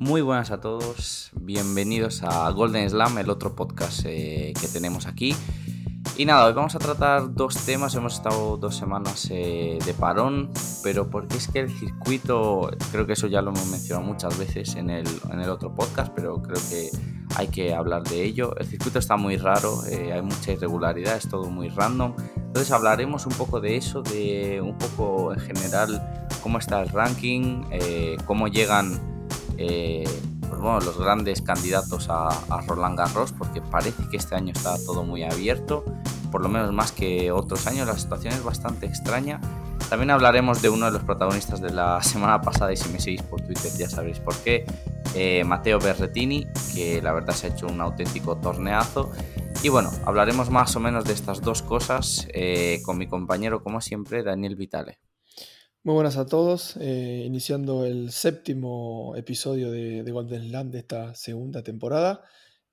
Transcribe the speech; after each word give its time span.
Muy 0.00 0.22
buenas 0.22 0.50
a 0.50 0.62
todos, 0.62 1.30
bienvenidos 1.34 2.22
a 2.22 2.48
Golden 2.52 2.88
Slam, 2.88 3.18
el 3.18 3.28
otro 3.28 3.54
podcast 3.54 4.06
eh, 4.06 4.54
que 4.58 4.66
tenemos 4.66 5.04
aquí. 5.04 5.36
Y 6.16 6.24
nada, 6.24 6.46
hoy 6.46 6.54
vamos 6.54 6.74
a 6.74 6.78
tratar 6.78 7.34
dos 7.34 7.54
temas, 7.66 7.94
hemos 7.96 8.14
estado 8.14 8.56
dos 8.56 8.74
semanas 8.74 9.28
eh, 9.30 9.78
de 9.84 9.92
parón, 9.92 10.50
pero 10.82 11.10
porque 11.10 11.36
es 11.36 11.48
que 11.48 11.58
el 11.60 11.68
circuito, 11.68 12.70
creo 12.90 13.06
que 13.06 13.12
eso 13.12 13.26
ya 13.26 13.42
lo 13.42 13.50
hemos 13.50 13.66
mencionado 13.66 14.06
muchas 14.06 14.38
veces 14.38 14.74
en 14.76 14.88
el, 14.88 15.06
en 15.30 15.38
el 15.38 15.50
otro 15.50 15.74
podcast, 15.74 16.10
pero 16.16 16.40
creo 16.40 16.62
que 16.70 16.88
hay 17.36 17.48
que 17.48 17.74
hablar 17.74 18.02
de 18.04 18.24
ello. 18.24 18.56
El 18.56 18.68
circuito 18.68 19.00
está 19.00 19.18
muy 19.18 19.36
raro, 19.36 19.84
eh, 19.84 20.14
hay 20.14 20.22
mucha 20.22 20.52
irregularidad, 20.52 21.18
es 21.18 21.28
todo 21.28 21.50
muy 21.50 21.68
random. 21.68 22.14
Entonces 22.36 22.72
hablaremos 22.72 23.26
un 23.26 23.34
poco 23.34 23.60
de 23.60 23.76
eso, 23.76 24.00
de 24.00 24.62
un 24.62 24.78
poco 24.78 25.34
en 25.34 25.40
general 25.40 26.26
cómo 26.42 26.56
está 26.56 26.80
el 26.80 26.88
ranking, 26.88 27.64
cómo 28.24 28.48
llegan 28.48 29.09
eh, 29.62 30.04
pues 30.40 30.58
bueno, 30.58 30.80
los 30.80 30.98
grandes 30.98 31.42
candidatos 31.42 32.08
a, 32.08 32.30
Roland 32.66 32.96
Garros, 32.98 33.32
porque 33.32 33.60
parece 33.60 34.08
que 34.10 34.16
este 34.16 34.34
año 34.34 34.52
está 34.56 34.74
todo 34.86 35.04
muy 35.04 35.22
abierto, 35.22 35.84
por 36.32 36.40
lo 36.40 36.48
menos 36.48 36.72
más 36.72 36.92
que 36.92 37.30
otros 37.30 37.66
años, 37.66 37.86
la 37.86 37.98
situación 37.98 38.32
es 38.32 38.42
bastante 38.42 38.86
extraña. 38.86 39.38
También 39.90 40.10
hablaremos 40.12 40.62
de 40.62 40.70
uno 40.70 40.86
de 40.86 40.92
los 40.92 41.02
protagonistas 41.02 41.60
de 41.60 41.70
la 41.72 42.02
semana 42.02 42.40
pasada 42.40 42.72
y 42.72 42.78
si 42.78 42.88
me 42.88 43.00
seguís 43.00 43.22
por 43.22 43.42
Twitter 43.42 43.70
ya 43.76 43.90
sabréis 43.90 44.18
por 44.18 44.34
qué, 44.36 44.64
eh, 45.14 45.44
Mateo 45.44 45.78
Berretini, 45.78 46.46
que 46.74 47.02
la 47.02 47.12
verdad 47.12 47.34
se 47.34 47.48
ha 47.48 47.50
hecho 47.50 47.66
un 47.66 47.82
auténtico 47.82 48.36
torneazo. 48.38 49.12
Y 49.62 49.68
bueno, 49.68 49.90
hablaremos 50.06 50.48
más 50.48 50.74
o 50.74 50.80
menos 50.80 51.04
de 51.04 51.12
estas 51.12 51.42
dos 51.42 51.60
cosas 51.60 52.26
eh, 52.32 52.80
con 52.82 52.96
mi 52.96 53.06
compañero, 53.06 53.62
como 53.62 53.82
siempre, 53.82 54.22
Daniel 54.22 54.56
Vitale. 54.56 54.98
Muy 55.82 55.94
buenas 55.94 56.18
a 56.18 56.26
todos, 56.26 56.76
eh, 56.76 57.22
iniciando 57.24 57.86
el 57.86 58.12
séptimo 58.12 59.14
episodio 59.16 59.70
de, 59.70 60.02
Golden 60.12 60.52
Land 60.52 60.72
de 60.72 60.80
esta 60.80 61.14
segunda 61.14 61.62
temporada, 61.62 62.22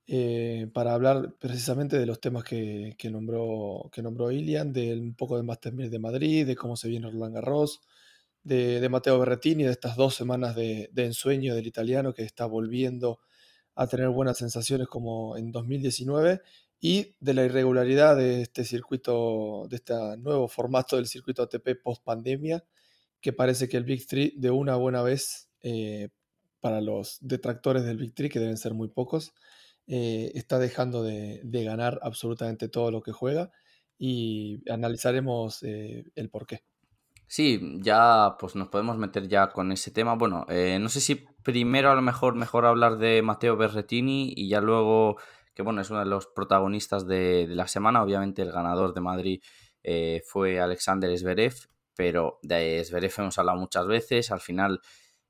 eh, 0.08 0.70
para 0.74 0.94
hablar 0.94 1.36
precisamente 1.40 1.98
de 1.98 2.06
los 2.06 2.20
temas 2.20 2.44
que, 2.44 2.98
nombró, 3.10 3.90
que 3.94 4.02
nombró 4.02 4.30
Ilian, 4.32 4.74
de 4.74 4.94
un 5.00 5.16
poco 5.16 5.38
de 5.38 5.44
Master 5.44 5.74
de 5.74 6.00
Madrid, 6.00 6.46
de 6.46 6.58
cómo 6.58 6.76
se 6.76 6.90
viene 6.90 7.10
Roland 7.10 7.36
Garros, 7.36 7.80
de, 8.44 8.82
de 8.82 8.90
Matteo 8.90 9.20
Berrettini, 9.20 9.64
de 9.64 9.72
estas 9.72 9.96
dos 9.96 10.14
semanas 10.16 10.54
de, 10.56 10.90
ensueño 10.98 11.56
del 11.56 11.68
italiano 11.68 12.14
que 12.14 12.24
está 12.24 12.46
volviendo 12.46 13.20
a 13.76 13.88
tener 13.88 14.10
buenas 14.10 14.38
sensaciones 14.38 14.88
como 14.88 15.38
en 15.38 15.52
2019 15.54 16.42
y 16.82 17.16
de 17.22 17.34
la 17.34 17.46
irregularidad 17.46 18.18
de 18.18 18.42
este 18.42 18.66
circuito, 18.66 19.68
de 19.70 19.78
este 19.78 19.94
nuevo 20.18 20.50
formato 20.50 20.98
del 20.98 21.08
circuito 21.08 21.44
ATP 21.44 21.82
post 21.82 22.04
pandemia 22.04 22.66
que 23.22 23.34
parece 23.34 23.68
que 23.68 23.78
el 23.78 23.84
Big 23.84 24.08
Three 24.08 24.34
de 24.38 24.52
una 24.52 24.76
buena 24.76 25.02
vez, 25.02 25.50
eh, 25.62 26.10
para 26.60 26.82
los 26.82 27.18
detractores 27.22 27.84
del 27.84 27.98
Big 27.98 28.14
Three, 28.14 28.30
que 28.30 28.40
deben 28.40 28.58
ser 28.58 28.74
muy 28.74 28.90
pocos, 28.90 29.34
eh, 29.88 30.32
está 30.36 30.60
dejando 30.60 31.04
de, 31.04 31.42
ganar 31.44 32.00
absolutamente 32.02 32.68
todo 32.70 32.92
lo 32.92 33.02
que 33.02 33.12
juega 33.12 33.52
y 33.98 34.62
analizaremos 34.70 35.64
eh, 35.64 36.06
el 36.16 36.30
por 36.30 36.46
qué. 36.46 36.64
Sí, 37.26 37.80
ya 37.82 38.38
pues 38.40 38.56
nos 38.56 38.70
podemos 38.70 38.98
meter 38.98 39.28
ya 39.28 39.50
con 39.50 39.72
ese 39.72 39.92
tema. 39.92 40.16
Bueno, 40.16 40.46
no 40.48 40.90
sé 40.90 41.02
si 41.02 41.26
primero 41.44 41.92
a 41.92 41.96
lo 41.96 42.02
mejor 42.02 42.36
mejor 42.36 42.66
hablar 42.66 42.98
de 42.98 43.22
Matteo 43.22 43.58
Berretini 43.58 44.32
y 44.34 44.48
ya 44.48 44.62
luego, 44.62 45.18
que 45.54 45.62
bueno, 45.62 45.82
es 45.82 45.90
uno 45.90 46.00
de 46.00 46.06
los 46.06 46.28
protagonistas 46.28 47.06
de, 47.06 47.46
de 47.48 47.56
la 47.56 47.68
semana. 47.68 48.02
Obviamente 48.02 48.44
el 48.44 48.54
ganador 48.54 48.94
de 48.94 49.02
Madrid 49.02 49.42
fue 50.26 50.62
Alexander 50.62 51.18
Zverev 51.18 51.68
pero 51.98 52.40
de 52.44 52.84
Zverev 52.86 53.12
hemos 53.18 53.38
hablado 53.40 53.58
muchas 53.58 53.88
veces, 53.88 54.32
al 54.32 54.40
final 54.40 54.80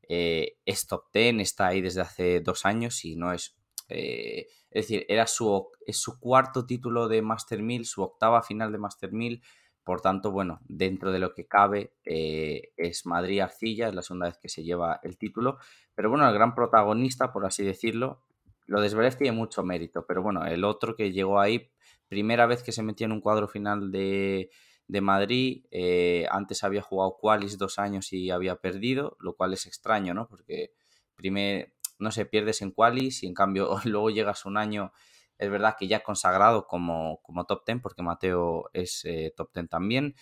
eh, 0.07 0.57
es 0.65 0.85
top 0.85 1.05
10, 1.13 1.39
está 1.39 1.67
ahí 1.67 1.81
desde 1.81 2.01
hace 2.01 2.41
dos 2.41 2.65
años 2.65 3.03
y 3.05 3.15
no 3.15 3.33
es... 3.33 3.55
Eh, 3.89 4.47
es 4.69 4.83
decir, 4.83 5.05
era 5.07 5.25
su, 5.27 5.69
es 5.85 5.97
su 5.97 6.19
cuarto 6.19 6.65
título 6.65 7.07
de 7.07 7.21
Master 7.21 7.63
1000, 7.63 7.85
su 7.85 8.03
octava 8.03 8.43
final 8.43 8.71
de 8.71 8.77
Master 8.77 9.13
1000, 9.13 9.41
por 9.83 10.01
tanto, 10.01 10.29
bueno, 10.31 10.59
dentro 10.65 11.13
de 11.13 11.19
lo 11.19 11.33
que 11.33 11.47
cabe 11.47 11.93
eh, 12.03 12.73
es 12.75 13.05
Madrid-Arcilla, 13.05 13.87
es 13.87 13.95
la 13.95 14.01
segunda 14.01 14.27
vez 14.27 14.37
que 14.37 14.49
se 14.49 14.63
lleva 14.63 14.99
el 15.03 15.17
título, 15.17 15.57
pero 15.95 16.09
bueno, 16.09 16.27
el 16.27 16.33
gran 16.33 16.53
protagonista, 16.53 17.31
por 17.31 17.45
así 17.45 17.63
decirlo, 17.63 18.25
lo 18.65 18.81
de 18.81 18.89
Zverev 18.89 19.15
tiene 19.15 19.37
mucho 19.37 19.63
mérito, 19.63 20.05
pero 20.05 20.21
bueno, 20.21 20.45
el 20.45 20.65
otro 20.65 20.93
que 20.97 21.13
llegó 21.13 21.39
ahí, 21.39 21.71
primera 22.09 22.45
vez 22.45 22.63
que 22.63 22.73
se 22.73 22.83
metió 22.83 23.05
en 23.05 23.13
un 23.13 23.21
cuadro 23.21 23.47
final 23.47 23.89
de, 23.89 24.49
de 24.87 25.01
Madrid. 25.01 25.65
Eh, 25.71 26.27
antes 26.31 26.63
había 26.63 26.81
jugado 26.81 27.17
Qualis 27.19 27.57
dos 27.57 27.79
años 27.79 28.13
y 28.13 28.31
había 28.31 28.55
perdido, 28.57 29.17
lo 29.19 29.35
cual 29.35 29.53
es 29.53 29.65
extraño, 29.65 30.13
¿no? 30.13 30.27
Porque 30.27 30.71
primero, 31.15 31.67
no 31.99 32.11
sé, 32.11 32.25
pierdes 32.25 32.61
en 32.61 32.71
Qualis 32.71 33.23
y 33.23 33.27
en 33.27 33.33
cambio 33.33 33.69
luego 33.85 34.09
llegas 34.09 34.45
un 34.45 34.57
año, 34.57 34.91
es 35.37 35.49
verdad 35.51 35.75
que 35.77 35.87
ya 35.87 36.01
consagrado 36.03 36.65
como, 36.67 37.21
como 37.21 37.45
top 37.45 37.63
ten, 37.65 37.81
porque 37.81 38.01
Mateo 38.01 38.69
es 38.73 39.05
eh, 39.05 39.33
top 39.35 39.51
ten 39.51 39.67
también. 39.67 40.15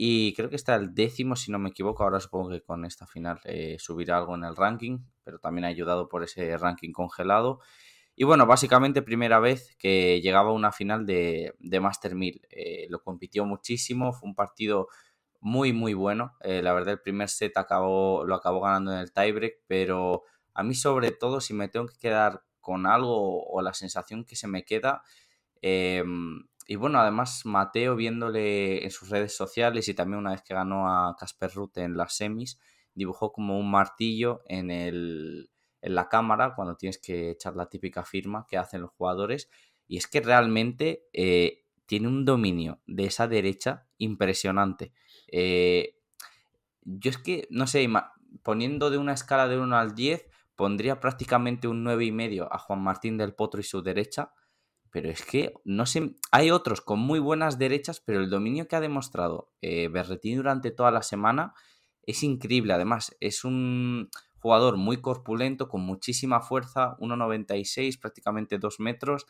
Y 0.00 0.32
creo 0.34 0.48
que 0.48 0.56
está 0.56 0.76
el 0.76 0.94
décimo, 0.94 1.34
si 1.34 1.50
no 1.50 1.58
me 1.58 1.70
equivoco. 1.70 2.04
Ahora 2.04 2.20
supongo 2.20 2.50
que 2.50 2.62
con 2.62 2.84
esta 2.84 3.06
final 3.06 3.40
eh, 3.44 3.76
subirá 3.80 4.18
algo 4.18 4.36
en 4.36 4.44
el 4.44 4.54
ranking, 4.54 5.00
pero 5.24 5.40
también 5.40 5.64
ha 5.64 5.68
ayudado 5.68 6.08
por 6.08 6.22
ese 6.22 6.56
ranking 6.56 6.92
congelado. 6.92 7.60
Y 8.20 8.24
bueno, 8.24 8.46
básicamente 8.46 9.00
primera 9.00 9.38
vez 9.38 9.76
que 9.78 10.20
llegaba 10.20 10.50
a 10.50 10.52
una 10.52 10.72
final 10.72 11.06
de, 11.06 11.54
Master 11.80 12.16
1000. 12.16 12.48
Eh, 12.50 12.88
lo 12.90 13.00
compitió 13.00 13.44
muchísimo, 13.44 14.12
fue 14.12 14.28
un 14.28 14.34
partido 14.34 14.88
muy, 15.38 15.72
muy 15.72 15.94
bueno. 15.94 16.32
Eh, 16.40 16.60
la 16.60 16.72
verdad, 16.72 16.94
el 16.94 17.00
primer 17.00 17.28
set 17.28 17.56
acabó, 17.56 18.24
lo 18.24 18.34
acabó 18.34 18.60
ganando 18.60 18.92
en 18.92 18.98
el 18.98 19.12
tiebreak, 19.12 19.58
pero 19.68 20.24
a 20.52 20.64
mí 20.64 20.74
sobre 20.74 21.12
todo, 21.12 21.40
si 21.40 21.54
me 21.54 21.68
tengo 21.68 21.86
que 21.86 21.96
quedar 21.96 22.42
con 22.58 22.86
algo 22.86 23.44
o 23.44 23.62
la 23.62 23.72
sensación 23.72 24.24
que 24.24 24.34
se 24.34 24.48
me 24.48 24.64
queda, 24.64 25.04
em, 25.62 26.48
y 26.66 26.74
bueno, 26.74 26.98
además 26.98 27.42
Mateo 27.46 27.94
viéndole 27.94 28.82
en 28.82 28.90
sus 28.90 29.10
redes 29.10 29.36
sociales 29.36 29.86
y 29.86 29.94
también 29.94 30.18
una 30.18 30.32
vez 30.32 30.42
que 30.42 30.54
ganó 30.54 30.88
a 30.88 31.14
Casper 31.16 31.52
Ruth 31.54 31.78
en 31.78 31.96
las 31.96 32.16
semis, 32.16 32.58
dibujó 32.94 33.30
como 33.30 33.60
un 33.60 33.70
martillo 33.70 34.42
en 34.46 34.72
el, 34.72 35.50
en 35.88 35.94
la 35.94 36.08
cámara 36.08 36.54
cuando 36.54 36.76
tienes 36.76 36.98
que 36.98 37.30
echar 37.30 37.56
la 37.56 37.68
típica 37.68 38.04
firma 38.04 38.46
que 38.46 38.58
hacen 38.58 38.82
los 38.82 38.90
jugadores. 38.92 39.50
Y 39.86 39.96
es 39.96 40.06
que 40.06 40.20
realmente 40.20 41.08
eh, 41.12 41.64
tiene 41.86 42.08
un 42.08 42.24
dominio 42.24 42.80
de 42.86 43.06
esa 43.06 43.26
derecha 43.26 43.86
impresionante. 43.96 44.92
Eh, 45.32 45.96
yo 46.82 47.10
es 47.10 47.18
que, 47.18 47.48
no 47.50 47.66
sé, 47.66 47.88
poniendo 48.42 48.90
de 48.90 48.98
una 48.98 49.14
escala 49.14 49.48
de 49.48 49.58
1 49.58 49.76
al 49.76 49.94
10, 49.94 50.26
pondría 50.54 51.00
prácticamente 51.00 51.68
un 51.68 51.84
9,5 51.84 52.06
y 52.06 52.12
medio 52.12 52.52
a 52.52 52.58
Juan 52.58 52.82
Martín 52.82 53.16
del 53.16 53.34
Potro 53.34 53.60
y 53.60 53.64
su 53.64 53.82
derecha. 53.82 54.32
Pero 54.90 55.10
es 55.10 55.24
que, 55.24 55.54
no 55.64 55.86
sé, 55.86 56.16
hay 56.30 56.50
otros 56.50 56.80
con 56.80 56.98
muy 56.98 57.18
buenas 57.18 57.58
derechas, 57.58 58.00
pero 58.00 58.20
el 58.20 58.30
dominio 58.30 58.68
que 58.68 58.76
ha 58.76 58.80
demostrado 58.80 59.52
eh, 59.62 59.88
Berretín 59.88 60.36
durante 60.36 60.70
toda 60.70 60.90
la 60.90 61.02
semana 61.02 61.54
es 62.02 62.22
increíble. 62.22 62.72
Además, 62.72 63.16
es 63.20 63.44
un, 63.44 64.10
Jugador 64.40 64.76
muy 64.76 65.00
corpulento, 65.00 65.68
con 65.68 65.82
muchísima 65.82 66.40
fuerza, 66.40 66.96
1,96, 66.98 67.98
prácticamente 68.00 68.58
2 68.58 68.80
metros, 68.80 69.26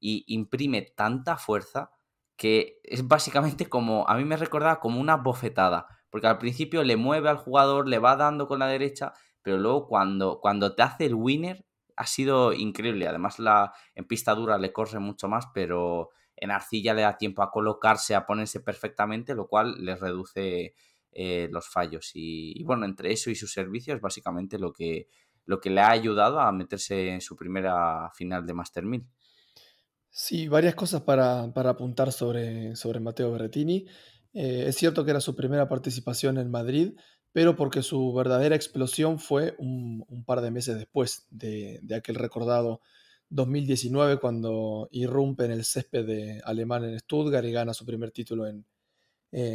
y 0.00 0.24
imprime 0.28 0.82
tanta 0.82 1.36
fuerza 1.36 1.90
que 2.36 2.80
es 2.82 3.06
básicamente 3.06 3.66
como, 3.66 4.08
a 4.08 4.16
mí 4.16 4.24
me 4.24 4.36
recordaba 4.36 4.80
como 4.80 5.00
una 5.00 5.16
bofetada, 5.16 5.86
porque 6.10 6.26
al 6.26 6.38
principio 6.38 6.82
le 6.82 6.96
mueve 6.96 7.28
al 7.28 7.36
jugador, 7.38 7.88
le 7.88 7.98
va 7.98 8.16
dando 8.16 8.48
con 8.48 8.58
la 8.58 8.66
derecha, 8.66 9.12
pero 9.42 9.58
luego 9.58 9.86
cuando, 9.86 10.40
cuando 10.40 10.74
te 10.74 10.82
hace 10.82 11.06
el 11.06 11.14
winner 11.14 11.64
ha 11.96 12.06
sido 12.06 12.52
increíble. 12.52 13.06
Además, 13.06 13.38
la, 13.38 13.72
en 13.94 14.04
pista 14.06 14.34
dura 14.34 14.58
le 14.58 14.72
corre 14.72 14.98
mucho 14.98 15.28
más, 15.28 15.46
pero 15.54 16.10
en 16.36 16.50
arcilla 16.50 16.94
le 16.94 17.02
da 17.02 17.16
tiempo 17.16 17.42
a 17.42 17.50
colocarse, 17.50 18.14
a 18.14 18.26
ponerse 18.26 18.60
perfectamente, 18.60 19.34
lo 19.34 19.46
cual 19.46 19.84
le 19.84 19.94
reduce 19.94 20.74
eh, 21.14 21.48
los 21.52 21.68
fallos. 21.68 22.10
Y, 22.14 22.62
bueno, 22.64 22.84
entre 22.84 23.12
eso 23.12 23.30
y 23.30 23.36
sus 23.36 23.52
servicios, 23.52 24.00
básicamente 24.00 24.58
lo 24.58 24.72
que, 24.72 25.08
lo 25.46 25.60
que 25.60 25.70
le 25.70 25.80
ha 25.80 25.90
ayudado 25.90 26.40
a 26.40 26.50
meterse 26.50 27.10
en 27.10 27.20
su 27.20 27.36
primera 27.36 28.10
final 28.14 28.44
de 28.44 28.54
Master 28.54 28.84
1000. 28.84 29.06
Sí, 30.10 30.48
varias 30.48 30.74
cosas 30.74 31.02
para, 31.02 31.44
apuntar 31.44 32.12
sobre, 32.12 32.74
sobre 32.74 33.00
Mateo 33.00 33.30
Berretini. 33.32 33.86
Eh, 34.32 34.64
es 34.66 34.76
cierto 34.76 35.04
que 35.04 35.12
era 35.12 35.20
su 35.20 35.36
primera 35.36 35.68
participación 35.68 36.38
en 36.38 36.50
Madrid, 36.50 36.94
pero 37.32 37.54
porque 37.54 37.82
su 37.82 38.12
verdadera 38.12 38.56
explosión 38.56 39.20
fue 39.20 39.54
un, 39.58 40.04
par 40.26 40.40
de 40.40 40.50
meses 40.50 40.76
después 40.76 41.26
de, 41.30 41.78
de, 41.82 41.94
aquel 41.94 42.16
recordado 42.16 42.80
2019, 43.28 44.18
cuando 44.18 44.88
irrumpe 44.90 45.44
en 45.44 45.52
el 45.52 45.64
césped 45.64 46.06
de 46.06 46.40
alemán 46.44 46.84
en 46.84 46.98
Stuttgart 46.98 47.46
y 47.46 47.52
gana 47.52 47.74
su 47.74 47.86
primer 47.86 48.10
título 48.10 48.46
en, 48.46 48.64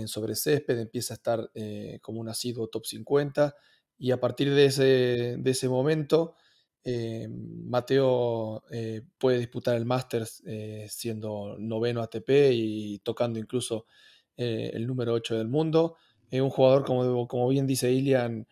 sobre 0.07 0.35
césped, 0.35 0.77
empieza 0.77 1.13
a 1.13 1.15
estar 1.15 1.51
eh, 1.53 1.99
como 2.01 2.19
un 2.19 2.27
asiduo 2.27 2.67
top 2.67 2.85
50 2.85 3.55
y 3.97 4.11
a 4.11 4.19
partir 4.19 4.53
de 4.53 4.65
ese, 4.65 5.37
de 5.37 5.51
ese 5.51 5.69
momento 5.69 6.35
eh, 6.83 7.27
Mateo 7.29 8.63
eh, 8.71 9.03
puede 9.17 9.39
disputar 9.39 9.77
el 9.77 9.85
Masters 9.85 10.43
siendo 10.89 11.55
noveno 11.57 12.01
ATP 12.01 12.29
y 12.51 12.99
tocando 12.99 13.39
incluso 13.39 13.85
el 14.35 14.87
número 14.87 15.13
8 15.13 15.37
del 15.37 15.49
mundo. 15.49 15.97
un 16.31 16.49
jugador, 16.49 16.85
como, 16.85 17.27
como 17.27 17.49
bien 17.49 17.67
dice 17.67 17.91
Ilian, 17.91 18.47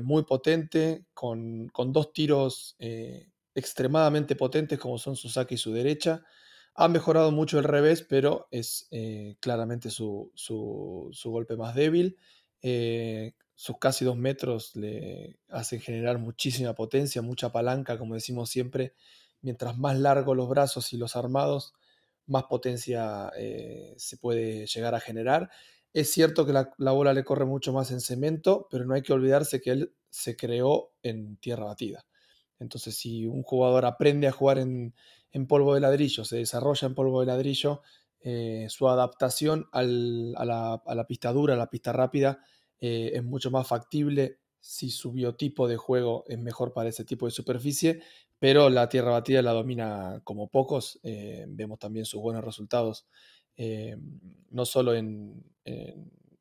muy 0.00 0.22
potente, 0.24 1.06
con, 1.14 1.68
dos 1.88 2.12
tiros 2.12 2.76
extremadamente 3.54 4.36
potentes 4.36 4.78
como 4.78 4.98
son 4.98 5.16
su 5.16 5.28
saque 5.28 5.56
y 5.56 5.58
su 5.58 5.72
derecha. 5.72 6.24
Ha 6.74 6.88
mejorado 6.88 7.30
mucho 7.32 7.58
el 7.58 7.64
revés, 7.64 8.02
pero 8.02 8.48
es 8.50 8.88
claramente 9.40 9.90
su, 9.90 10.32
golpe 11.24 11.56
más 11.56 11.74
débil. 11.74 12.16
sus 13.54 13.78
casi 13.78 14.04
dos 14.04 14.16
metros 14.16 14.74
le 14.76 15.38
hacen 15.48 15.80
generar 15.80 16.18
muchísima 16.18 16.74
potencia, 16.74 17.22
mucha 17.22 17.52
palanca, 17.52 17.98
como 17.98 18.14
decimos 18.14 18.50
siempre. 18.50 18.94
Mientras 19.40 19.76
más 19.76 19.98
largos 19.98 20.36
los 20.36 20.48
brazos 20.48 20.92
y 20.92 20.96
los 20.96 21.16
armados, 21.16 21.74
más 22.26 22.44
potencia 22.44 23.30
se 23.96 24.16
puede 24.16 24.66
llegar 24.66 24.94
a 24.94 25.00
generar. 25.00 25.50
Es 25.92 26.10
cierto 26.10 26.46
que 26.46 26.52
la, 26.54 26.92
bola 26.92 27.12
le 27.12 27.24
corre 27.24 27.44
mucho 27.44 27.72
más 27.72 27.90
en 27.90 28.00
cemento, 28.00 28.66
pero 28.70 28.84
no 28.86 28.94
hay 28.94 29.02
que 29.02 29.12
olvidarse 29.12 29.60
que 29.60 29.70
él 29.70 29.94
se 30.08 30.36
creó 30.36 30.92
en 31.02 31.36
tierra 31.36 31.66
batida. 31.66 32.06
Entonces, 32.62 32.96
si 32.96 33.26
un 33.26 33.42
jugador 33.42 33.84
aprende 33.84 34.26
a 34.28 34.32
jugar 34.32 34.58
en, 34.58 34.94
polvo 35.48 35.74
de 35.74 35.80
ladrillo, 35.80 36.24
se 36.24 36.36
desarrolla 36.36 36.86
en 36.86 36.94
polvo 36.94 37.20
de 37.20 37.26
ladrillo, 37.26 37.82
eh, 38.20 38.66
su 38.68 38.88
adaptación 38.88 39.66
a, 39.72 39.82
la, 39.82 41.06
pista 41.08 41.32
dura, 41.32 41.54
a 41.54 41.56
la 41.56 41.68
pista 41.68 41.92
rápida, 41.92 42.40
eh, 42.80 43.12
es 43.14 43.24
mucho 43.24 43.50
más 43.50 43.66
factible 43.66 44.38
si 44.60 44.90
su 44.90 45.12
biotipo 45.12 45.66
de 45.66 45.76
juego 45.76 46.24
es 46.28 46.38
mejor 46.38 46.72
para 46.72 46.88
ese 46.88 47.04
tipo 47.04 47.26
de 47.26 47.32
superficie, 47.32 48.00
pero 48.38 48.70
la 48.70 48.88
tierra 48.88 49.10
batida 49.10 49.42
la 49.42 49.52
domina 49.52 50.20
como 50.24 50.48
pocos. 50.48 51.00
Eh, 51.02 51.44
vemos 51.48 51.78
también 51.78 52.06
sus 52.06 52.20
buenos 52.20 52.44
resultados 52.44 53.06
no 54.50 54.64
solo 54.64 54.94
en, 54.94 55.44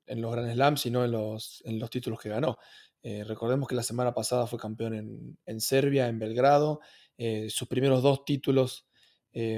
los 0.08 0.32
Grand 0.32 0.54
Slams, 0.54 0.82
sino 0.82 1.06
en 1.06 1.12
los, 1.12 1.62
en 1.66 1.78
los 1.78 1.90
títulos 1.90 2.20
que 2.20 2.30
ganó. 2.30 2.58
Eh, 3.04 3.24
recordemos 3.24 3.68
que 3.68 3.76
la 3.76 3.84
semana 3.84 4.14
pasada 4.14 4.48
fue 4.48 4.60
campeón 4.60 5.38
en, 5.46 5.62
Serbia, 5.62 6.08
en 6.08 6.20
Belgrado. 6.20 6.82
Eh, 7.18 7.50
sus 7.50 7.68
primeros 7.68 8.02
dos 8.04 8.26
títulos 8.26 8.88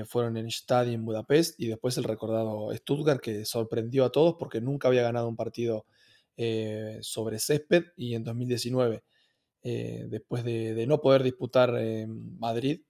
fueron 0.06 0.38
en 0.38 0.52
Stade 0.52 0.94
en 0.94 1.04
Budapest 1.04 1.60
y 1.60 1.66
después 1.66 1.98
el 1.98 2.04
recordado 2.04 2.72
Stuttgart, 2.76 3.20
que 3.20 3.44
sorprendió 3.44 4.06
a 4.06 4.12
todos 4.12 4.36
porque 4.38 4.62
nunca 4.62 4.88
había 4.88 5.02
ganado 5.02 5.28
un 5.28 5.36
partido 5.36 5.88
sobre 7.02 7.40
césped 7.40 7.86
y 7.98 8.14
en 8.14 8.24
2019, 8.24 9.04
después 9.64 10.44
de, 10.44 10.76
de, 10.76 10.86
no 10.86 11.02
poder 11.02 11.24
disputar 11.24 11.76
en 11.76 12.38
Madrid, 12.38 12.82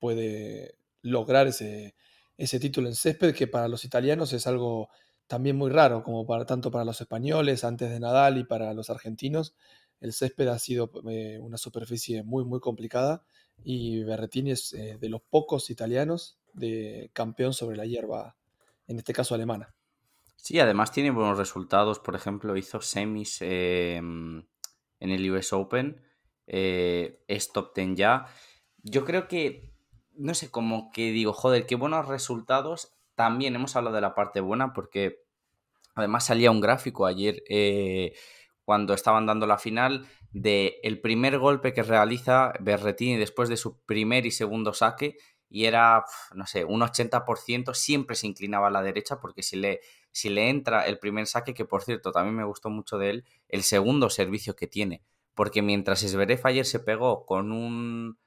puede 0.00 0.76
lograr 1.02 1.46
ese, 1.46 1.94
ese 2.36 2.60
título 2.60 2.88
en 2.88 2.94
césped, 2.94 3.34
que 3.34 3.46
para 3.46 3.68
los 3.68 3.84
italianos 3.84 4.32
es 4.32 4.46
algo 4.46 4.88
también 5.26 5.56
muy 5.56 5.70
raro, 5.70 6.02
como 6.02 6.26
para, 6.26 6.46
tanto 6.46 6.70
para 6.70 6.84
los 6.84 7.00
españoles 7.00 7.64
antes 7.64 7.90
de 7.90 8.00
Nadal 8.00 8.38
y 8.38 8.44
para 8.44 8.72
los 8.74 8.90
argentinos. 8.90 9.54
El 10.00 10.12
césped 10.12 10.48
ha 10.48 10.58
sido 10.58 10.90
eh, 11.08 11.38
una 11.40 11.56
superficie 11.56 12.22
muy, 12.22 12.44
muy 12.44 12.60
complicada 12.60 13.24
y 13.64 14.04
Berretini 14.04 14.52
es 14.52 14.72
eh, 14.74 14.98
de 15.00 15.08
los 15.08 15.22
pocos 15.22 15.70
italianos 15.70 16.38
de 16.52 17.10
campeón 17.12 17.54
sobre 17.54 17.76
la 17.76 17.86
hierba, 17.86 18.36
en 18.86 18.98
este 18.98 19.12
caso 19.12 19.34
alemana. 19.34 19.74
Sí, 20.36 20.60
además 20.60 20.92
tiene 20.92 21.10
buenos 21.10 21.38
resultados. 21.38 21.98
Por 21.98 22.14
ejemplo, 22.14 22.56
hizo 22.56 22.80
semis 22.80 23.38
em, 23.40 24.46
en 25.00 25.10
el 25.10 25.30
US 25.30 25.52
Open. 25.52 26.00
Eh, 26.46 27.24
es 27.26 27.52
top 27.52 27.74
10 27.74 27.96
ya. 27.96 28.26
Yo 28.82 29.04
creo 29.04 29.26
que 29.26 29.76
no 30.16 30.34
sé, 30.34 30.50
como 30.50 30.90
que 30.90 31.10
digo, 31.10 31.32
joder, 31.32 31.66
qué 31.66 31.74
buenos 31.74 32.08
resultados. 32.08 32.95
También 33.16 33.56
hemos 33.56 33.74
hablado 33.74 33.96
de 33.96 34.02
la 34.02 34.14
parte 34.14 34.40
buena 34.40 34.72
porque 34.72 35.24
además 35.94 36.26
salía 36.26 36.50
un 36.50 36.60
gráfico 36.60 37.06
ayer 37.06 37.42
eh, 37.48 38.12
cuando 38.64 38.94
estaban 38.94 39.26
dando 39.26 39.46
la 39.46 39.58
final 39.58 40.06
de 40.30 40.78
el 40.82 41.00
primer 41.00 41.38
golpe 41.38 41.72
que 41.72 41.82
realiza 41.82 42.52
Berretini 42.60 43.16
después 43.16 43.48
de 43.48 43.56
su 43.56 43.80
primer 43.84 44.26
y 44.26 44.30
segundo 44.30 44.74
saque 44.74 45.16
y 45.48 45.64
era, 45.64 46.04
no 46.34 46.46
sé, 46.46 46.64
un 46.64 46.80
80%, 46.80 47.72
siempre 47.74 48.16
se 48.16 48.26
inclinaba 48.26 48.66
a 48.68 48.70
la 48.70 48.82
derecha 48.82 49.20
porque 49.20 49.42
si 49.42 49.56
le, 49.56 49.80
si 50.10 50.28
le 50.28 50.50
entra 50.50 50.86
el 50.86 50.98
primer 50.98 51.26
saque, 51.26 51.54
que 51.54 51.64
por 51.64 51.82
cierto 51.82 52.12
también 52.12 52.34
me 52.34 52.44
gustó 52.44 52.68
mucho 52.68 52.98
de 52.98 53.10
él, 53.10 53.24
el 53.48 53.62
segundo 53.62 54.10
servicio 54.10 54.56
que 54.56 54.66
tiene, 54.66 55.02
porque 55.34 55.62
mientras 55.62 56.02
Esberef 56.02 56.44
ayer 56.46 56.66
se 56.66 56.80
pegó 56.80 57.24
con 57.24 57.52
un 57.52 58.18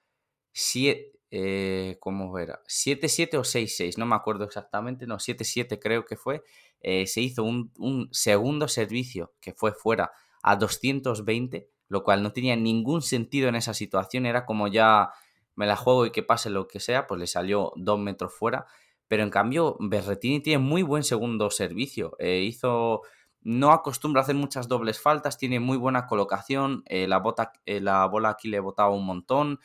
7 0.53 1.18
eh, 1.31 1.97
¿cómo 1.99 2.39
era? 2.39 2.61
7-7 2.67 3.37
o 3.37 3.43
6-6, 3.43 3.97
no 3.97 4.05
me 4.07 4.15
acuerdo 4.15 4.45
exactamente, 4.45 5.05
no, 5.05 5.19
7-7 5.19 5.77
creo 5.79 6.05
que 6.05 6.15
fue, 6.15 6.43
eh, 6.81 7.05
se 7.05 7.21
hizo 7.21 7.43
un, 7.43 8.09
segundo 8.11 8.67
servicio 8.67 9.33
que 9.39 9.53
fue 9.53 9.71
fuera 9.71 10.11
a 10.41 10.55
220, 10.55 11.69
lo 11.87 12.03
cual 12.03 12.23
no 12.23 12.31
tenía 12.31 12.55
ningún 12.55 13.03
sentido 13.03 13.47
en 13.47 13.55
esa 13.55 13.75
situación, 13.75 14.25
era 14.25 14.45
como 14.45 14.67
ya 14.67 15.11
me 15.55 15.67
la 15.67 15.75
juego 15.75 16.07
y 16.07 16.11
que 16.11 16.23
pase 16.23 16.49
lo 16.49 16.67
que 16.67 16.79
sea, 16.79 17.05
pues 17.05 17.19
le 17.19 17.27
salió 17.27 17.73
dos 17.75 17.99
metros 17.99 18.33
fuera, 18.33 18.65
pero 19.07 19.21
en 19.21 19.29
cambio 19.29 19.77
Berretini 19.79 20.39
tiene 20.39 20.63
muy 20.63 20.81
buen 20.81 21.03
segundo 21.03 21.49
servicio, 21.51 22.15
eh, 22.19 22.41
hizo... 22.41 23.01
No 23.41 23.71
acostumbra 23.71 24.19
a 24.19 24.23
hacer 24.23 24.35
muchas 24.35 24.67
dobles 24.67 24.99
faltas, 24.99 25.37
tiene 25.37 25.61
muy 25.61 25.77
buena 25.77 26.07
colocación, 26.07 26.83
la, 26.89 27.19
bota, 27.19 27.53
la 27.65 28.05
bola 28.05 28.31
aquí 28.31 28.49
le 28.49 28.59
botaba 28.59 28.89
un 28.89 29.05
montón, 29.05 29.61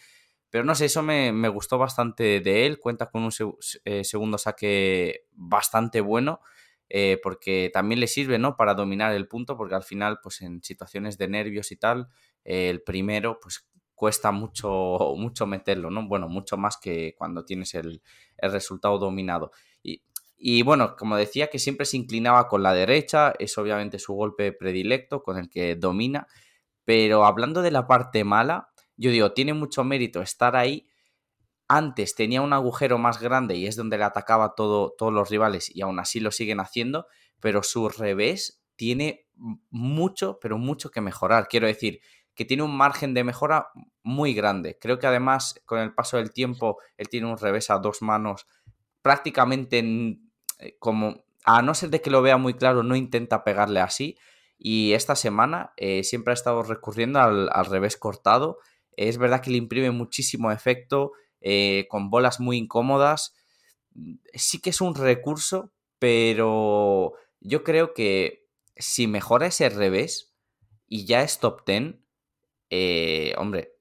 pero 0.54 0.62
no 0.62 0.76
sé, 0.76 0.84
eso 0.84 1.02
me, 1.02 1.48
gustó 1.48 1.78
bastante 1.78 2.38
de 2.38 2.64
él. 2.64 2.78
Cuenta 2.78 3.10
con 3.10 3.24
un 3.24 3.32
eh, 3.84 4.04
segundo 4.04 4.38
saque 4.38 5.26
bastante 5.32 6.00
bueno. 6.00 6.42
Eh, 6.88 7.18
porque 7.24 7.72
también 7.74 7.98
le 7.98 8.06
sirve, 8.06 8.38
¿no? 8.38 8.56
Para 8.56 8.74
dominar 8.74 9.12
el 9.14 9.26
punto, 9.26 9.56
porque 9.56 9.74
al 9.74 9.82
final, 9.82 10.20
pues 10.22 10.42
en 10.42 10.62
situaciones 10.62 11.18
de 11.18 11.26
nervios 11.26 11.72
y 11.72 11.76
tal, 11.76 12.06
eh, 12.44 12.70
el 12.70 12.82
primero, 12.82 13.40
pues 13.42 13.66
cuesta 13.96 14.30
mucho, 14.30 14.68
mucho 15.18 15.44
meterlo, 15.44 15.90
¿no? 15.90 16.06
Bueno, 16.06 16.28
mucho 16.28 16.56
más 16.56 16.76
que 16.76 17.16
cuando 17.18 17.44
tienes 17.44 17.74
el, 17.74 18.00
resultado 18.38 18.98
dominado. 18.98 19.50
Y, 19.82 20.04
y, 20.36 20.62
bueno, 20.62 20.94
como 20.94 21.16
decía, 21.16 21.48
que 21.48 21.58
siempre 21.58 21.84
se 21.84 21.96
inclinaba 21.96 22.46
con 22.46 22.62
la 22.62 22.72
derecha, 22.72 23.34
es 23.40 23.58
obviamente 23.58 23.98
su 23.98 24.14
golpe 24.14 24.52
predilecto 24.52 25.24
con 25.24 25.36
el 25.36 25.50
que 25.50 25.74
domina, 25.74 26.28
pero 26.84 27.24
hablando 27.24 27.60
de 27.60 27.72
la 27.72 27.88
parte 27.88 28.22
mala, 28.22 28.68
yo 28.96 29.10
digo, 29.10 29.32
tiene 29.32 29.54
mucho 29.54 29.84
mérito 29.84 30.22
estar 30.22 30.56
ahí. 30.56 30.88
Antes 31.68 32.14
tenía 32.14 32.42
un 32.42 32.52
agujero 32.52 32.98
más 32.98 33.20
grande 33.20 33.56
y 33.56 33.66
es 33.66 33.76
donde 33.76 33.98
le 33.98 34.04
atacaba 34.04 34.54
todo, 34.54 34.94
todos 34.96 35.12
los 35.12 35.30
rivales 35.30 35.74
y 35.74 35.82
aún 35.82 35.98
así 35.98 36.20
lo 36.20 36.30
siguen 36.30 36.60
haciendo, 36.60 37.06
pero 37.40 37.62
su 37.62 37.88
revés 37.88 38.62
tiene 38.76 39.26
mucho, 39.70 40.38
pero 40.40 40.58
mucho 40.58 40.90
que 40.90 41.00
mejorar. 41.00 41.48
Quiero 41.48 41.66
decir, 41.66 42.00
que 42.34 42.44
tiene 42.44 42.62
un 42.62 42.76
margen 42.76 43.14
de 43.14 43.24
mejora 43.24 43.68
muy 44.02 44.34
grande. 44.34 44.78
Creo 44.80 44.98
que 44.98 45.06
además 45.06 45.60
con 45.64 45.78
el 45.78 45.94
paso 45.94 46.16
del 46.16 46.32
tiempo 46.32 46.78
él 46.96 47.08
tiene 47.08 47.30
un 47.30 47.38
revés 47.38 47.70
a 47.70 47.78
dos 47.78 48.02
manos 48.02 48.46
prácticamente 49.02 49.78
eh, 50.58 50.76
como, 50.78 51.24
a 51.44 51.62
no 51.62 51.74
ser 51.74 51.90
de 51.90 52.00
que 52.00 52.10
lo 52.10 52.22
vea 52.22 52.36
muy 52.36 52.54
claro, 52.54 52.82
no 52.82 52.96
intenta 52.96 53.44
pegarle 53.44 53.80
así. 53.80 54.18
Y 54.58 54.92
esta 54.92 55.14
semana 55.14 55.72
eh, 55.76 56.04
siempre 56.04 56.32
ha 56.32 56.34
estado 56.34 56.62
recurriendo 56.62 57.20
al, 57.20 57.48
al 57.52 57.66
revés 57.66 57.96
cortado 57.96 58.58
es 58.96 59.18
verdad 59.18 59.42
que 59.42 59.50
le 59.50 59.58
imprime 59.58 59.90
muchísimo 59.90 60.50
efecto, 60.50 61.12
eh, 61.40 61.86
con 61.88 62.10
bolas 62.10 62.40
muy 62.40 62.56
incómodas. 62.56 63.34
Sí 64.34 64.60
que 64.60 64.70
es 64.70 64.80
un 64.80 64.94
recurso, 64.94 65.72
pero 65.98 67.14
yo 67.40 67.62
creo 67.64 67.94
que 67.94 68.48
si 68.76 69.06
mejora 69.06 69.46
ese 69.46 69.68
revés 69.68 70.34
y 70.88 71.06
ya 71.06 71.22
es 71.22 71.38
top 71.38 71.64
10, 71.66 71.96
eh, 72.70 73.34
hombre, 73.36 73.74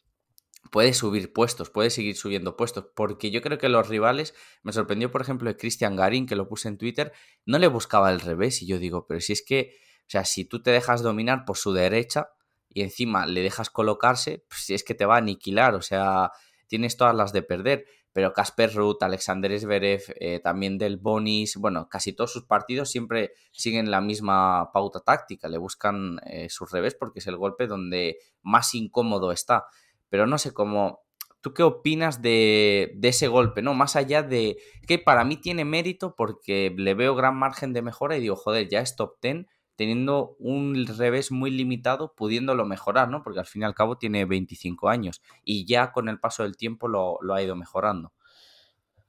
puede 0.74 0.94
subir 0.94 1.32
puestos, 1.34 1.70
puede 1.70 1.90
seguir 1.90 2.16
subiendo 2.16 2.58
puestos, 2.58 2.86
porque 2.96 3.32
yo 3.32 3.42
creo 3.42 3.58
que 3.58 3.70
los 3.70 3.88
rivales, 3.88 4.34
me 4.64 4.74
sorprendió 4.74 5.12
por 5.12 5.22
ejemplo 5.22 5.50
de 5.50 5.56
Christian 5.56 5.96
Garin, 5.96 6.26
que 6.26 6.36
lo 6.36 6.48
puse 6.48 6.68
en 6.68 6.78
Twitter, 6.78 7.14
no 7.46 7.60
le 7.60 7.68
buscaba 7.68 8.12
el 8.12 8.20
revés 8.20 8.62
y 8.62 8.68
yo 8.68 8.80
digo, 8.80 9.06
pero 9.08 9.22
si 9.22 9.34
es 9.34 9.44
que, 9.46 9.76
o 10.02 10.10
sea, 10.10 10.26
si 10.26 10.46
tú 10.46 10.62
te 10.62 10.72
dejas 10.72 11.02
dominar 11.02 11.46
por 11.46 11.58
su 11.58 11.74
derecha, 11.74 12.30
y 12.74 12.82
encima 12.82 13.26
le 13.26 13.42
dejas 13.42 13.70
colocarse, 13.70 14.46
pues 14.48 14.70
es 14.70 14.84
que 14.84 14.96
te 14.96 15.06
va 15.06 15.16
a 15.16 15.20
aniquilar, 15.20 15.76
o 15.76 15.82
sea, 15.82 16.32
tienes 16.68 16.98
todas 16.98 17.16
las 17.16 17.34
de 17.34 17.44
perder. 17.44 17.86
Pero 18.14 18.32
Casper 18.32 18.72
Ruth, 18.76 19.02
Alexander 19.02 19.60
Zverev, 19.60 20.04
eh, 20.20 20.40
también 20.40 20.78
Del 20.78 20.98
Bonis, 20.98 21.56
bueno, 21.58 21.90
casi 21.90 22.14
todos 22.14 22.32
sus 22.32 22.44
partidos 22.44 22.92
siempre 22.92 23.34
siguen 23.52 23.90
la 23.90 24.02
misma 24.02 24.72
pauta 24.72 25.00
táctica, 25.00 25.50
le 25.50 25.58
buscan 25.58 26.20
eh, 26.28 26.48
su 26.50 26.66
revés 26.66 26.94
porque 26.94 27.20
es 27.20 27.28
el 27.28 27.38
golpe 27.38 27.66
donde 27.66 28.18
más 28.44 28.76
incómodo 28.76 29.32
está. 29.32 29.66
Pero 30.10 30.28
no 30.28 30.38
sé 30.38 30.54
cómo, 30.54 31.04
¿Tú 31.42 31.54
qué 31.54 31.64
opinas 31.64 32.22
de, 32.22 32.94
de, 32.96 33.10
ese 33.10 33.28
golpe? 33.28 33.62
¿no? 33.62 33.74
Más 33.74 33.98
allá 33.98 34.24
de 34.24 34.58
que 34.88 34.98
para 34.98 35.26
mí 35.26 35.36
tiene 35.36 35.66
mérito 35.66 36.16
porque 36.16 36.74
le 36.78 36.94
veo 36.94 37.16
gran 37.16 37.36
margen 37.36 37.74
de 37.74 37.82
mejora 37.82 38.16
y 38.16 38.22
digo, 38.22 38.38
joder, 38.38 38.70
ya 38.70 38.80
es 38.80 38.96
top 38.96 39.18
10, 39.22 39.46
teniendo 39.76 40.36
un 40.40 40.86
revés 40.98 41.32
muy 41.32 41.52
limitado, 41.52 42.14
pudiéndolo 42.16 42.66
mejorar, 42.66 43.10
¿no? 43.10 43.24
Porque 43.24 43.40
al 43.40 43.46
fin 43.46 43.64
y 43.64 43.66
al 43.66 43.74
cabo 43.74 43.98
tiene 43.98 44.26
25 44.26 44.90
años 44.90 45.22
y 45.44 45.66
ya 45.66 45.92
con 45.92 46.10
el 46.10 46.20
paso 46.20 46.44
del 46.44 46.58
tiempo 46.58 46.88
lo, 46.88 47.20
ha 47.34 47.42
ido 47.42 47.56
mejorando. 47.56 48.14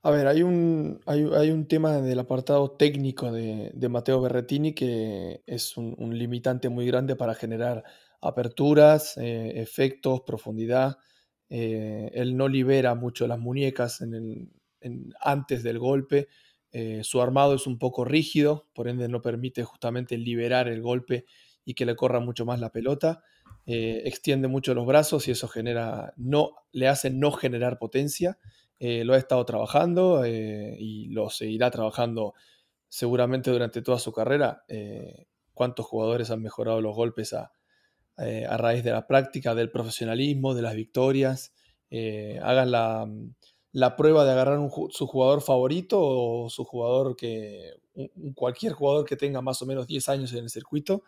A 0.02 0.10
ver, 0.10 0.26
hay 0.26 0.42
un, 0.42 1.00
hay, 1.06 1.50
un 1.50 1.66
tema 1.66 1.92
del 1.98 2.18
apartado 2.18 2.72
técnico 2.72 3.32
de, 3.32 3.72
Mateo 3.88 4.20
Berretini 4.20 4.74
que 4.74 5.42
es 5.46 5.76
un, 5.76 6.18
limitante 6.18 6.68
muy 6.68 6.86
grande 6.86 7.16
para 7.16 7.34
generar 7.34 7.84
aperturas, 8.20 9.16
eh, 9.16 9.52
efectos, 9.56 10.22
profundidad. 10.26 10.98
Eh, 11.48 12.10
él 12.14 12.36
no 12.36 12.48
libera 12.48 12.94
mucho 12.94 13.26
las 13.26 13.38
muñecas 13.38 14.02
antes 15.20 15.62
del 15.62 15.78
golpe. 15.78 16.28
Su 17.02 17.22
armado 17.22 17.54
es 17.54 17.66
un 17.66 17.78
poco 17.78 18.04
rígido, 18.04 18.66
por 18.74 18.88
ende 18.88 19.08
no 19.08 19.22
permite 19.22 19.62
justamente 19.62 20.18
liberar 20.18 20.68
el 20.68 20.82
golpe 20.82 21.24
y 21.64 21.74
que 21.74 21.86
le 21.86 21.94
corra 21.94 22.20
mucho 22.20 22.44
más 22.44 22.58
la 22.60 22.70
pelota. 22.70 23.22
extiende 23.66 24.48
mucho 24.48 24.74
los 24.74 24.84
brazos 24.84 25.28
y 25.28 25.30
eso 25.30 25.46
genera, 25.46 26.12
no, 26.16 26.56
le 26.72 26.88
hace 26.88 27.10
no 27.10 27.30
generar 27.32 27.78
potencia. 27.78 28.38
lo 28.80 29.14
ha 29.14 29.18
estado 29.18 29.44
trabajando 29.44 30.26
y 30.26 31.08
lo 31.10 31.30
seguirá 31.30 31.70
trabajando 31.70 32.34
seguramente 32.88 33.50
durante 33.50 33.80
toda 33.80 33.98
su 33.98 34.12
carrera. 34.12 34.64
¿Cuántos 35.52 35.86
jugadores 35.86 36.30
han 36.30 36.42
mejorado 36.42 36.80
los 36.80 36.96
golpes 36.96 37.32
a, 37.34 37.52
eh, 38.16 38.46
a 38.48 38.56
raíz 38.56 38.84
de 38.84 38.92
la 38.92 39.08
práctica, 39.08 39.56
del 39.56 39.72
profesionalismo, 39.72 40.54
de 40.54 40.62
las 40.62 40.76
victorias. 40.76 41.52
Eh, 41.90 42.38
hagan 42.42 42.70
la, 42.70 43.08
prueba 43.96 44.24
de 44.24 44.32
agarrar 44.32 44.58
su 44.90 45.06
jugador 45.06 45.42
favorito 45.42 45.98
o 46.00 46.48
su 46.50 46.64
jugador 46.64 47.16
que, 47.16 47.72
cualquier 48.34 48.72
jugador 48.72 49.04
que 49.04 49.16
tenga 49.16 49.40
más 49.42 49.60
o 49.62 49.66
menos 49.66 49.86
10 49.86 50.08
años 50.08 50.32
en 50.32 50.44
el 50.44 50.50
circuito. 50.50 51.02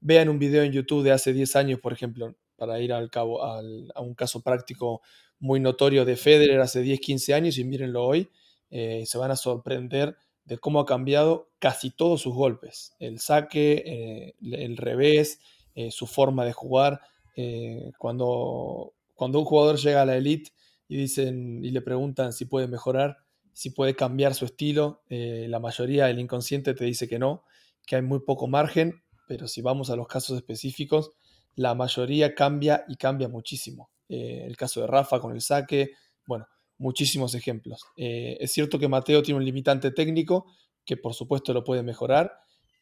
Vean 0.00 0.28
un 0.28 0.38
video 0.38 0.62
en 0.62 0.72
YouTube 0.72 1.02
de 1.02 1.12
hace 1.12 1.32
10 1.32 1.56
años, 1.56 1.80
por 1.80 1.92
ejemplo, 1.92 2.34
para 2.56 2.80
ir 2.80 2.92
al 2.92 3.10
cabo, 3.10 3.42
a 3.42 3.60
un 4.00 4.14
caso 4.14 4.42
práctico 4.42 5.02
muy 5.38 5.60
notorio 5.60 6.04
de 6.04 6.16
Federer 6.16 6.60
hace 6.60 6.80
10, 6.80 7.00
15 7.00 7.34
años 7.34 7.58
y 7.58 7.64
mírenlo 7.64 8.04
hoy, 8.04 8.30
eh, 8.70 9.04
se 9.06 9.18
van 9.18 9.30
a 9.30 9.36
sorprender 9.36 10.16
de 10.44 10.58
cómo 10.58 10.80
ha 10.80 10.86
cambiado 10.86 11.50
casi 11.58 11.90
todos 11.90 12.22
sus 12.22 12.34
golpes. 12.34 12.94
El 12.98 13.18
saque, 13.18 14.34
el 14.40 14.76
revés, 14.76 15.40
eh, 15.76 15.90
su 15.90 16.06
forma 16.06 16.44
de 16.46 16.52
jugar. 16.52 17.00
Eh, 17.36 17.92
cuando, 17.98 18.94
cuando 19.14 19.38
un 19.38 19.44
jugador 19.44 19.76
llega 19.76 20.02
a 20.02 20.06
la 20.06 20.16
elite 20.16 20.52
y, 20.88 20.96
dicen, 20.96 21.64
y 21.64 21.70
le 21.70 21.82
preguntan 21.82 22.32
si 22.32 22.44
puede 22.44 22.68
mejorar, 22.68 23.18
si 23.52 23.70
puede 23.70 23.96
cambiar 23.96 24.34
su 24.34 24.44
estilo, 24.44 25.02
eh, 25.08 25.46
la 25.48 25.60
mayoría 25.60 26.06
del 26.06 26.18
inconsciente 26.18 26.74
te 26.74 26.84
dice 26.84 27.08
que 27.08 27.18
no, 27.18 27.44
que 27.86 27.96
hay 27.96 28.02
muy 28.02 28.20
poco 28.20 28.46
margen, 28.46 29.02
pero 29.26 29.48
si 29.48 29.62
vamos 29.62 29.90
a 29.90 29.96
los 29.96 30.06
casos 30.06 30.36
específicos, 30.36 31.12
la 31.54 31.74
mayoría 31.74 32.34
cambia 32.34 32.84
y 32.88 32.96
cambia 32.96 33.28
muchísimo. 33.28 33.90
el 34.08 34.56
caso 34.56 34.82
de 34.82 34.86
Rafa 34.86 35.20
con 35.20 35.32
el 35.32 35.40
saque, 35.40 35.92
bueno, 36.26 36.46
muchísimos 36.78 37.34
ejemplos. 37.34 37.82
es 37.96 38.52
cierto 38.52 38.78
que 38.78 38.88
Mateo 38.88 39.22
tiene 39.22 39.38
un 39.38 39.44
limitante 39.44 39.90
técnico 39.90 40.46
que 40.84 40.96
por 40.96 41.14
supuesto 41.14 41.52
lo 41.52 41.64
puede 41.64 41.82
mejorar, 41.82 42.38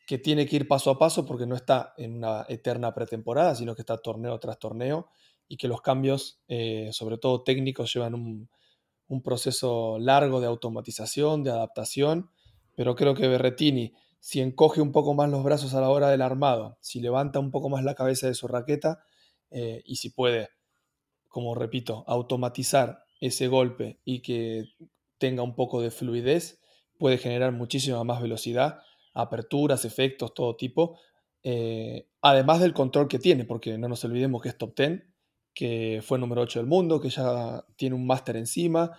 que 0.06 0.18
tiene 0.18 0.46
que 0.46 0.56
ir 0.56 0.68
paso 0.68 0.90
a 0.90 0.98
paso 0.98 1.24
porque 1.24 1.46
no 1.46 1.56
está 1.56 1.94
en 1.96 2.18
una 2.18 2.44
eterna 2.48 2.92
pretemporada, 2.94 3.54
sino 3.54 3.74
que 3.74 3.82
está 3.82 3.96
torneo 3.96 4.38
tras 4.38 4.58
torneo 4.58 5.08
y 5.48 5.56
que 5.56 5.68
los 5.68 5.82
cambios, 5.82 6.40
eh, 6.48 6.90
sobre 6.92 7.18
todo 7.18 7.42
técnicos, 7.42 7.92
llevan 7.92 8.14
un, 8.14 8.48
proceso 9.22 9.96
largo 10.00 10.40
de 10.40 10.48
automatización, 10.48 11.44
de 11.44 11.50
adaptación, 11.50 12.30
pero 12.74 12.96
creo 12.96 13.14
que 13.14 13.28
Berretini, 13.28 13.92
si 14.18 14.40
encoge 14.40 14.80
un 14.80 14.90
poco 14.90 15.14
más 15.14 15.30
los 15.30 15.44
brazos 15.44 15.72
a 15.74 15.80
la 15.80 15.88
hora 15.88 16.10
del 16.10 16.20
armado, 16.20 16.78
si 16.80 16.98
levanta 16.98 17.38
un 17.38 17.52
poco 17.52 17.68
más 17.68 17.84
la 17.84 17.94
cabeza 17.94 18.26
de 18.26 18.34
su 18.34 18.48
raqueta 18.48 19.04
eh, 19.50 19.82
y 19.84 19.96
si 19.96 20.10
puede, 20.10 20.48
como 21.28 21.54
repito, 21.54 22.02
automatizar 22.08 23.04
ese 23.20 23.46
golpe 23.46 24.00
y 24.04 24.20
que 24.20 24.64
tenga 25.18 25.44
un 25.44 25.54
poco 25.54 25.80
de 25.80 25.92
fluidez, 25.92 26.60
puede 26.98 27.18
generar 27.18 27.52
muchísima 27.52 28.02
más 28.02 28.20
velocidad 28.20 28.80
aperturas, 29.14 29.84
efectos, 29.84 30.34
todo 30.34 30.56
tipo, 30.56 30.98
eh, 31.42 32.08
además 32.20 32.60
del 32.60 32.74
control 32.74 33.08
que 33.08 33.18
tiene, 33.18 33.44
porque 33.44 33.78
no 33.78 33.88
nos 33.88 34.04
olvidemos 34.04 34.42
que 34.42 34.48
es 34.50 34.58
top 34.58 34.76
10, 34.76 35.02
que 35.54 36.00
fue 36.02 36.18
número 36.18 36.42
8 36.42 36.60
del 36.60 36.68
mundo, 36.68 37.00
que 37.00 37.10
ya 37.10 37.64
tiene 37.76 37.94
un 37.94 38.06
máster 38.06 38.36
encima, 38.36 38.90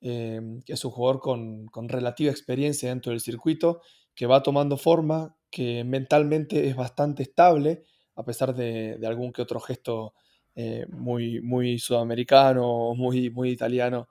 eh, 0.00 0.40
que 0.64 0.74
es 0.74 0.84
un 0.84 0.90
jugador 0.90 1.20
con, 1.20 1.88
relativa 1.88 2.30
experiencia 2.30 2.88
dentro 2.90 3.10
del 3.10 3.20
circuito, 3.20 3.80
que 4.14 4.26
va 4.26 4.42
tomando 4.42 4.76
forma, 4.76 5.36
que 5.50 5.84
mentalmente 5.84 6.68
es 6.68 6.76
bastante 6.76 7.22
estable, 7.22 7.84
a 8.16 8.24
pesar 8.24 8.54
de, 8.54 8.98
algún 9.06 9.32
que 9.32 9.42
otro 9.42 9.60
gesto 9.60 10.14
eh, 10.54 10.86
muy, 10.90 11.40
muy 11.40 11.78
sudamericano, 11.78 12.94
muy, 12.96 13.30
muy 13.30 13.50
italiano, 13.50 14.08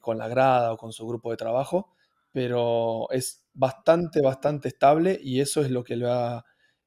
con 0.00 0.18
la 0.18 0.28
grada 0.28 0.74
o 0.74 0.76
con 0.76 0.92
su 0.92 1.06
grupo 1.06 1.30
de 1.30 1.38
trabajo 1.38 1.94
pero 2.34 3.08
es 3.12 3.46
bastante, 3.54 4.20
bastante 4.20 4.66
estable 4.66 5.20
y 5.22 5.38
eso 5.40 5.60
es 5.62 5.70
lo 5.70 5.84
que 5.84 5.94
lo 5.94 6.12
ha, 6.12 6.44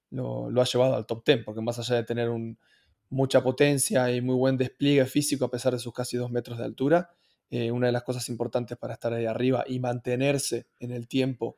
lo, 0.09 0.49
ha 0.61 0.65
llevado 0.65 0.95
al 0.95 1.05
top 1.05 1.23
10, 1.25 1.45
porque 1.45 1.61
más 1.61 1.79
allá 1.79 1.95
de 1.95 2.03
tener 2.03 2.29
mucha 3.09 3.41
potencia 3.41 4.11
y 4.11 4.21
muy 4.21 4.35
buen 4.35 4.57
despliegue 4.57 5.05
físico 5.05 5.45
a 5.45 5.51
pesar 5.51 5.73
de 5.73 5.79
sus 5.79 5.93
casi 5.93 6.17
dos 6.17 6.31
metros 6.31 6.57
de 6.57 6.65
altura, 6.65 7.11
eh, 7.49 7.71
una 7.71 7.87
de 7.87 7.93
las 7.93 8.03
cosas 8.03 8.27
importantes 8.29 8.77
para 8.77 8.93
estar 8.93 9.13
ahí 9.13 9.25
arriba 9.25 9.63
y 9.67 9.79
mantenerse 9.79 10.67
en 10.79 10.91
el 10.91 11.07
tiempo 11.07 11.55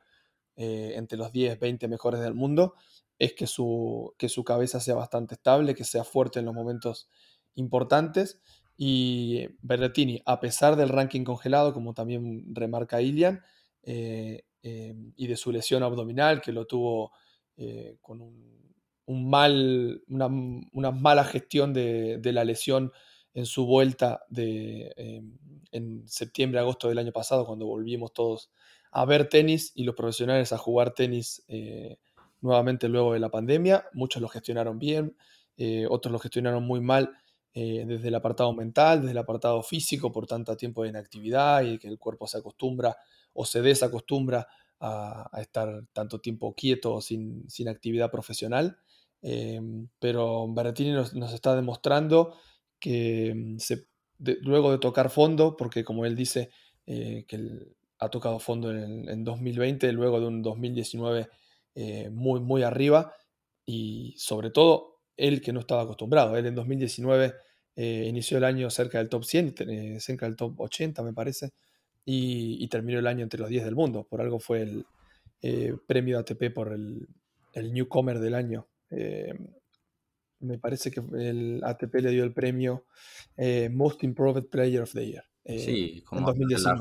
eh, 0.56 0.92
entre 0.94 1.18
los 1.18 1.32
10, 1.32 1.58
20 1.58 1.88
mejores 1.88 2.20
del 2.20 2.34
mundo 2.34 2.74
es 3.18 3.34
que 3.34 3.46
su, 3.46 4.14
que 4.16 4.28
su 4.28 4.44
cabeza 4.44 4.80
sea 4.80 4.94
bastante 4.94 5.34
estable, 5.34 5.74
que 5.74 5.84
sea 5.84 6.04
fuerte 6.04 6.38
en 6.38 6.46
los 6.46 6.54
momentos 6.54 7.10
importantes. 7.54 8.40
Y 8.76 9.46
Berrettini, 9.60 10.22
a 10.24 10.40
pesar 10.40 10.76
del 10.76 10.88
ranking 10.88 11.24
congelado, 11.24 11.74
como 11.74 11.92
también 11.92 12.54
remarca 12.54 13.02
Ilian, 13.02 13.42
eh, 13.82 14.44
y 14.62 15.26
de 15.26 15.36
su 15.36 15.52
lesión 15.52 15.82
abdominal, 15.82 16.40
que 16.40 16.52
lo 16.52 16.66
tuvo 16.66 17.12
con 18.00 18.22
un, 18.22 18.69
una, 19.10 20.90
mala 20.90 21.24
gestión 21.24 21.72
de, 21.72 22.20
la 22.24 22.44
lesión 22.44 22.92
en 23.34 23.46
su 23.46 23.66
vuelta 23.66 24.24
de, 24.28 24.92
em, 24.96 25.38
en 25.72 26.08
septiembre, 26.08 26.60
agosto 26.60 26.88
del 26.88 26.98
año 26.98 27.12
pasado, 27.12 27.46
cuando 27.46 27.66
volvimos 27.66 28.12
todos 28.12 28.50
a 28.92 29.04
ver 29.04 29.28
tenis 29.28 29.72
y 29.74 29.84
los 29.84 29.94
profesionales 29.94 30.52
a 30.52 30.58
jugar 30.58 30.94
tenis 30.94 31.44
eh, 31.48 31.98
nuevamente 32.40 32.88
luego 32.88 33.12
de 33.12 33.20
la 33.20 33.30
pandemia. 33.30 33.84
Muchos 33.92 34.20
lo 34.22 34.28
gestionaron 34.28 34.78
bien, 34.78 35.16
otros 35.90 36.10
lo 36.10 36.18
gestionaron 36.18 36.64
muy 36.64 36.80
mal 36.80 37.12
desde 37.52 38.08
el 38.08 38.14
apartado 38.14 38.54
mental, 38.54 39.00
desde 39.00 39.12
el 39.12 39.18
apartado 39.18 39.62
físico, 39.62 40.10
por 40.10 40.26
tanto 40.26 40.56
tiempo 40.56 40.82
de 40.82 40.88
inactividad 40.88 41.62
y 41.62 41.78
que 41.78 41.88
el 41.88 41.98
cuerpo 41.98 42.26
se 42.26 42.38
acostumbra 42.38 42.96
o 43.34 43.44
se 43.44 43.60
desacostumbra 43.60 44.48
a, 44.80 45.30
estar 45.40 45.84
tanto 45.92 46.20
tiempo 46.20 46.54
quieto 46.54 47.00
sin, 47.00 47.48
sin 47.48 47.68
actividad 47.68 48.10
profesional. 48.10 48.78
Em, 49.22 49.88
pero 49.98 50.52
Berrettini 50.52 50.92
nos, 50.92 51.14
está 51.32 51.54
demostrando 51.54 52.34
que 52.78 53.34
mm, 53.34 53.58
luego 54.42 54.72
de 54.72 54.78
tocar 54.78 55.10
fondo, 55.10 55.56
porque 55.56 55.84
como 55.84 56.04
él 56.06 56.16
dice 56.16 56.50
eh, 56.86 57.24
que 57.28 57.38
ha 57.98 58.08
tocado 58.08 58.38
fondo 58.38 58.70
en, 58.70 59.24
2020, 59.24 59.92
luego 59.92 60.20
de 60.20 60.26
un 60.26 60.42
2019 60.42 61.28
eh, 61.74 62.10
muy, 62.10 62.40
muy 62.40 62.62
arriba, 62.62 63.14
y 63.66 64.14
sobre 64.18 64.50
todo 64.50 65.00
él 65.16 65.40
que 65.40 65.52
no 65.52 65.60
estaba 65.60 65.82
acostumbrado. 65.82 66.36
Él 66.36 66.46
en 66.46 66.54
2019 66.54 67.34
eh, 67.76 68.06
inició 68.08 68.38
el 68.38 68.44
año 68.44 68.70
cerca 68.70 68.98
del 68.98 69.08
top 69.08 69.24
100, 69.24 70.00
cerca 70.00 70.26
del 70.26 70.36
top 70.36 70.58
80 70.60 71.02
me 71.02 71.12
parece, 71.12 71.52
y, 72.04 72.66
terminó 72.68 72.98
el 72.98 73.06
año 73.06 73.22
entre 73.22 73.40
los 73.40 73.48
10 73.48 73.64
del 73.64 73.74
mundo. 73.74 74.06
Por 74.08 74.20
algo 74.20 74.40
fue 74.40 74.62
el 74.62 74.86
eh, 75.42 75.74
premio 75.86 76.18
ATP 76.18 76.52
por 76.52 76.72
el, 76.72 77.06
newcomer 77.72 78.18
del 78.18 78.34
año. 78.34 78.66
Eh, 78.90 79.32
me 80.40 80.58
parece 80.58 80.90
que 80.90 81.00
el 81.00 81.60
ATP 81.62 81.94
le 81.96 82.10
dio 82.10 82.24
el 82.24 82.32
premio 82.32 82.86
eh, 83.36 83.68
Most 83.70 84.02
Improved 84.04 84.48
Player 84.48 84.82
of 84.82 84.92
the 84.92 85.06
Year. 85.06 85.24
sí, 85.44 86.02
como 86.06 86.20
en 86.20 86.26
2019. 86.26 86.80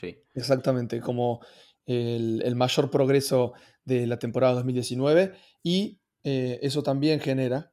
sí. 0.00 0.18
Exactamente, 0.34 1.00
como 1.00 1.40
el, 1.86 2.42
el, 2.44 2.54
mayor 2.54 2.90
progreso 2.90 3.54
de 3.84 4.06
la 4.06 4.18
temporada 4.18 4.54
2019 4.54 5.32
y 5.62 5.98
eso 6.22 6.82
también 6.82 7.20
genera 7.20 7.72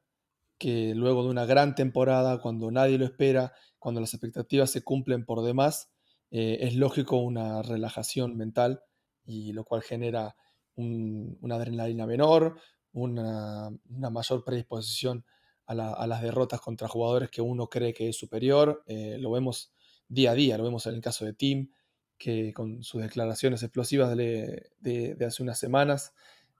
que 0.58 0.94
luego 0.94 1.22
de 1.22 1.30
una 1.30 1.44
gran 1.44 1.74
temporada, 1.74 2.40
cuando 2.40 2.70
nadie 2.70 2.98
lo 2.98 3.04
espera, 3.04 3.52
cuando 3.78 4.00
las 4.00 4.14
expectativas 4.14 4.70
se 4.70 4.82
cumplen 4.82 5.24
por 5.24 5.42
demás, 5.42 5.90
eh, 6.30 6.58
es 6.62 6.74
lógico 6.74 7.18
una 7.18 7.62
relajación 7.62 8.36
mental 8.36 8.82
y 9.24 9.52
lo 9.52 9.64
cual 9.64 9.82
genera 9.82 10.36
una 10.76 11.54
adrenalina 11.54 12.06
menor, 12.06 12.58
una, 12.96 13.70
mayor 14.10 14.42
predisposición 14.42 15.24
a, 15.66 15.74
las 15.74 16.22
derrotas 16.22 16.60
contra 16.60 16.88
jugadores 16.88 17.30
que 17.30 17.42
uno 17.42 17.68
cree 17.68 17.92
que 17.92 18.08
es 18.08 18.16
superior. 18.16 18.82
Eh, 18.86 19.18
lo 19.20 19.30
vemos 19.30 19.72
día 20.08 20.30
a 20.32 20.34
día, 20.34 20.56
lo 20.56 20.64
vemos 20.64 20.86
en 20.86 20.94
el 20.94 21.00
caso 21.00 21.24
de 21.24 21.34
Tim, 21.34 21.70
que 22.18 22.52
con 22.54 22.82
sus 22.82 23.02
declaraciones 23.02 23.62
explosivas 23.62 24.16
de, 24.16 25.16
hace 25.26 25.42
unas 25.42 25.58
semanas, 25.58 26.14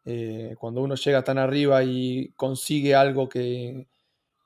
eh, 0.05 0.55
cuando 0.59 0.83
uno 0.83 0.95
llega 0.95 1.25
tan 1.25 1.39
arriba 1.39 1.83
y 1.85 2.33
consigue 2.37 2.95
algo 2.95 3.29
que, 3.29 3.89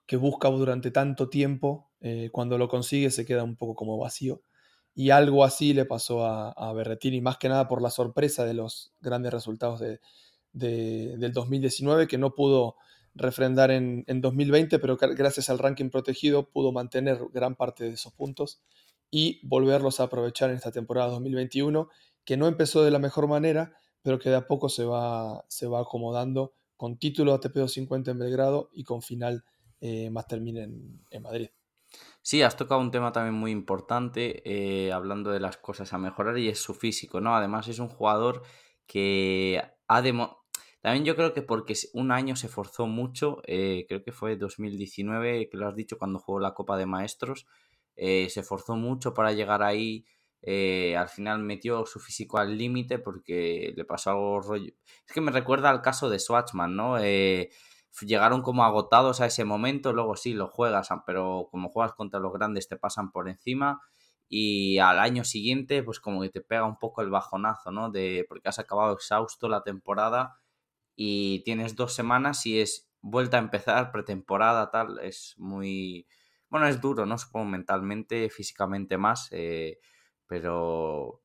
que 0.06 0.16
busca 0.16 0.48
durante 0.48 0.90
tanto 0.90 1.28
tiempo, 1.28 1.90
cuando 2.32 2.56
lo 2.56 2.66
consigue 2.68 3.10
se 3.10 3.26
queda 3.26 3.44
un 3.44 3.56
poco 3.56 3.74
como 3.74 3.98
vacío 3.98 4.42
y 4.94 5.10
algo 5.10 5.44
así 5.44 5.74
le 5.74 5.84
pasó 5.84 6.24
a, 6.24 6.50
a, 6.52 6.72
Berretini, 6.72 7.20
más 7.20 7.36
que 7.36 7.50
nada 7.50 7.68
por 7.68 7.82
la 7.82 7.90
sorpresa 7.90 8.46
de 8.46 8.54
los 8.54 8.94
grandes 9.00 9.34
resultados 9.34 9.80
de, 9.80 10.00
del 10.52 11.32
2019, 11.32 12.06
que 12.06 12.18
no 12.18 12.34
pudo 12.34 12.76
refrendar 13.14 13.70
en, 13.70 14.04
2020, 14.06 14.78
pero 14.78 14.96
gracias 14.96 15.50
al 15.50 15.58
ranking 15.58 15.90
protegido 15.90 16.48
pudo 16.50 16.72
mantener 16.72 17.18
gran 17.32 17.56
parte 17.56 17.84
de 17.84 17.90
esos 17.90 18.12
puntos 18.12 18.62
y 19.10 19.40
volverlos 19.46 20.00
a 20.00 20.04
aprovechar 20.04 20.50
en 20.50 20.56
esta 20.56 20.70
temporada 20.70 21.10
2021, 21.10 21.88
que 22.24 22.36
no 22.36 22.46
empezó 22.46 22.84
de 22.84 22.90
la 22.90 22.98
mejor 22.98 23.26
manera, 23.26 23.72
pero 24.02 24.18
que 24.18 24.30
de 24.30 24.36
a 24.36 24.46
poco 24.46 24.68
se 24.68 24.84
va, 24.84 25.44
se 25.48 25.66
va 25.66 25.80
acomodando 25.80 26.54
con 26.76 26.98
título 26.98 27.34
ATP 27.34 27.54
250 27.56 28.12
en 28.12 28.18
Belgrado 28.18 28.70
y 28.72 28.84
con 28.84 29.02
final 29.02 29.44
eh, 29.80 30.10
más 30.10 30.26
termine 30.26 30.62
en, 31.10 31.22
Madrid. 31.22 31.48
Sí, 32.22 32.42
has 32.42 32.56
tocado 32.56 32.80
un 32.80 32.90
tema 32.90 33.12
también 33.12 33.34
muy 33.34 33.50
importante, 33.50 34.42
eh, 34.44 34.92
hablando 34.92 35.30
de 35.30 35.40
las 35.40 35.56
cosas 35.56 35.92
a 35.92 35.98
mejorar, 35.98 36.38
y 36.38 36.48
es 36.48 36.60
su 36.60 36.74
físico, 36.74 37.20
¿no? 37.20 37.34
Además 37.34 37.66
es 37.66 37.80
un 37.80 37.88
jugador 37.88 38.42
que 38.86 39.60
ha 39.88 40.02
demostrado 40.02 40.39
también 40.80 41.04
yo 41.04 41.14
creo 41.14 41.34
que 41.34 41.42
porque 41.42 41.74
un 41.92 42.10
año 42.10 42.36
se 42.36 42.48
forzó 42.48 42.86
mucho, 42.86 43.42
eh, 43.46 43.84
creo 43.88 44.02
que 44.02 44.12
fue 44.12 44.36
2019, 44.36 45.48
que 45.50 45.56
lo 45.56 45.68
has 45.68 45.76
dicho, 45.76 45.98
cuando 45.98 46.18
jugó 46.18 46.40
la 46.40 46.54
Copa 46.54 46.76
de 46.78 46.86
Maestros, 46.86 47.46
eh, 47.96 48.28
se 48.30 48.42
forzó 48.42 48.76
mucho 48.76 49.12
para 49.14 49.32
llegar 49.32 49.62
ahí. 49.62 50.06
Eh, 50.42 50.96
al 50.96 51.08
final 51.10 51.40
metió 51.40 51.84
su 51.84 52.00
físico 52.00 52.38
al 52.38 52.56
límite 52.56 52.98
porque 52.98 53.74
le 53.76 53.84
pasó 53.84 54.10
algo 54.10 54.40
rollo. 54.40 54.72
Es 55.06 55.12
que 55.12 55.20
me 55.20 55.32
recuerda 55.32 55.68
al 55.68 55.82
caso 55.82 56.08
de 56.08 56.18
Swatchman, 56.18 56.74
¿no? 56.76 56.96
llegaron 58.02 58.42
como 58.42 58.64
agotados 58.64 59.20
a 59.20 59.26
ese 59.26 59.44
momento, 59.44 59.92
luego 59.92 60.16
sí 60.16 60.32
lo 60.32 60.48
juegas, 60.48 60.88
pero 61.06 61.48
como 61.50 61.68
juegas 61.68 61.92
contra 61.94 62.20
los 62.20 62.32
grandes 62.32 62.68
te 62.68 62.76
pasan 62.76 63.10
por 63.10 63.28
encima 63.28 63.80
y 64.28 64.78
al 64.78 65.00
año 65.00 65.24
siguiente 65.24 65.82
pues 65.82 66.00
como 66.00 66.22
que 66.22 66.30
te 66.30 66.40
pega 66.40 66.64
un 66.64 66.78
poco 66.78 67.02
el 67.02 67.10
bajonazo, 67.10 67.72
¿no? 67.72 67.90
De 67.90 68.24
porque 68.28 68.48
has 68.48 68.60
acabado 68.60 68.94
exhausto 68.94 69.48
la 69.48 69.62
temporada 69.64 70.39
y 71.02 71.42
tienes 71.44 71.76
dos 71.76 71.94
semanas 71.94 72.44
y 72.44 72.60
es 72.60 72.90
vuelta 73.00 73.38
a 73.38 73.40
empezar, 73.40 73.90
pretemporada, 73.90 74.70
tal, 74.70 74.98
es 74.98 75.34
muy... 75.38 76.06
Bueno, 76.50 76.66
es 76.66 76.82
duro, 76.82 77.06
¿no? 77.06 77.16
Supongo 77.16 77.46
mentalmente, 77.46 78.28
físicamente 78.28 78.98
más, 78.98 79.28
eh, 79.30 79.78
pero 80.26 81.22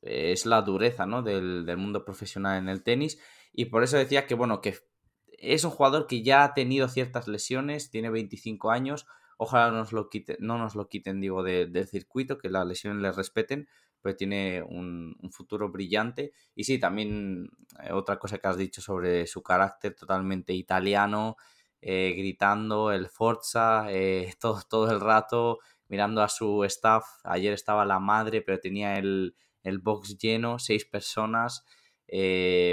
es 0.00 0.46
la 0.46 0.62
dureza, 0.62 1.04
¿no? 1.04 1.20
Del, 1.22 1.66
mundo 1.76 2.06
profesional 2.06 2.56
en 2.56 2.70
el 2.70 2.82
tenis 2.82 3.20
y 3.52 3.66
por 3.66 3.82
eso 3.82 3.98
decía 3.98 4.26
que, 4.26 4.34
bueno, 4.34 4.62
que 4.62 4.78
es 5.26 5.62
un 5.62 5.72
jugador 5.72 6.06
que 6.06 6.22
ya 6.22 6.42
ha 6.42 6.54
tenido 6.54 6.88
ciertas 6.88 7.28
lesiones, 7.28 7.90
tiene 7.90 8.08
25 8.08 8.70
años, 8.70 9.06
ojalá 9.36 9.70
nos 9.70 9.92
lo 9.92 10.08
quiten, 10.08 10.38
no 10.40 10.56
nos 10.56 10.74
lo 10.74 10.88
quiten, 10.88 11.20
digo, 11.20 11.42
del 11.42 11.86
circuito, 11.86 12.38
que 12.38 12.48
las 12.48 12.66
lesiones 12.66 13.02
le 13.02 13.12
respeten, 13.12 13.68
pero 14.00 14.16
tiene 14.16 14.62
un, 14.62 15.16
futuro 15.30 15.70
brillante. 15.70 16.32
Y 16.54 16.64
sí, 16.64 16.78
también 16.78 17.50
eh, 17.82 17.92
otra 17.92 18.18
cosa 18.18 18.38
que 18.38 18.48
has 18.48 18.56
dicho 18.56 18.80
sobre 18.80 19.26
su 19.26 19.42
carácter 19.42 19.94
totalmente 19.94 20.52
italiano, 20.54 21.36
eh, 21.80 22.14
gritando 22.16 22.92
el 22.92 23.08
Forza 23.08 23.86
eh, 23.90 24.32
todo, 24.40 24.62
todo 24.68 24.90
el 24.90 25.00
rato, 25.00 25.58
mirando 25.88 26.22
a 26.22 26.28
su 26.28 26.64
staff. 26.64 27.04
Ayer 27.24 27.52
estaba 27.52 27.84
la 27.84 27.98
madre, 27.98 28.42
pero 28.42 28.58
tenía 28.60 28.96
el, 28.98 29.34
box 29.82 30.16
lleno, 30.18 30.58
seis 30.58 30.84
personas. 30.86 31.64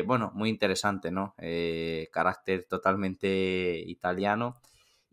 bueno, 0.05 0.31
muy 0.33 0.49
interesante, 0.49 1.11
¿no? 1.11 1.35
carácter 2.11 2.65
totalmente 2.69 3.83
italiano. 3.85 4.61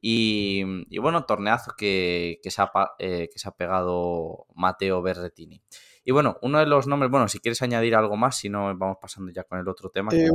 Y, 0.00 0.64
bueno, 0.98 1.24
torneazo 1.26 1.72
que, 1.76 2.38
que, 2.42 2.50
se 2.50 2.62
ha, 2.62 2.70
que 2.98 3.32
se 3.34 3.48
ha 3.48 3.52
pegado 3.52 4.46
Matteo 4.54 5.02
Berretini. 5.02 5.60
Y 6.04 6.10
bueno, 6.10 6.36
uno 6.42 6.58
de 6.58 6.66
los 6.66 6.86
nombres, 6.86 7.10
bueno, 7.10 7.28
si 7.28 7.38
quieres 7.38 7.62
añadir 7.62 7.94
algo 7.94 8.16
más, 8.16 8.36
si 8.36 8.48
no, 8.48 8.76
vamos 8.76 8.96
pasando 9.00 9.30
ya 9.30 9.44
con 9.44 9.58
el 9.58 9.68
otro 9.68 9.90
tema. 9.90 10.12
Eh, 10.12 10.30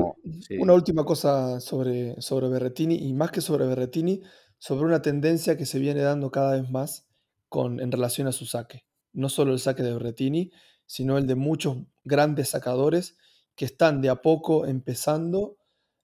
una 0.59 0.74
última 0.74 1.03
cosa 1.03 1.59
sobre, 1.59 2.21
sobre 2.21 2.47
Berretini, 2.47 2.95
y 2.95 3.13
más 3.13 3.31
que 3.31 3.41
sobre 3.41 3.67
Berretini, 3.67 4.21
sobre 4.57 4.86
una 4.86 5.01
tendencia 5.01 5.57
que 5.57 5.65
se 5.65 5.79
viene 5.79 6.01
dando 6.01 6.31
cada 6.31 6.59
vez 6.59 6.69
más 6.69 7.07
con, 7.50 7.81
en 7.81 7.91
relación 7.91 8.27
a 8.27 8.31
su 8.31 8.45
saque. 8.45 8.86
No 9.12 9.29
solo 9.29 9.51
el 9.51 9.59
saque 9.59 9.83
de 9.83 9.93
Berretini, 9.93 10.51
sino 10.86 11.17
el 11.17 11.27
de 11.27 11.35
muchos 11.35 11.77
grandes 12.05 12.50
sacadores 12.50 13.18
que 13.55 13.65
están 13.65 14.01
de 14.01 14.09
a 14.09 14.22
poco 14.22 14.65
empezando 14.65 15.57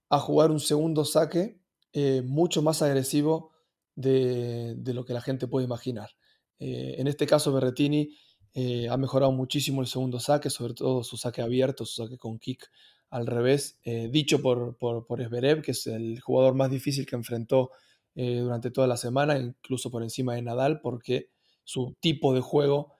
a 0.10 0.20
jugar 0.20 0.52
un 0.52 0.60
segundo 0.60 1.06
saque 1.06 1.60
eh, 1.94 2.22
mucho 2.26 2.62
más 2.62 2.82
agresivo 2.82 3.52
de, 3.96 4.76
lo 4.86 5.06
que 5.06 5.14
la 5.14 5.22
gente 5.22 5.48
puede 5.48 5.66
imaginar. 5.66 6.10
Eh, 6.60 6.96
en 6.98 7.08
este 7.08 7.26
caso, 7.26 7.54
Berretini 7.54 8.16
eh, 8.56 8.88
ha 8.88 8.98
mejorado 8.98 9.32
muchísimo 9.32 9.82
el 9.82 9.88
segundo 9.88 10.20
saque, 10.20 10.52
sobre 10.52 10.76
todo 10.76 11.04
su 11.04 11.18
saque 11.18 11.42
abierto, 11.42 11.86
su 11.86 12.04
saque 12.04 12.18
con 12.20 12.38
kick 12.38 12.70
al 13.10 13.26
revés, 13.26 13.80
eh, 13.84 14.10
dicho 14.12 14.42
por, 14.42 14.78
por, 14.78 15.08
por 15.08 15.20
que 15.64 15.72
es 15.72 15.88
el 15.88 16.20
jugador 16.20 16.54
más 16.54 16.70
difícil 16.70 17.06
que 17.06 17.16
enfrentó 17.16 17.72
eh, 18.16 18.40
durante 18.40 18.70
toda 18.70 18.86
la 18.86 18.98
semana, 18.98 19.38
incluso 19.40 19.90
por 19.90 20.04
encima 20.04 20.36
de 20.36 20.44
Nadal, 20.44 20.82
porque 20.82 21.30
su 21.64 21.96
tipo 22.00 22.34
de 22.34 22.42
juego 22.42 22.94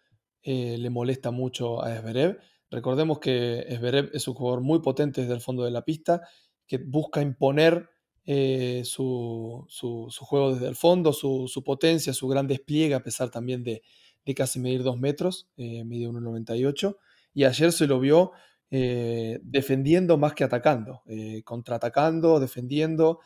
le 0.46 0.90
molesta 0.90 1.32
mucho 1.32 1.82
a 1.82 1.96
Esberev. 1.96 2.38
Recordemos 2.70 3.20
que 3.20 3.60
Esberev 3.60 4.10
es 4.14 4.28
un 4.28 4.34
jugador 4.34 4.62
muy 4.62 4.82
potente 4.82 5.22
desde 5.22 5.36
el 5.36 5.40
fondo 5.40 5.64
de 5.64 5.72
la 5.72 5.86
pista, 5.86 6.22
que 6.68 6.80
busca 6.80 7.22
imponer 7.22 7.90
su, 8.26 9.66
su, 9.70 10.08
su, 10.10 10.26
juego 10.26 10.54
desde 10.54 10.68
el 10.68 10.76
fondo, 10.76 11.14
su, 11.14 11.48
su, 11.48 11.64
potencia, 11.64 12.14
su 12.14 12.28
gran 12.28 12.46
despliegue, 12.46 12.94
a 12.94 13.04
pesar 13.04 13.30
también 13.30 13.64
de, 13.64 13.84
de 14.26 14.36
casi 14.36 14.60
medir 14.60 14.84
2 14.84 15.00
metros, 15.00 15.50
eh, 15.58 15.84
mide 15.84 16.08
1,98. 16.08 16.98
Y 17.34 17.46
ayer 17.46 17.72
se 17.72 17.88
lo 17.88 18.00
vio 18.00 18.32
eh, 18.70 19.40
defendiendo 19.44 20.18
más 20.18 20.34
que 20.34 20.44
atacando, 20.44 21.02
eh, 21.06 21.44
contraatacando, 21.44 22.40
defendiendo, 22.40 23.20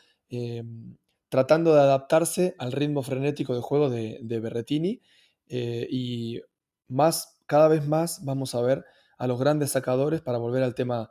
tratando 1.30 1.74
de 1.74 1.82
adaptarse 1.82 2.56
al 2.58 2.72
ritmo 2.74 3.02
frenético 3.02 3.56
de 3.56 3.62
juego 3.62 3.90
de, 3.90 4.40
Berretini. 4.42 5.02
y 5.50 6.42
más, 6.90 7.40
cada 7.46 7.68
vez 7.70 7.88
más 7.88 8.24
vamos 8.26 8.56
a 8.56 8.62
ver 8.62 8.84
a 9.18 9.28
los 9.28 9.40
grandes 9.40 9.72
sacadores, 9.72 10.22
para 10.22 10.38
volver 10.38 10.64
al 10.64 10.76
tema 10.76 11.10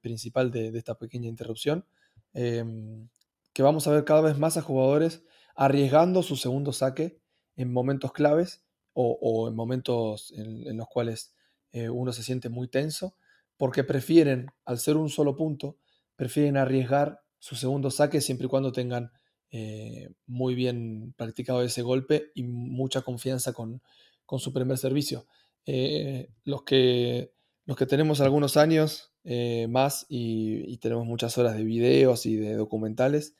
principal 0.00 0.50
de, 0.50 0.70
de, 0.70 0.78
esta 0.78 0.94
pequeña 0.96 1.28
interrupción, 1.28 1.84
que 2.32 3.62
vamos 3.62 3.86
a 3.86 3.90
ver 3.90 4.04
cada 4.04 4.22
vez 4.22 4.38
más 4.38 4.56
a 4.56 4.62
jugadores 4.62 5.24
arriesgando 5.54 6.22
su 6.22 6.36
segundo 6.36 6.72
saque 6.72 7.20
en 7.56 7.70
momentos 7.70 8.12
claves 8.12 8.61
o, 8.94 9.48
en 9.48 9.54
momentos 9.54 10.32
en, 10.36 10.76
los 10.76 10.88
cuales 10.88 11.34
eh, 11.72 11.88
uno 11.88 12.12
se 12.12 12.22
siente 12.22 12.48
muy 12.48 12.68
tenso, 12.68 13.16
porque 13.56 13.84
prefieren, 13.84 14.50
al 14.64 14.78
ser 14.78 14.96
un 14.96 15.08
solo 15.08 15.36
punto, 15.36 15.78
prefieren 16.16 16.56
arriesgar 16.56 17.20
su 17.38 17.56
segundo 17.56 17.90
saque 17.90 18.20
siempre 18.20 18.46
y 18.46 18.50
cuando 18.50 18.72
tengan 18.72 19.10
eh, 19.50 20.10
muy 20.26 20.54
bien 20.54 21.14
practicado 21.16 21.62
ese 21.62 21.82
golpe 21.82 22.30
y 22.34 22.44
mucha 22.44 23.02
confianza 23.02 23.52
con, 23.52 23.82
su 24.38 24.52
primer 24.52 24.78
servicio. 24.78 25.26
Eh, 25.66 26.30
los, 26.44 26.62
que, 26.62 27.32
los 27.66 27.76
que 27.76 27.86
tenemos 27.86 28.20
algunos 28.20 28.56
años 28.56 29.12
más 29.68 30.06
y, 30.08 30.76
tenemos 30.78 31.06
muchas 31.06 31.36
horas 31.38 31.56
de 31.56 31.64
videos 31.64 32.26
y 32.26 32.36
de 32.36 32.54
documentales, 32.54 33.36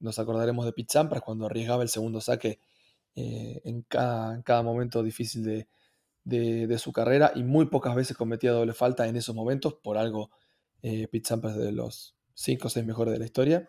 nos 0.00 0.18
acordaremos 0.18 0.66
de 0.66 0.72
Pete 0.72 0.92
Sampras 0.92 1.22
cuando 1.22 1.46
arriesgaba 1.46 1.82
el 1.82 1.88
segundo 1.88 2.20
saque 2.20 2.60
eh, 3.20 3.60
en, 3.64 3.82
cada, 3.82 4.62
momento 4.62 5.02
difícil 5.02 5.66
de, 6.24 6.78
su 6.78 6.92
carrera 6.92 7.32
y 7.34 7.42
muy 7.42 7.66
pocas 7.66 7.96
veces 7.96 8.16
cometía 8.16 8.52
doble 8.52 8.74
falta 8.74 9.08
en 9.08 9.16
esos 9.16 9.34
momentos, 9.34 9.74
por 9.74 9.98
algo 9.98 10.30
eh, 10.82 11.08
Pete 11.08 11.28
Sampras 11.28 11.56
de 11.56 11.72
los 11.72 12.14
5 12.34 12.68
o 12.68 12.70
6 12.70 12.86
mejores 12.86 13.12
de 13.12 13.18
la 13.18 13.24
historia. 13.24 13.68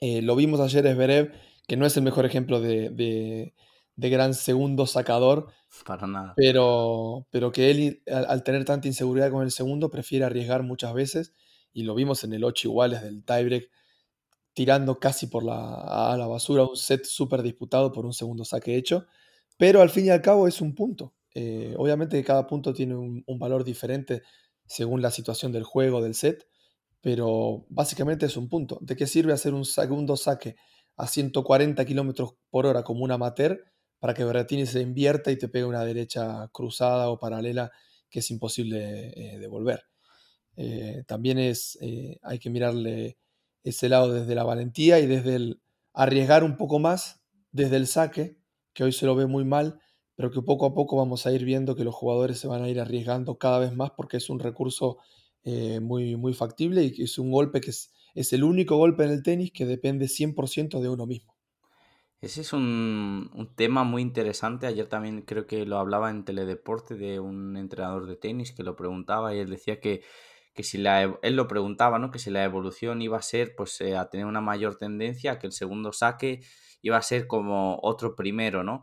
Eh, 0.00 0.22
lo 0.22 0.36
vimos 0.36 0.58
ayer 0.60 0.86
es 0.86 0.96
Berev, 0.96 1.32
que 1.68 1.76
no 1.76 1.84
es 1.84 1.94
el 1.98 2.02
mejor 2.02 2.24
ejemplo 2.24 2.62
de, 2.62 3.52
gran 3.96 4.32
segundo 4.32 4.86
sacador. 4.86 5.48
Para 5.84 6.06
nada. 6.06 6.32
Pero, 6.36 7.26
pero 7.30 7.52
que 7.52 7.70
él, 7.70 8.02
al, 8.10 8.42
tener 8.42 8.64
tanta 8.64 8.88
inseguridad 8.88 9.30
con 9.30 9.42
el 9.42 9.50
segundo, 9.50 9.90
prefiere 9.90 10.24
arriesgar 10.24 10.62
muchas 10.62 10.94
veces. 10.94 11.34
Y 11.74 11.82
lo 11.82 11.94
vimos 11.94 12.24
en 12.24 12.32
el 12.32 12.44
8 12.44 12.68
iguales 12.68 13.02
del 13.02 13.22
tiebreak 13.22 13.68
tirando 14.54 14.98
casi 14.98 15.26
por 15.26 15.44
la, 15.44 16.12
a 16.12 16.16
la 16.16 16.26
basura 16.26 16.64
un 16.64 16.76
set 16.76 17.04
súper 17.04 17.42
disputado 17.42 17.92
por 17.92 18.06
un 18.06 18.12
segundo 18.12 18.44
saque 18.44 18.76
hecho, 18.76 19.06
pero 19.56 19.80
al 19.80 19.90
fin 19.90 20.06
y 20.06 20.10
al 20.10 20.22
cabo 20.22 20.48
es 20.48 20.60
un 20.60 20.74
punto. 20.74 21.14
Eh, 21.34 21.74
obviamente 21.78 22.22
cada 22.24 22.46
punto 22.46 22.74
tiene 22.74 22.94
un, 22.94 23.24
valor 23.38 23.64
diferente 23.64 24.22
según 24.66 25.00
la 25.00 25.10
situación 25.10 25.52
del 25.52 25.64
juego, 25.64 26.02
del 26.02 26.14
set, 26.14 26.46
pero 27.00 27.66
básicamente 27.68 28.26
es 28.26 28.36
un 28.36 28.48
punto. 28.48 28.78
¿De 28.80 28.96
qué 28.96 29.06
sirve 29.06 29.32
hacer 29.32 29.54
un 29.54 29.64
segundo 29.64 30.16
saque 30.16 30.56
a 30.96 31.06
140 31.06 31.84
kilómetros 31.84 32.34
por 32.50 32.66
hora 32.66 32.82
como 32.82 33.04
un 33.04 33.10
amateur 33.10 33.64
para 33.98 34.14
que 34.14 34.24
Berrettini 34.24 34.66
se 34.66 34.80
invierta 34.80 35.30
y 35.30 35.38
te 35.38 35.48
pegue 35.48 35.64
una 35.64 35.84
derecha 35.84 36.48
cruzada 36.52 37.08
o 37.08 37.18
paralela 37.18 37.70
que 38.10 38.18
es 38.20 38.30
imposible 38.30 39.12
eh, 39.16 39.38
devolver? 39.38 39.84
Eh, 40.56 41.04
también 41.06 41.38
es, 41.38 41.78
hay 42.22 42.38
que 42.38 42.50
mirarle 42.50 43.16
ese 43.64 43.88
lado 43.88 44.12
desde 44.12 44.34
la 44.34 44.44
valentía 44.44 44.98
y 45.00 45.06
desde 45.06 45.36
el 45.36 45.62
arriesgar 45.94 46.44
un 46.44 46.56
poco 46.56 46.78
más 46.78 47.22
desde 47.50 47.76
el 47.76 47.86
saque, 47.86 48.38
que 48.72 48.84
hoy 48.84 48.92
se 48.92 49.06
lo 49.06 49.14
ve 49.14 49.26
muy 49.26 49.44
mal, 49.44 49.78
pero 50.14 50.30
que 50.30 50.40
poco 50.40 50.66
a 50.66 50.74
poco 50.74 50.96
vamos 50.96 51.26
a 51.26 51.32
ir 51.32 51.44
viendo 51.44 51.76
que 51.76 51.84
los 51.84 51.94
jugadores 51.94 52.38
se 52.38 52.48
van 52.48 52.62
a 52.62 52.68
ir 52.68 52.80
arriesgando 52.80 53.36
cada 53.36 53.58
vez 53.58 53.74
más 53.74 53.90
porque 53.90 54.16
es 54.16 54.30
un 54.30 54.38
recurso 54.38 54.98
eh, 55.44 55.80
muy, 55.80 56.16
muy 56.16 56.32
factible 56.32 56.84
y 56.84 57.02
es 57.02 57.18
un 57.18 57.30
golpe 57.30 57.60
que 57.60 57.70
es, 57.70 57.92
es 58.14 58.32
el 58.32 58.44
único 58.44 58.76
golpe 58.76 59.04
en 59.04 59.10
el 59.10 59.22
tenis 59.22 59.52
que 59.52 59.66
depende 59.66 60.06
100% 60.06 60.80
de 60.80 60.88
uno 60.88 61.06
mismo. 61.06 61.32
Ese 62.22 62.42
es 62.42 62.52
un, 62.52 63.50
tema 63.56 63.82
muy 63.82 64.00
interesante. 64.00 64.68
Ayer 64.68 64.86
también 64.86 65.22
creo 65.22 65.48
que 65.48 65.66
lo 65.66 65.78
hablaba 65.78 66.08
en 66.08 66.24
Teledeporte 66.24 66.94
de 66.94 67.18
un 67.18 67.56
entrenador 67.56 68.06
de 68.06 68.14
tenis 68.14 68.52
que 68.52 68.62
lo 68.62 68.76
preguntaba 68.76 69.34
y 69.34 69.40
él 69.40 69.50
decía 69.50 69.80
que, 69.80 70.02
si 70.62 70.78
la, 70.78 71.18
él 71.22 71.36
lo 71.36 71.48
preguntaba, 71.48 71.98
¿no? 71.98 72.10
Que 72.10 72.18
si 72.18 72.30
la 72.30 72.44
evolución 72.44 73.00
iba 73.02 73.18
a 73.18 73.22
ser 73.22 73.54
pues 73.56 73.80
eh, 73.80 73.96
a 73.96 74.10
tener 74.10 74.26
una 74.26 74.40
mayor 74.40 74.76
tendencia, 74.76 75.38
que 75.38 75.46
el 75.46 75.52
segundo 75.52 75.92
saque 75.92 76.42
iba 76.82 76.96
a 76.96 77.02
ser 77.02 77.26
como 77.26 77.78
otro 77.82 78.14
primero, 78.16 78.62
¿no? 78.62 78.82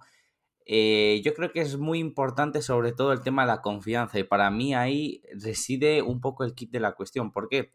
Eh, 0.65 1.21
yo 1.23 1.34
creo 1.34 1.51
que 1.51 1.62
es 1.62 1.77
muy 1.77 1.99
importante 1.99 2.62
sobre 2.62 2.91
todo 2.91 3.12
el 3.12 3.21
tema 3.21 3.41
de 3.43 3.47
la 3.47 3.62
confianza 3.62 4.19
y 4.19 4.23
para 4.23 4.51
mí 4.51 4.75
ahí 4.75 5.23
reside 5.34 6.01
un 6.03 6.21
poco 6.21 6.43
el 6.43 6.53
kit 6.53 6.71
de 6.71 6.79
la 6.79 6.93
cuestión. 6.93 7.32
¿Por 7.32 7.49
qué? 7.49 7.73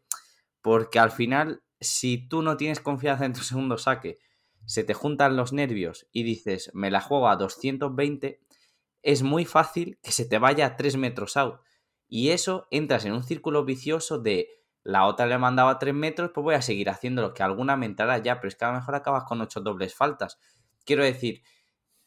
Porque 0.63 0.99
al 0.99 1.11
final, 1.11 1.63
si 1.81 2.29
tú 2.29 2.43
no 2.43 2.57
tienes 2.57 2.81
confianza 2.81 3.25
en 3.27 3.33
tu 3.33 3.41
segundo 3.41 3.79
saque, 3.79 4.19
se 4.65 4.85
te 4.85 4.95
juntan 4.95 5.37
los 5.37 5.53
nervios 5.53 6.07
y 6.13 6.23
dices, 6.23 6.71
me 6.73 6.91
la 6.91 7.01
juego 7.01 7.29
a 7.29 7.37
220, 7.37 8.41
es 9.03 9.23
muy 9.23 9.45
fácil 9.45 9.99
que 10.03 10.13
se 10.13 10.25
te 10.25 10.39
vaya 10.39 10.67
a 10.67 10.77
3 10.77 10.97
metros 10.97 11.37
out. 11.37 11.61
Y 12.15 12.31
eso 12.31 12.69
entras 12.71 13.05
en 13.07 13.13
un 13.13 13.25
círculo 13.25 13.65
vicioso 13.65 14.21
de 14.21 14.49
la 14.85 15.07
otra 15.07 15.27
le 15.27 15.37
mandaba 15.37 15.81
3 15.81 15.93
metros, 15.93 16.31
pues 16.33 16.45
voy 16.45 16.55
a 16.55 16.63
seguir 16.63 16.89
haciendo 16.89 17.23
lo 17.23 17.35
que 17.35 17.43
alguna 17.43 17.77
me 17.77 17.87
entrará 17.87 18.19
ya, 18.19 18.37
pero 18.37 18.47
es 18.47 18.55
que 18.55 18.65
a 18.65 18.69
lo 18.69 18.75
mejor 18.75 18.95
acabas 18.95 19.25
con 19.25 19.41
8 19.41 19.61
dobles 19.63 19.97
faltas. 19.97 20.39
Quiero 20.85 21.03
decir, 21.03 21.43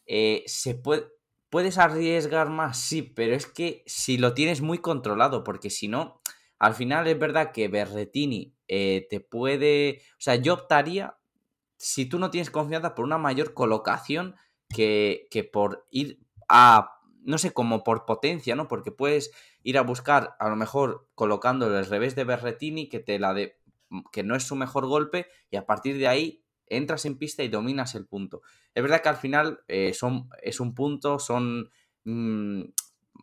eh, 0.06 0.44
se 0.46 0.76
puede, 0.76 1.08
puedes 1.50 1.76
arriesgar 1.76 2.48
más, 2.48 2.78
sí, 2.78 3.02
pero 3.02 3.34
es 3.34 3.44
que 3.46 3.82
si 3.84 4.16
lo 4.16 4.32
tienes 4.32 4.62
muy 4.62 4.78
controlado, 4.78 5.44
porque 5.44 5.68
si 5.68 5.88
no, 5.88 6.22
al 6.58 6.72
final 6.72 7.06
es 7.06 7.18
verdad 7.18 7.52
que 7.52 7.68
Berretini 7.68 8.54
eh, 8.66 9.06
te 9.10 9.20
puede, 9.20 10.00
o 10.12 10.20
sea, 10.20 10.36
yo 10.36 10.54
optaría 10.54 11.18
si 11.76 12.06
tú 12.06 12.18
no 12.18 12.30
tienes 12.30 12.50
confianza 12.50 12.94
por 12.94 13.04
una 13.04 13.18
mayor 13.18 13.52
colocación 13.52 14.36
que, 14.74 15.28
por 15.52 15.86
ir 15.90 16.18
a, 16.48 16.92
no 17.24 17.36
sé, 17.36 17.52
como 17.52 17.84
por 17.84 18.06
potencia, 18.06 18.56
¿no? 18.56 18.68
Porque 18.68 18.90
puedes 18.90 19.32
ir 19.68 19.78
a 19.78 19.82
buscar, 19.82 20.34
a 20.38 20.48
lo 20.48 20.56
mejor 20.56 21.08
colocándolo 21.14 21.76
al 21.76 21.86
revés 21.86 22.14
de 22.14 22.24
Berretini, 22.24 22.88
que 22.88 23.00
te 23.00 23.18
la 23.18 23.34
de, 23.34 23.58
que 24.12 24.22
no 24.22 24.34
es 24.34 24.44
su 24.44 24.56
mejor 24.56 24.86
golpe, 24.86 25.26
y 25.50 25.56
a 25.56 25.66
partir 25.66 25.98
de 25.98 26.08
ahí 26.08 26.42
entras 26.66 27.04
en 27.04 27.18
pista 27.18 27.42
y 27.42 27.48
dominas 27.48 27.94
el 27.94 28.06
punto. 28.06 28.42
Es 28.74 28.82
verdad 28.82 29.02
que 29.02 29.08
al 29.08 29.16
final 29.16 29.60
eh, 29.68 29.92
son, 29.94 30.30
es 30.42 30.60
un 30.60 30.74
punto, 30.74 31.18
son... 31.18 31.70
Mm, 32.04 32.62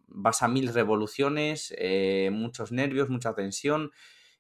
vas 0.08 0.44
a 0.44 0.48
mil 0.48 0.74
revoluciones, 0.74 1.74
eh, 1.78 2.30
muchos 2.32 2.72
nervios, 2.72 3.10
mucha 3.10 3.34
tensión 3.34 3.92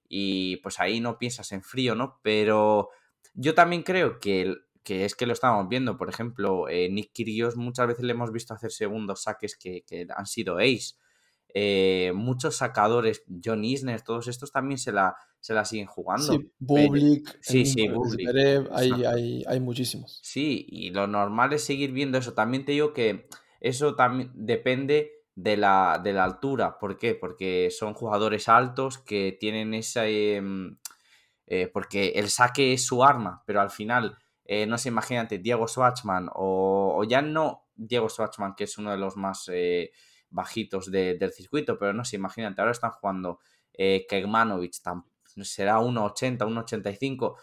y 0.07 0.57
pues 0.57 0.79
ahí 0.79 0.99
no 0.99 1.17
piensas 1.17 1.51
en 1.51 1.63
frío, 1.63 1.95
¿no? 1.95 2.19
Pero 2.21 2.89
yo 3.33 3.55
también 3.55 3.83
creo 3.83 4.19
que, 4.19 4.55
que 4.83 5.05
es 5.05 5.15
que 5.15 5.25
lo 5.25 5.33
estábamos 5.33 5.67
viendo, 5.67 5.97
por 5.97 6.09
ejemplo, 6.09 6.69
eh, 6.69 6.89
Nick 6.89 7.11
Kyrgios 7.11 7.57
muchas 7.57 7.87
veces 7.87 8.05
le 8.05 8.13
hemos 8.13 8.31
visto 8.31 8.53
hacer 8.53 8.71
segundos 8.71 9.23
saques 9.23 9.57
que, 9.57 9.83
han 10.15 10.25
sido 10.27 10.57
ace. 10.57 10.95
Eh, 11.57 12.11
muchos 12.13 12.57
sacadores, 12.57 13.23
John 13.41 13.63
Isner, 13.63 14.01
todos 14.01 14.27
estos 14.27 14.51
también 14.51 14.77
se 14.77 14.91
la, 14.91 15.15
se 15.39 15.53
la 15.53 15.63
siguen 15.63 15.87
jugando. 15.87 16.33
Sí, 16.33 16.51
Bublik, 16.59 17.37
sí, 17.39 17.65
sí, 17.65 17.87
Bublik. 17.87 18.27
Hay, 18.73 19.41
hay, 19.47 19.59
muchísimos. 19.61 20.19
Sí, 20.21 20.65
y 20.67 20.89
lo 20.89 21.07
normal 21.07 21.53
es 21.53 21.63
seguir 21.63 21.93
viendo 21.93 22.17
eso. 22.17 22.33
También 22.33 22.65
te 22.65 22.73
digo 22.73 22.91
que 22.91 23.29
eso 23.61 23.95
también 23.95 24.31
depende 24.33 25.23
de 25.33 25.55
la, 25.55 26.01
de 26.03 26.11
la 26.11 26.25
altura. 26.25 26.77
¿Por 26.77 26.97
qué? 26.97 27.15
Porque 27.15 27.69
son 27.71 27.93
jugadores 27.93 28.49
altos 28.49 28.97
que 28.97 29.37
tienen 29.39 29.73
esa... 29.73 30.05
Em, 30.07 30.77
eh, 31.47 31.69
porque 31.71 32.09
el 32.15 32.29
saque 32.29 32.73
es 32.73 32.85
su 32.85 33.01
arma, 33.01 33.43
pero 33.45 33.61
al 33.61 33.69
final, 33.69 34.17
eh, 34.43 34.65
no 34.65 34.77
sé, 34.77 34.89
imagínate, 34.89 35.37
Diego 35.37 35.69
Schwartzman 35.69 36.27
o, 36.33 37.01
ya 37.07 37.21
no 37.21 37.67
Diego 37.75 38.09
Schwartzman, 38.09 38.55
que 38.55 38.65
es 38.65 38.77
uno 38.77 38.91
de 38.91 38.97
los 38.97 39.15
más 39.15 39.47
bajitos 40.35 40.91
del 40.91 41.31
circuito, 41.31 41.79
pero 41.79 41.93
no 41.93 42.05
sé, 42.05 42.17
imagínate, 42.17 42.61
ahora 42.61 42.71
están 42.71 42.91
jugando 42.91 43.39
eh, 43.73 44.05
Kegmanovic, 44.07 44.73
será 45.41 45.79
1,80, 45.79 46.37
1,85. 46.37 47.35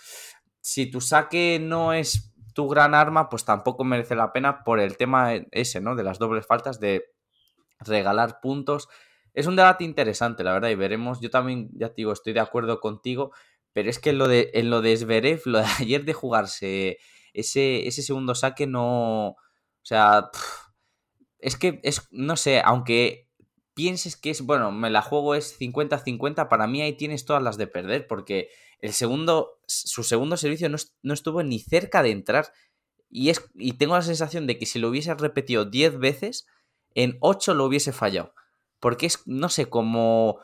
Si 0.61 0.91
tu 0.91 1.01
saque 1.01 1.59
no 1.61 1.93
es 1.93 2.33
tu 2.55 2.69
gran 2.69 2.95
arma, 2.95 3.29
pues 3.29 3.45
tampoco 3.45 3.83
merece 3.83 4.15
la 4.15 4.33
pena 4.33 4.63
por 4.63 4.79
el 4.79 4.97
tema 4.97 5.33
ese, 5.51 5.81
¿no? 5.81 5.97
De 5.97 6.05
las 6.05 6.19
dobles 6.19 6.47
faltas, 6.47 6.79
de 6.79 7.07
regalar 7.81 8.41
puntos. 8.41 8.89
Es 9.35 9.47
un 9.47 9.57
debate 9.57 9.85
interesante, 9.85 10.45
la 10.45 10.53
verdad, 10.53 10.69
y 10.69 10.75
veremos. 10.75 11.21
Yo 11.21 11.31
también, 11.31 11.71
ya 11.73 11.89
te 11.89 11.97
digo, 11.97 12.13
estoy 12.13 12.35
de 12.35 12.41
acuerdo 12.41 12.81
contigo 12.81 13.33
pero 13.73 13.89
es 13.89 13.99
que 13.99 14.11
en 14.11 14.19
lo 14.19 14.29
de, 14.29 14.51
en 14.55 14.71
lo 14.71 14.83
de 14.83 14.97
Zverev, 14.97 15.43
lo 15.47 15.59
de 15.59 15.65
ayer 15.81 16.05
de 16.05 16.13
jugarse 16.13 16.99
ese, 17.33 17.87
ese 17.87 18.03
segundo 18.03 18.35
saque 18.35 18.67
no... 18.67 19.37
O 19.85 19.85
sea, 19.85 20.31
es 21.43 21.57
que 21.57 21.81
es, 21.83 22.09
no 22.11 22.37
sé, 22.37 22.63
aunque 22.65 23.29
pienses 23.75 24.17
que 24.17 24.31
es, 24.31 24.43
bueno, 24.43 24.71
me 24.71 24.91
la 24.91 25.03
juego 25.03 25.35
es 25.35 25.59
50-50, 25.59 26.49
para 26.49 26.67
mí 26.67 26.81
ahí 26.81 26.95
tienes 26.95 27.25
todas 27.25 27.43
las 27.43 27.59
de 27.59 27.67
perder, 27.67 28.07
porque 28.07 28.49
el 28.79 28.93
segundo, 28.93 29.59
su 29.67 30.05
segundo 30.05 30.37
servicio 30.37 30.69
no, 30.69 31.15
estuvo 31.15 31.43
ni 31.43 31.59
cerca 31.59 32.03
de 32.03 32.13
entrar. 32.13 32.53
Y, 33.11 33.31
es, 33.31 33.45
y 33.55 33.75
tengo 33.75 33.95
la 33.95 34.03
sensación 34.03 34.47
de 34.47 34.59
que 34.59 34.67
si 34.67 34.79
lo 34.79 34.89
hubiese 34.89 35.13
repetido 35.15 35.65
10 35.65 35.99
veces, 35.99 36.47
en 36.95 37.19
8 37.21 37.55
lo 37.55 37.65
hubiese 37.65 37.93
fallado. 37.93 38.35
Porque 38.81 39.07
es, 39.07 39.23
no 39.27 39.49
sé, 39.49 39.67
como 39.67 40.39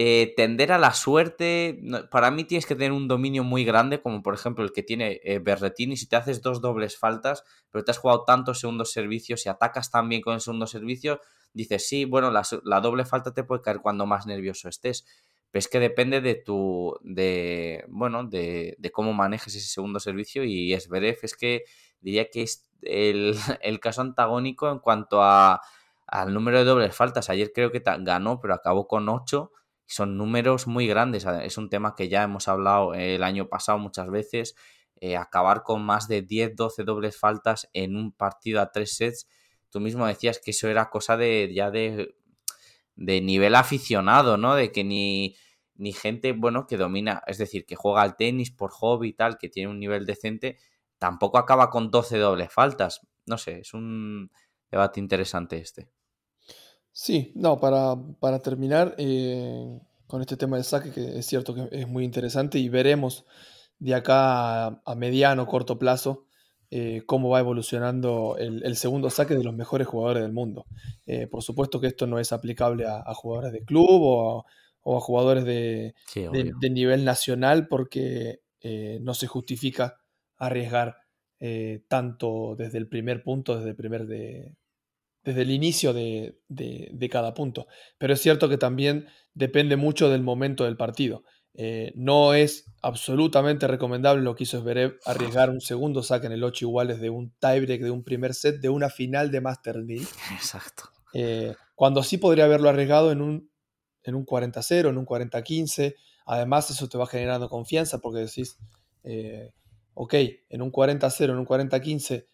eh, 0.00 0.32
tender 0.36 0.70
a 0.70 0.78
la 0.78 0.94
suerte, 0.94 1.80
para 2.12 2.30
mí 2.30 2.44
tienes 2.44 2.66
que 2.66 2.76
tener 2.76 2.92
un 2.92 3.08
dominio 3.08 3.42
muy 3.42 3.64
grande, 3.64 4.00
como 4.00 4.22
por 4.22 4.32
ejemplo 4.32 4.62
el 4.62 4.70
que 4.70 4.84
tiene 4.84 5.20
eh, 5.24 5.40
Berretini, 5.40 5.96
si 5.96 6.08
te 6.08 6.14
haces 6.14 6.40
dos 6.40 6.60
dobles 6.60 6.96
faltas, 6.96 7.42
pero 7.72 7.82
te 7.82 7.90
has 7.90 7.98
jugado 7.98 8.22
tantos 8.24 8.60
segundos 8.60 8.92
servicios 8.92 9.44
y 9.44 9.48
atacas 9.48 9.90
tan 9.90 10.08
bien 10.08 10.22
con 10.22 10.34
el 10.34 10.40
segundo 10.40 10.68
servicio, 10.68 11.20
dices, 11.52 11.88
sí, 11.88 12.04
bueno, 12.04 12.30
la, 12.30 12.80
doble 12.80 13.06
falta 13.06 13.34
te 13.34 13.42
puede 13.42 13.60
caer 13.60 13.80
cuando 13.80 14.06
más 14.06 14.24
nervioso 14.24 14.68
estés. 14.68 15.04
Pero 15.50 15.58
es 15.58 15.66
que 15.66 15.80
depende 15.80 16.20
de 16.20 16.36
tu, 16.36 16.96
de, 17.02 17.84
bueno, 17.88 18.22
de, 18.22 18.76
cómo 18.92 19.12
manejes 19.14 19.56
ese 19.56 19.66
segundo 19.66 19.98
servicio 19.98 20.44
y 20.44 20.74
es 20.74 20.84
Esberev 20.84 21.18
es 21.22 21.36
que 21.36 21.64
diría 22.00 22.30
que 22.30 22.42
es 22.42 22.70
el, 22.82 23.34
el 23.62 23.80
caso 23.80 24.02
antagónico 24.02 24.70
en 24.70 24.78
cuanto 24.78 25.24
a, 25.24 25.60
al 26.06 26.32
número 26.32 26.58
de 26.58 26.64
dobles 26.66 26.94
faltas. 26.94 27.30
Ayer 27.30 27.50
creo 27.52 27.72
que 27.72 27.82
ganó, 27.84 28.38
pero 28.38 28.54
acabó 28.54 28.86
con 28.86 29.08
8 29.08 29.50
son 29.88 30.18
números 30.18 30.66
muy 30.66 30.86
grandes. 30.86 31.26
Es 31.42 31.56
un 31.56 31.70
tema 31.70 31.94
que 31.96 32.08
ya 32.10 32.22
hemos 32.22 32.46
hablado 32.46 32.92
el 32.92 33.22
año 33.22 33.48
pasado 33.48 33.78
muchas 33.78 34.10
veces. 34.10 34.54
Eh, 35.00 35.16
acabar 35.16 35.62
con 35.62 35.82
más 35.82 36.08
de 36.08 36.20
10, 36.20 36.56
12 36.56 36.84
dobles 36.84 37.18
faltas 37.18 37.70
en 37.72 37.96
un 37.96 38.12
partido 38.12 38.60
a 38.60 38.70
tres 38.70 38.96
sets. 38.96 39.26
Tú 39.70 39.80
mismo 39.80 40.06
decías 40.06 40.40
que 40.44 40.50
eso 40.50 40.68
era 40.68 40.90
cosa 40.90 41.16
de 41.16 41.50
ya 41.54 41.70
de, 41.70 42.14
de 42.96 43.20
nivel 43.22 43.54
aficionado, 43.54 44.36
¿no? 44.36 44.54
De 44.56 44.72
que 44.72 44.84
ni, 44.84 45.36
ni 45.74 45.94
gente, 45.94 46.32
bueno, 46.32 46.66
que 46.66 46.76
domina, 46.76 47.22
es 47.26 47.38
decir, 47.38 47.64
que 47.64 47.76
juega 47.76 48.02
al 48.02 48.16
tenis 48.16 48.50
por 48.50 48.70
hobby 48.72 49.08
y 49.08 49.12
tal, 49.14 49.38
que 49.38 49.48
tiene 49.48 49.70
un 49.70 49.80
nivel 49.80 50.04
decente, 50.04 50.58
tampoco 50.98 51.38
acaba 51.38 51.70
con 51.70 51.90
12 51.90 52.18
dobles 52.18 52.52
faltas. 52.52 53.00
No 53.24 53.38
sé, 53.38 53.60
es 53.60 53.72
un 53.72 54.30
debate 54.70 55.00
interesante 55.00 55.56
este. 55.58 55.88
Sí, 57.00 57.30
no, 57.36 57.60
para, 57.60 57.94
para 58.18 58.40
terminar 58.40 58.96
eh, 58.98 59.80
con 60.08 60.20
este 60.20 60.36
tema 60.36 60.56
del 60.56 60.64
saque, 60.64 60.90
que 60.90 61.20
es 61.20 61.26
cierto 61.26 61.54
que 61.54 61.68
es 61.70 61.86
muy 61.86 62.02
interesante 62.02 62.58
y 62.58 62.68
veremos 62.68 63.24
de 63.78 63.94
acá 63.94 64.66
a, 64.66 64.94
mediano, 64.96 65.46
corto 65.46 65.78
plazo 65.78 66.26
eh, 66.72 67.04
cómo 67.06 67.28
va 67.28 67.38
evolucionando 67.38 68.36
el, 68.36 68.76
segundo 68.76 69.10
saque 69.10 69.36
de 69.36 69.44
los 69.44 69.54
mejores 69.54 69.86
jugadores 69.86 70.24
del 70.24 70.32
mundo. 70.32 70.66
Eh, 71.06 71.28
por 71.28 71.44
supuesto 71.44 71.80
que 71.80 71.86
esto 71.86 72.08
no 72.08 72.18
es 72.18 72.32
aplicable 72.32 72.84
a, 72.88 73.14
jugadores 73.14 73.52
de 73.52 73.62
club 73.64 74.44
o 74.82 74.96
a, 74.96 75.00
jugadores 75.00 75.44
de, 75.44 75.94
de, 76.14 76.70
nivel 76.70 77.04
nacional 77.04 77.68
porque 77.68 78.40
no 79.02 79.14
se 79.14 79.28
justifica 79.28 80.00
arriesgar 80.36 80.96
tanto 81.86 82.56
desde 82.58 82.78
el 82.78 82.88
primer 82.88 83.22
punto, 83.22 83.54
desde 83.54 83.70
el 83.70 83.76
primer 83.76 84.08
de, 84.08 84.56
desde 85.28 85.42
el 85.42 85.50
inicio 85.50 85.92
de, 85.92 87.08
cada 87.10 87.34
punto. 87.34 87.66
Pero 87.98 88.14
es 88.14 88.20
cierto 88.22 88.48
que 88.48 88.56
también 88.56 89.08
depende 89.34 89.76
mucho 89.76 90.08
del 90.08 90.22
momento 90.22 90.64
del 90.64 90.78
partido. 90.78 91.22
Eh, 91.52 91.92
no 91.96 92.32
es 92.32 92.72
absolutamente 92.80 93.66
recomendable 93.66 94.22
lo 94.22 94.34
que 94.34 94.44
hizo 94.44 94.60
Zverev 94.60 94.98
arriesgar 95.04 95.50
un 95.50 95.60
segundo 95.60 96.02
saque 96.02 96.26
en 96.26 96.32
el 96.32 96.44
8 96.44 96.64
iguales 96.64 97.00
de 97.00 97.10
un 97.10 97.34
tiebreak 97.40 97.82
de 97.82 97.90
un 97.90 98.04
primer 98.04 98.32
set 98.32 98.60
de 98.60 98.70
una 98.70 98.88
final 98.88 99.30
de 99.30 99.42
Master 99.42 99.76
League. 99.76 100.06
Exacto. 100.32 100.84
Eh, 101.12 101.54
cuando 101.74 102.02
sí 102.02 102.16
podría 102.16 102.44
haberlo 102.44 102.70
arriesgado 102.70 103.12
en 103.12 103.20
un, 103.20 103.50
en 104.04 104.14
un 104.14 104.24
40-0, 104.24 104.88
en 104.88 104.96
un 104.96 105.04
40-15. 105.04 105.94
Además, 106.24 106.70
eso 106.70 106.88
te 106.88 106.96
va 106.96 107.06
generando 107.06 107.50
confianza 107.50 107.98
porque 107.98 108.20
decís, 108.20 108.56
eh, 109.04 109.52
ok, 109.92 110.14
en 110.48 110.62
un 110.62 110.72
40-0, 110.72 111.24
en 111.24 111.38
un 111.38 111.46
40-15, 111.46 112.26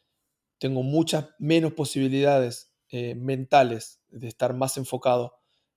tengo 0.59 0.83
muchas 0.83 1.31
menos 1.39 1.73
posibilidades 1.73 2.74
eh, 2.97 3.17
mentales 3.17 3.99
de 4.09 4.29
estar 4.29 4.55
más 4.55 4.77
enfocado 4.77 5.35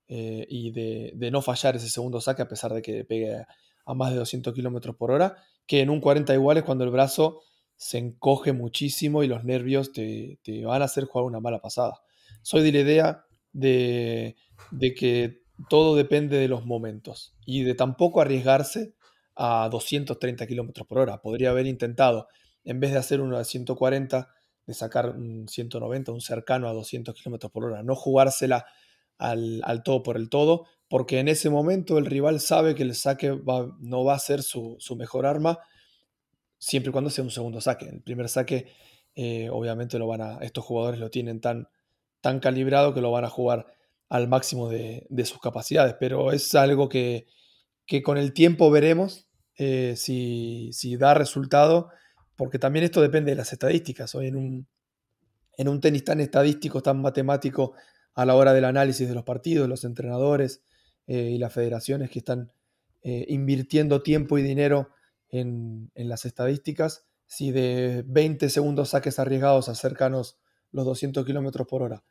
eh, 0.08 0.46
y 0.52 0.70
de, 0.70 1.32
no 1.32 1.42
fallar 1.42 1.76
ese 1.76 1.90
segundo 1.90 2.22
saque 2.22 2.44
a 2.44 2.48
pesar 2.48 2.72
de 2.76 2.84
que 2.84 3.04
pegue 3.06 3.44
a 3.88 3.94
más 3.96 4.12
de 4.12 4.18
200 4.18 4.54
kilómetros 4.54 4.96
por 4.96 5.10
hora, 5.10 5.36
que 5.66 5.82
en 5.82 5.90
un 5.90 6.00
40 6.00 6.32
igual 6.36 6.58
es 6.58 6.64
cuando 6.64 6.84
el 6.84 6.92
brazo 6.92 7.42
se 7.76 7.98
encoge 7.98 8.54
muchísimo 8.54 9.24
y 9.24 9.28
los 9.28 9.44
nervios 9.44 9.94
te, 9.94 10.38
van 10.64 10.84
a 10.84 10.86
hacer 10.86 11.06
jugar 11.06 11.26
una 11.26 11.40
mala 11.40 11.60
pasada. 11.60 11.96
Soy 12.44 12.62
de 12.62 12.72
la 12.72 12.80
idea 12.82 13.26
de, 13.52 14.36
de 14.70 14.94
que 14.94 15.42
todo 15.70 15.96
depende 15.96 16.38
de 16.38 16.48
los 16.48 16.68
momentos 16.68 17.36
y 17.48 17.64
de 17.64 17.74
tampoco 17.74 18.22
arriesgarse 18.22 18.94
a 19.36 19.70
230 19.72 20.46
kilómetros 20.46 20.86
por 20.86 21.00
hora. 21.00 21.20
Podría 21.20 21.50
haber 21.50 21.66
intentado, 21.66 22.28
en 22.64 22.80
vez 22.80 22.92
de 22.92 23.00
hacer 23.00 23.22
uno 23.22 23.40
de 23.40 23.44
140, 23.44 24.30
de 24.68 24.74
sacar 24.74 25.10
un 25.12 25.48
190, 25.48 26.12
un 26.12 26.22
cercano 26.22 26.68
a 26.68 26.74
200 26.74 27.16
kilómetros 27.16 27.52
por 27.52 27.66
hora. 27.66 27.82
No 27.82 27.96
jugársela 27.96 28.66
al, 29.18 29.82
todo 29.84 30.04
por 30.04 30.18
el 30.18 30.30
todo, 30.30 30.66
porque 30.88 31.20
en 31.20 31.30
ese 31.30 31.50
momento 31.50 31.98
el 31.98 32.06
rival 32.06 32.40
sabe 32.40 32.76
que 32.76 32.84
el 32.84 32.94
saque 32.94 33.36
no 33.80 34.04
va 34.04 34.14
a 34.14 34.20
ser 34.20 34.44
su, 34.44 34.78
mejor 34.98 35.26
arma, 35.26 35.60
siempre 36.60 36.90
y 36.90 36.92
cuando 36.92 37.10
sea 37.10 37.24
un 37.24 37.32
segundo 37.32 37.62
saque. 37.62 37.88
El 37.88 38.02
primer 38.02 38.30
saque, 38.30 38.68
eh, 39.16 39.50
obviamente, 39.50 39.98
lo 39.98 40.08
van 40.08 40.22
a, 40.22 40.38
estos 40.42 40.64
jugadores 40.66 41.00
lo 41.00 41.10
tienen 41.10 41.42
tan, 41.42 41.68
tan 42.22 42.40
calibrado 42.40 42.94
que 42.94 43.02
lo 43.02 43.12
van 43.12 43.26
a 43.26 43.30
jugar 43.30 43.66
al 44.10 44.28
máximo 44.28 44.70
de, 44.70 45.08
sus 45.26 45.40
capacidades, 45.40 45.96
pero 46.00 46.32
es 46.32 46.54
algo 46.56 46.90
que, 46.90 47.26
con 48.04 48.18
el 48.18 48.34
tiempo 48.34 48.70
veremos 48.70 49.28
eh, 49.56 49.96
si, 49.96 50.72
da 50.98 51.14
resultado, 51.14 51.90
porque 52.38 52.60
también 52.60 52.86
esto 52.86 53.02
depende 53.02 53.32
de 53.32 53.36
las 53.36 53.52
estadísticas. 53.52 54.16
Hoy 54.16 54.28
en 54.28 54.36
un, 54.38 54.68
en 55.58 55.82
tenis 55.82 56.06
tan 56.06 56.22
estadístico, 56.22 56.82
tan 56.82 57.02
matemático, 57.02 57.74
a 58.14 58.26
la 58.26 58.36
hora 58.36 58.54
del 58.54 58.66
análisis 58.66 59.08
de 59.08 59.14
los 59.14 59.24
partidos, 59.24 59.68
los 59.68 59.84
entrenadores 59.84 60.64
eh, 61.06 61.32
y 61.32 61.38
las 61.38 61.54
federaciones 61.54 62.10
que 62.10 62.20
están 62.20 62.52
eh, 63.04 63.26
invirtiendo 63.30 64.02
tiempo 64.02 64.38
y 64.38 64.42
dinero 64.42 64.90
en, 65.30 65.92
las 65.96 66.26
estadísticas, 66.26 67.06
si 67.26 67.52
de 67.52 68.04
20 68.08 68.50
segundos 68.50 68.90
saques 68.90 69.20
arriesgados 69.20 69.68
a 69.68 69.76
cercanos 69.76 70.40
los 70.72 70.86
200 70.86 71.26
kilómetros 71.26 71.68
por 71.68 71.84
hora 71.84 72.04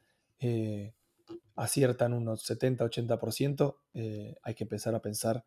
aciertan 1.57 2.12
unos 2.12 2.49
70-80%, 2.49 3.77
eh, 3.95 4.37
hay 4.43 4.55
que 4.55 4.65
empezar 4.65 4.95
a 4.95 5.01
pensar 5.01 5.45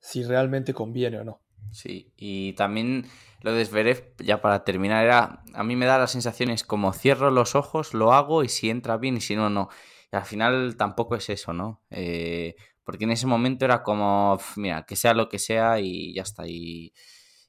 si 0.00 0.24
realmente 0.24 0.74
conviene 0.74 1.20
o 1.20 1.24
no. 1.24 1.41
Sí, 1.70 2.12
y 2.16 2.52
también 2.54 3.06
lo 3.40 3.52
de 3.52 3.64
Zverev, 3.64 4.14
ya 4.18 4.40
para 4.42 4.64
terminar, 4.64 5.04
era, 5.04 5.42
a 5.54 5.64
mí 5.64 5.74
me 5.76 5.86
da 5.86 5.98
las 5.98 6.12
sensaciones 6.12 6.64
como 6.64 6.92
cierro 6.92 7.30
los 7.30 7.54
ojos, 7.54 7.94
lo 7.94 8.12
hago 8.12 8.44
y 8.44 8.48
si 8.48 8.68
entra 8.70 8.98
bien 8.98 9.16
y 9.16 9.20
si 9.20 9.36
no, 9.36 9.48
no. 9.50 9.68
Y 10.12 10.16
al 10.16 10.24
final 10.24 10.76
tampoco 10.76 11.16
es 11.16 11.30
eso, 11.30 11.52
¿no? 11.52 11.82
Eh, 11.90 12.54
porque 12.84 13.04
en 13.04 13.12
ese 13.12 13.26
momento 13.26 13.64
era 13.64 13.82
como, 13.82 14.38
mira, 14.56 14.84
que 14.84 14.96
sea 14.96 15.14
lo 15.14 15.28
que 15.28 15.38
sea 15.38 15.80
y 15.80 16.14
ya 16.14 16.22
está. 16.22 16.46
Y 16.46 16.92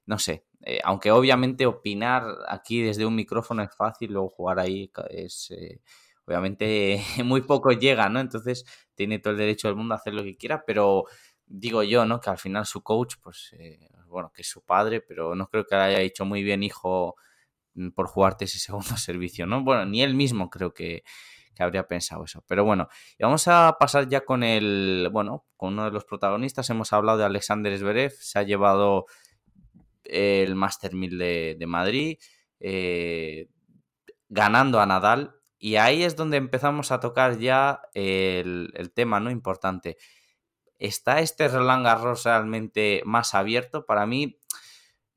no 0.05 0.19
sé, 0.19 0.45
eh, 0.61 0.79
aunque 0.83 1.11
obviamente 1.11 1.65
opinar 1.65 2.23
aquí 2.47 2.81
desde 2.81 3.05
un 3.05 3.15
micrófono 3.15 3.63
es 3.63 3.75
fácil, 3.75 4.13
luego 4.13 4.29
jugar 4.29 4.59
ahí 4.59 4.91
es 5.09 5.51
obviamente 6.25 7.01
muy 7.23 7.41
poco 7.41 7.71
llega, 7.71 8.09
¿no? 8.09 8.19
Entonces 8.19 8.65
tiene 8.95 9.19
todo 9.19 9.31
el 9.33 9.39
derecho 9.39 9.67
del 9.67 9.77
mundo 9.77 9.93
a 9.95 9.97
hacer 9.97 10.13
lo 10.13 10.23
que 10.23 10.37
quiera, 10.37 10.63
pero 10.65 11.05
digo 11.45 11.83
yo, 11.83 12.05
¿no? 12.05 12.19
Que 12.19 12.29
al 12.29 12.37
final 12.37 12.65
su 12.65 12.83
coach, 12.83 13.15
pues, 13.21 13.51
eh, 13.57 13.89
bueno, 14.07 14.31
que 14.33 14.41
es 14.41 14.49
su 14.49 14.63
padre, 14.63 15.01
pero 15.01 15.35
no 15.35 15.47
creo 15.47 15.65
que 15.65 15.75
haya 15.75 15.99
dicho 15.99 16.25
muy 16.25 16.43
bien, 16.43 16.63
hijo, 16.63 17.15
mm, 17.75 17.89
por 17.91 18.07
jugarte 18.07 18.45
ese 18.45 18.59
segundo 18.59 18.97
servicio, 18.97 19.45
¿no? 19.45 19.63
Bueno, 19.63 19.85
ni 19.85 20.01
él 20.03 20.15
mismo 20.15 20.49
creo 20.49 20.73
que, 20.73 21.03
habría 21.59 21.87
pensado 21.87 22.23
eso. 22.25 22.43
Pero 22.47 22.65
bueno, 22.65 22.87
y 23.17 23.23
vamos 23.23 23.47
a 23.47 23.77
pasar 23.79 24.09
ya 24.09 24.25
con 24.25 24.43
el, 24.43 25.09
bueno, 25.11 25.45
con 25.55 25.73
uno 25.73 25.85
de 25.85 25.91
los 25.91 26.03
protagonistas. 26.03 26.69
Hemos 26.71 26.91
hablado 26.93 27.19
de 27.19 27.25
Alexander 27.25 27.77
Zverev, 27.77 28.11
se 28.11 28.39
ha 28.39 28.43
llevado 28.43 29.05
el 30.03 30.55
Master 30.55 30.95
1000 30.95 31.17
de, 31.59 31.65
Madrid, 31.67 32.17
eh, 32.59 33.49
ganando 34.29 34.79
a 34.79 34.85
Nadal, 34.87 35.35
y 35.63 35.77
ahí 35.77 36.03
es 36.03 36.17
donde 36.17 36.35
empezamos 36.35 36.91
a 36.91 36.99
tocar 36.99 37.39
ya 37.39 37.79
el, 37.93 38.91
tema 38.93 39.21
¿no? 39.21 39.31
importante. 39.31 39.95
¿Está 40.83 41.21
este 41.21 41.47
Roland 41.47 41.85
Garros 41.85 42.25
realmente 42.25 43.03
más 43.05 43.35
abierto? 43.35 43.85
Para 43.85 44.05
mí, 44.05 44.37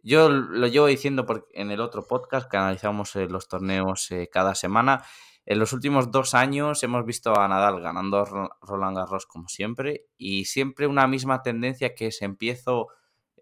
yo 0.00 0.28
lo 0.28 0.68
llevo 0.68 0.86
diciendo 0.86 1.26
en 1.54 1.72
el 1.72 1.80
otro 1.80 2.06
podcast 2.06 2.48
que 2.48 2.56
analizamos 2.56 3.16
eh, 3.16 3.26
los 3.26 3.48
torneos 3.48 4.08
eh, 4.12 4.28
cada 4.30 4.54
semana. 4.54 5.02
En 5.44 5.58
los 5.58 5.72
últimos 5.72 6.12
dos 6.12 6.34
años 6.34 6.84
hemos 6.84 7.04
visto 7.04 7.36
a 7.36 7.48
Nadal 7.48 7.80
ganando 7.80 8.24
Roland 8.62 8.96
Garros 8.96 9.26
como 9.26 9.48
siempre 9.48 10.06
y 10.16 10.44
siempre 10.44 10.86
una 10.86 11.08
misma 11.08 11.42
tendencia 11.42 11.96
que 11.96 12.12
se 12.12 12.26
empiezo 12.26 12.86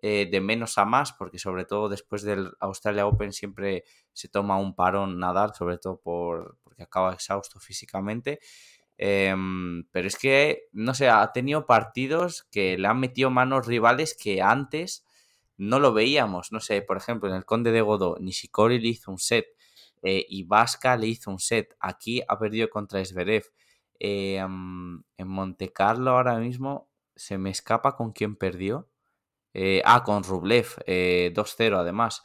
eh, 0.00 0.26
de 0.30 0.40
menos 0.40 0.78
a 0.78 0.86
más, 0.86 1.12
porque 1.12 1.38
sobre 1.38 1.66
todo 1.66 1.90
después 1.90 2.22
del 2.22 2.52
Australia 2.60 3.06
Open 3.06 3.34
siempre 3.34 3.84
se 4.14 4.28
toma 4.28 4.56
un 4.56 4.74
parón 4.74 5.18
Nadal, 5.18 5.54
sobre 5.54 5.76
todo 5.76 6.00
por, 6.00 6.56
porque 6.62 6.84
acaba 6.84 7.12
exhausto 7.12 7.60
físicamente. 7.60 8.40
Em, 8.96 9.84
pero 9.90 10.06
es 10.08 10.16
que, 10.16 10.68
no 10.72 10.94
sé, 10.94 11.08
ha 11.08 11.32
tenido 11.32 11.66
partidos 11.66 12.44
que 12.50 12.78
le 12.78 12.88
han 12.88 13.00
metido 13.00 13.30
manos 13.30 13.66
rivales 13.66 14.14
que 14.14 14.40
antes 14.42 15.04
no 15.56 15.78
lo 15.78 15.92
veíamos. 15.92 16.52
No 16.52 16.60
sé, 16.60 16.82
por 16.82 16.96
ejemplo, 16.96 17.28
en 17.28 17.36
el 17.36 17.44
Conde 17.44 17.72
de 17.72 17.80
Godó, 17.80 18.16
Nishikori 18.20 18.78
le 18.80 18.88
hizo 18.88 19.10
un 19.10 19.18
set 19.18 19.46
eh, 20.02 20.24
y 20.28 20.44
Vasca 20.44 20.96
le 20.96 21.08
hizo 21.08 21.30
un 21.30 21.38
set. 21.38 21.76
Aquí 21.80 22.22
ha 22.28 22.38
perdido 22.38 22.68
contra 22.70 23.04
Zverev. 23.04 23.44
Em, 23.98 25.02
en 25.16 25.28
Monte 25.28 25.72
Carlo 25.72 26.10
ahora 26.12 26.36
mismo 26.38 26.90
se 27.16 27.38
me 27.38 27.50
escapa 27.50 27.96
con 27.96 28.12
quién 28.12 28.36
perdió. 28.36 28.88
Eh, 29.54 29.82
ah, 29.84 30.02
con 30.04 30.24
Rublev, 30.24 30.66
2-0 31.32 31.76
eh, 31.76 31.80
además. 31.80 32.22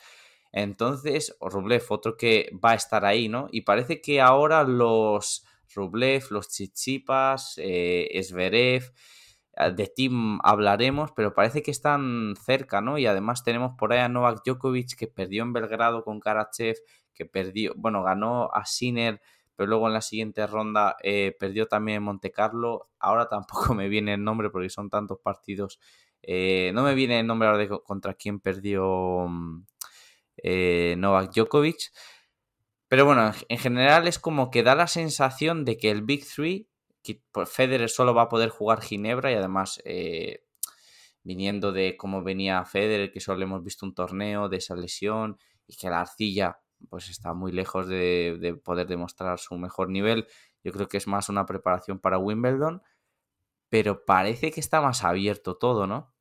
Entonces, 0.52 1.38
Rublev, 1.40 1.84
otro 1.90 2.18
que 2.18 2.50
va 2.64 2.72
a 2.72 2.76
estar 2.76 3.06
ahí, 3.06 3.30
¿no? 3.30 3.48
Y 3.52 3.62
parece 3.62 4.02
que 4.02 4.20
ahora 4.20 4.64
los 4.64 5.46
Rublev, 5.74 6.24
los 6.32 6.50
Chichipas, 6.50 7.56
eh, 7.58 8.08
Esverev, 8.12 8.92
de 9.76 9.88
Team 9.88 10.40
hablaremos, 10.44 11.12
pero 11.12 11.34
parece 11.34 11.62
que 11.62 11.72
están 11.72 12.36
cerca, 12.42 12.80
¿no? 12.80 12.98
Y 12.98 13.08
además 13.08 13.44
tenemos 13.44 13.74
por 13.78 13.92
ahí 13.92 14.00
a 14.00 14.08
Novak 14.08 14.42
Djokovic 14.46 14.96
que 14.96 15.08
perdió 15.08 15.44
en 15.44 15.52
Belgrado 15.52 16.06
con 16.06 16.22
Karachev, 16.22 16.78
que 17.14 17.26
perdió, 17.26 17.74
bueno, 17.76 18.02
ganó 18.02 18.50
a 18.54 18.66
Sinner, 18.66 19.20
pero 19.58 19.68
luego 19.68 19.88
en 19.88 19.94
la 19.94 20.02
siguiente 20.02 20.48
ronda 20.48 20.96
perdió 21.38 21.68
también 21.68 21.98
en 21.98 22.04
Monte 22.04 22.32
Carlo. 22.32 22.90
Ahora 23.00 23.28
tampoco 23.28 23.74
me 23.76 23.90
viene 23.90 24.14
el 24.14 24.24
nombre 24.24 24.50
porque 24.50 24.70
son 24.70 24.90
tantos 24.90 25.20
partidos 25.20 25.78
eh, 26.22 26.72
no 26.74 26.84
me 26.84 26.96
viene 26.96 27.20
el 27.20 27.28
nombre 27.28 27.48
ahora 27.48 27.60
de 27.60 27.70
contra 27.70 28.14
quién 28.14 28.40
perdió 28.40 29.28
mm, 29.28 29.66
eh, 30.38 30.96
Novak 30.98 31.34
Djokovic. 31.34 31.92
Pero 32.90 33.06
bueno, 33.06 33.32
en 33.48 33.58
general 33.58 34.08
es 34.08 34.20
como 34.20 34.52
que 34.52 34.64
da 34.64 34.76
la 34.76 34.88
sensación 34.88 35.64
de 35.64 35.78
que 35.78 35.92
el 35.92 36.02
Big 36.02 36.26
Three, 36.28 36.68
que 37.02 37.22
pues, 37.32 37.50
Federer 37.50 37.90
solo 37.90 38.14
va 38.14 38.24
a 38.24 38.30
poder 38.30 38.50
jugar 38.50 38.82
Ginebra 38.82 39.32
y 39.32 39.36
además 39.36 39.82
eh, 39.86 40.44
viniendo 41.24 41.72
de 41.72 41.96
cómo 41.96 42.22
venía 42.22 42.66
Federer, 42.66 43.12
que 43.12 43.22
solo 43.22 43.42
hemos 43.44 43.64
visto 43.64 43.86
un 43.86 43.96
torneo 43.96 44.50
de 44.50 44.58
esa 44.58 44.76
lesión 44.76 45.38
y 45.66 45.78
que 45.78 45.90
la 45.90 46.02
arcilla 46.02 46.60
pues 46.90 47.10
está 47.10 47.34
muy 47.34 47.52
lejos 47.54 47.88
de 47.88 48.60
poder 48.64 48.88
demostrar 48.88 49.40
su 49.40 49.56
mejor 49.56 49.90
nivel. 49.90 50.28
Yo 50.64 50.74
creo 50.74 50.88
que 50.90 50.98
es 50.98 51.08
más 51.08 51.30
una 51.30 51.46
preparación 51.46 52.00
para 52.00 52.18
Wimbledon 52.18 52.82
pero 53.70 54.04
parece 54.04 54.52
que 54.52 54.60
está 54.60 54.82
más 54.82 55.04
abierto 55.04 55.56
todo, 55.56 55.88
¿no? 55.88 56.14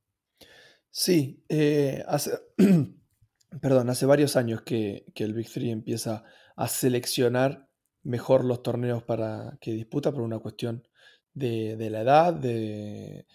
Sí, 0.91 1.43
eh, 1.49 2.05
hace, 2.07 2.39
perdón, 3.61 3.91
hace 3.91 4.07
varios 4.07 4.37
años 4.37 4.63
que, 4.63 5.07
el 5.15 5.35
Big 5.35 5.51
Three 5.51 5.71
empieza 5.71 6.25
a 6.59 6.67
seleccionar 6.67 7.69
mejor 8.03 8.45
los 8.45 8.65
torneos 8.65 9.05
para 9.05 9.57
que 9.61 9.71
disputa 9.73 10.11
por 10.11 10.23
una 10.23 10.41
cuestión 10.41 10.83
de, 11.33 11.77
la 11.89 12.01
edad, 12.01 12.35
de, 12.35 13.27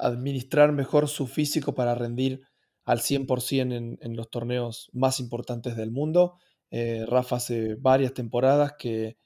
administrar 0.00 0.72
mejor 0.72 1.08
su 1.08 1.26
físico 1.26 1.74
para 1.74 1.94
rendir 1.94 2.40
al 2.86 3.00
100% 3.00 3.76
en, 3.76 3.98
en 4.00 4.16
los 4.16 4.30
torneos 4.30 4.88
más 4.94 5.20
importantes 5.20 5.76
del 5.76 5.90
mundo. 5.90 6.38
Eh, 6.70 7.04
Rafa 7.06 7.36
hace 7.36 7.74
varias 7.74 8.14
temporadas 8.14 8.76
que, 8.78 9.18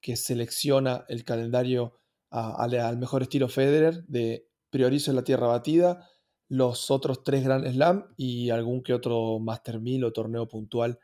que 0.00 0.16
selecciona 0.16 1.04
el 1.08 1.24
calendario 1.24 1.98
al 2.30 2.96
mejor 2.96 3.20
estilo 3.20 3.50
Federer, 3.50 4.06
de 4.06 4.48
priorizo 4.70 5.12
la 5.12 5.22
tierra 5.22 5.48
batida, 5.48 6.08
los 6.48 6.90
otros 6.90 7.24
tres 7.24 7.44
Grand 7.44 7.70
Slam 7.70 8.06
y 8.16 8.48
algún 8.48 8.82
que 8.82 8.94
otro 8.94 9.38
Master 9.38 9.80
1000 9.80 10.04
o 10.04 10.12
torneo 10.14 10.48
puntual 10.48 10.98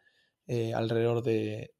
eh, 0.50 0.72
alrededor 0.72 1.22
de, 1.22 1.74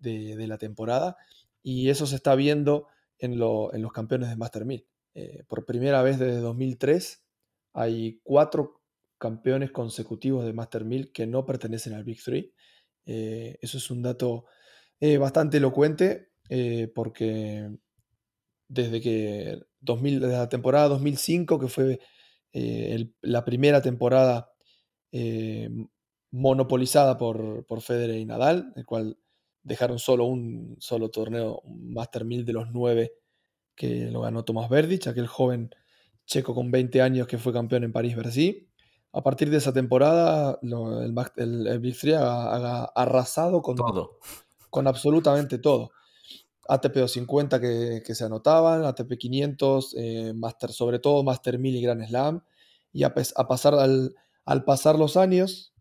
la 0.46 0.58
temporada. 0.58 1.16
Y 1.62 1.88
eso 1.88 2.06
se 2.06 2.16
está 2.16 2.34
viendo 2.34 2.86
en, 3.18 3.38
los 3.38 3.92
campeones 3.94 4.28
de 4.28 4.36
Master 4.36 4.66
1000. 4.66 4.86
Eh, 5.14 5.44
por 5.48 5.64
primera 5.64 6.02
vez 6.02 6.18
desde 6.18 6.36
2003 6.40 7.24
hay 7.72 8.20
cuatro 8.22 8.82
campeones 9.16 9.70
consecutivos 9.70 10.44
de 10.44 10.52
Master 10.52 10.84
1000 10.84 11.12
que 11.12 11.26
no 11.26 11.46
pertenecen 11.46 11.94
al 11.94 12.04
Big 12.04 12.22
Three. 12.22 12.52
Eh, 13.06 13.58
eso 13.62 13.78
es 13.78 13.90
un 13.90 14.02
dato 14.02 14.44
bastante 15.18 15.56
elocuente 15.56 16.32
porque 16.94 17.70
desde 18.68 19.00
que 19.00 19.62
2000, 19.80 20.20
la 20.20 20.48
temporada 20.50 20.88
2005, 20.88 21.58
que 21.58 21.68
fue 21.68 22.00
la 23.22 23.44
primera 23.46 23.80
temporada 23.80 24.52
monopolizada 26.30 27.16
por, 27.16 27.64
por 27.66 27.80
Federer 27.80 28.16
y 28.16 28.24
Nadal, 28.24 28.72
el 28.76 28.84
cual 28.84 29.18
dejaron 29.62 29.98
solo 29.98 30.24
un 30.24 30.76
solo 30.78 31.10
torneo, 31.10 31.60
un 31.64 31.92
Master 31.92 32.24
1000 32.24 32.44
de 32.44 32.52
los 32.52 32.70
nueve 32.72 33.12
que 33.74 34.10
lo 34.10 34.22
ganó 34.22 34.44
Tomás 34.44 34.68
Verdich, 34.68 35.06
aquel 35.06 35.28
joven 35.28 35.70
checo 36.26 36.54
con 36.54 36.70
20 36.70 37.00
años 37.00 37.26
que 37.26 37.38
fue 37.38 37.52
campeón 37.52 37.84
en 37.84 37.92
París-Bercy. 37.92 38.68
A 39.12 39.22
partir 39.22 39.50
de 39.50 39.56
esa 39.56 39.72
temporada, 39.72 40.58
el, 40.62 41.66
el, 41.66 41.78
Big 41.80 41.96
ha, 42.14 42.84
arrasado 42.84 43.62
con 43.62 43.76
todo. 43.76 44.18
Con 44.68 44.86
absolutamente 44.86 45.58
todo. 45.58 45.90
ATP 46.68 46.94
250 46.96 47.60
que, 47.60 48.02
que 48.04 48.14
se 48.14 48.24
anotaban, 48.24 48.84
ATP 48.84 49.16
500, 49.16 49.94
eh, 49.96 50.32
Master, 50.34 50.70
sobre 50.70 50.98
todo 50.98 51.24
Master 51.24 51.58
1000 51.58 51.76
y 51.76 51.82
Grand 51.82 52.06
Slam. 52.06 52.44
Y 52.92 53.04
a, 53.04 53.14
pasar 53.14 53.74
al, 53.74 54.14
al, 54.44 54.64
pasar 54.64 54.98
los 54.98 55.16
años, 55.16 55.72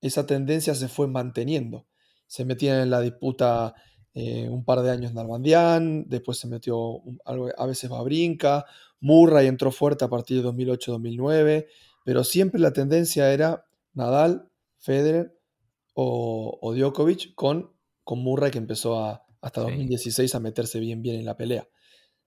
esa 0.00 0.26
tendencia 0.26 0.74
se 0.74 0.88
fue 0.88 1.08
manteniendo. 1.08 1.86
Se 2.26 2.44
metían 2.44 2.80
en 2.80 2.90
la 2.90 3.00
disputa 3.00 3.74
eh, 4.14 4.48
un 4.48 4.64
par 4.64 4.80
de 4.82 4.90
años 4.90 5.14
Nalbandián, 5.14 6.08
después 6.08 6.38
se 6.38 6.48
metió 6.48 7.02
a 7.24 7.66
veces 7.66 7.90
Babrinka, 7.90 8.64
Murray 9.00 9.46
entró 9.46 9.70
fuerte 9.70 10.04
a 10.04 10.08
partir 10.08 10.42
de 10.42 10.48
2008-2009, 10.48 11.66
pero 12.04 12.24
siempre 12.24 12.60
la 12.60 12.72
tendencia 12.72 13.32
era 13.32 13.66
Nadal, 13.92 14.48
Federer 14.78 15.38
o, 15.94 16.72
Djokovic 16.74 17.34
con, 17.34 17.72
con 18.04 18.20
Murray 18.20 18.50
que 18.50 18.58
empezó 18.58 18.98
a, 18.98 19.26
hasta 19.40 19.62
2016 19.62 20.34
a 20.34 20.40
meterse 20.40 20.80
bien 20.80 21.02
bien 21.02 21.16
en 21.16 21.24
la 21.24 21.36
pelea. 21.36 21.68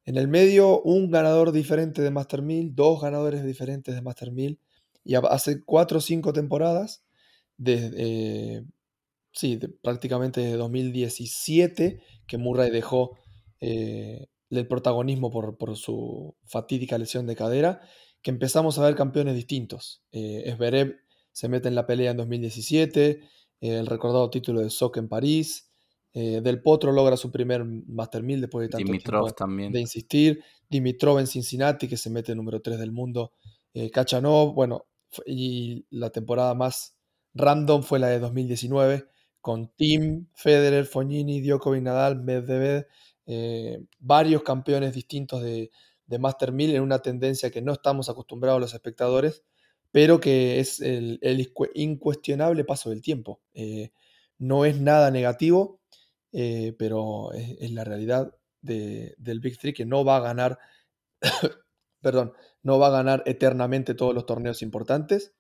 En 0.05 0.17
el 0.17 0.27
medio, 0.27 0.81
un 0.81 1.11
ganador 1.11 1.51
diferente 1.51 2.01
de 2.01 2.09
Master 2.09 2.41
1000, 2.41 2.73
dos 2.73 3.01
ganadores 3.01 3.43
diferentes 3.43 3.93
de 3.93 4.01
Master 4.01 4.31
1000, 4.31 4.59
y 5.03 5.15
hace 5.15 5.63
cuatro 5.63 5.99
o 5.99 6.01
cinco 6.01 6.33
temporadas, 6.33 7.03
desde, 7.59 8.65
sí, 9.33 9.59
prácticamente 9.81 10.41
desde 10.41 10.57
2017, 10.57 12.01
que 12.25 12.37
Murray 12.37 12.71
dejó 12.71 13.17
eh, 13.59 14.27
el 14.49 14.67
protagonismo 14.67 15.29
por, 15.29 15.57
por, 15.57 15.77
su 15.77 16.35
fatídica 16.45 16.97
lesión 16.97 17.27
de 17.27 17.35
cadera, 17.35 17.81
que 18.21 18.31
empezamos 18.31 18.79
a 18.79 18.85
ver 18.85 18.95
campeones 18.95 19.35
distintos. 19.35 20.03
Eh, 20.11 20.55
se 21.31 21.47
mete 21.47 21.67
en 21.67 21.75
la 21.75 21.85
pelea 21.85 22.11
en 22.11 22.17
2017, 22.17 23.21
el 23.61 23.85
recordado 23.87 24.29
título 24.29 24.61
de 24.61 24.69
Sock 24.69 24.97
en 24.97 25.07
París, 25.07 25.69
eh, 26.13 26.41
Del 26.41 26.61
Potro 26.61 26.91
logra 26.91 27.17
su 27.17 27.31
primer 27.31 27.63
Master 27.63 28.23
1000 28.23 28.41
después 28.41 28.63
de 28.63 28.69
tanto 28.69 28.85
Dimitrov 28.85 29.33
también. 29.35 29.71
de 29.71 29.79
insistir, 29.79 30.43
Dimitrov 30.67 31.19
en 31.19 31.27
Cincinnati 31.27 31.87
que 31.87 31.97
se 31.97 32.09
mete 32.09 32.33
número 32.33 32.61
3 32.61 32.79
del 32.79 32.91
mundo, 32.91 33.33
eh, 33.73 33.91
Kachanov, 33.91 34.53
bueno, 34.53 34.87
y 35.25 35.85
la 35.91 36.09
temporada 36.09 36.55
más 36.55 36.95
random 37.39 37.83
fue 37.83 37.99
la 37.99 38.07
de 38.07 38.19
2019 38.19 39.07
con 39.41 39.69
Tim, 39.75 40.27
Federer, 40.33 40.85
Fognini, 40.85 41.41
Djokovic, 41.41 41.81
Nadal, 41.81 42.21
Medvedev, 42.21 42.87
eh, 43.25 43.79
varios 43.99 44.43
campeones 44.43 44.93
distintos 44.93 45.41
de, 45.41 45.71
Master 46.19 46.51
1000 46.51 46.75
en 46.75 46.81
una 46.81 46.99
tendencia 46.99 47.51
que 47.51 47.61
no 47.61 47.73
estamos 47.73 48.09
acostumbrados 48.09 48.59
los 48.59 48.73
espectadores, 48.73 49.43
pero 49.91 50.19
que 50.19 50.59
es 50.59 50.81
el, 50.81 51.19
incuestionable 51.75 52.63
paso 52.65 52.89
del 52.89 53.01
tiempo. 53.01 53.41
Eh, 53.53 53.91
no 54.39 54.65
es 54.65 54.79
nada 54.81 55.11
negativo, 55.11 55.81
eh, 56.31 56.75
pero 56.79 57.31
es, 57.33 57.71
la 57.71 57.83
realidad 57.83 58.35
del 58.61 59.39
Big 59.39 59.57
Three 59.57 59.73
que 59.73 59.85
no 59.85 60.03
va 60.03 60.17
a 60.17 60.21
ganar, 60.21 60.57
perdón, 62.01 62.33
no 62.63 62.79
va 62.79 62.87
a 62.87 62.91
ganar 62.91 63.23
eternamente 63.25 63.93
todos 63.93 64.13
los 64.13 64.25
torneos 64.25 64.61
importantes. 64.61 65.33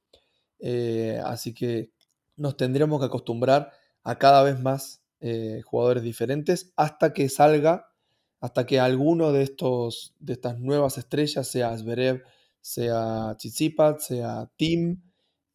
Así 1.23 1.53
que 1.53 1.91
nos 2.35 2.57
tendremos 2.57 2.99
que 2.99 3.05
acostumbrar 3.05 3.71
a 4.03 4.17
cada 4.17 4.43
vez 4.43 4.59
más 4.59 5.03
eh, 5.21 5.61
jugadores 5.65 6.01
diferentes 6.01 6.71
hasta 6.77 7.11
que 7.13 7.27
salga, 7.27 7.91
hasta 8.39 8.65
que 8.65 8.79
alguno 8.79 9.33
de, 9.33 9.43
estos, 9.43 10.15
de 10.19 10.33
estas 10.33 10.57
nuevas 10.59 10.97
estrellas, 10.97 11.47
sea 11.47 11.77
Zverev, 11.77 12.23
sea 12.61 13.35
Tsitsipas, 13.37 14.05
sea 14.05 14.49
Tim, 14.55 15.01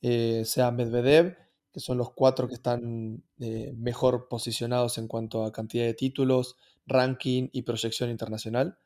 eh, 0.02 0.42
sea 0.44 0.70
Medvedev, 0.70 1.38
que 1.72 1.80
son 1.80 1.96
los 1.96 2.12
cuatro 2.12 2.46
que 2.46 2.54
están 2.54 3.24
eh, 3.40 3.72
mejor 3.74 4.28
posicionados 4.28 4.98
en 4.98 5.08
cuanto 5.08 5.44
a 5.44 5.52
cantidad 5.52 5.86
de 5.86 5.94
títulos, 5.94 6.56
ranking 6.86 7.48
y 7.52 7.62
proyección 7.62 8.10
internacional, 8.10 8.78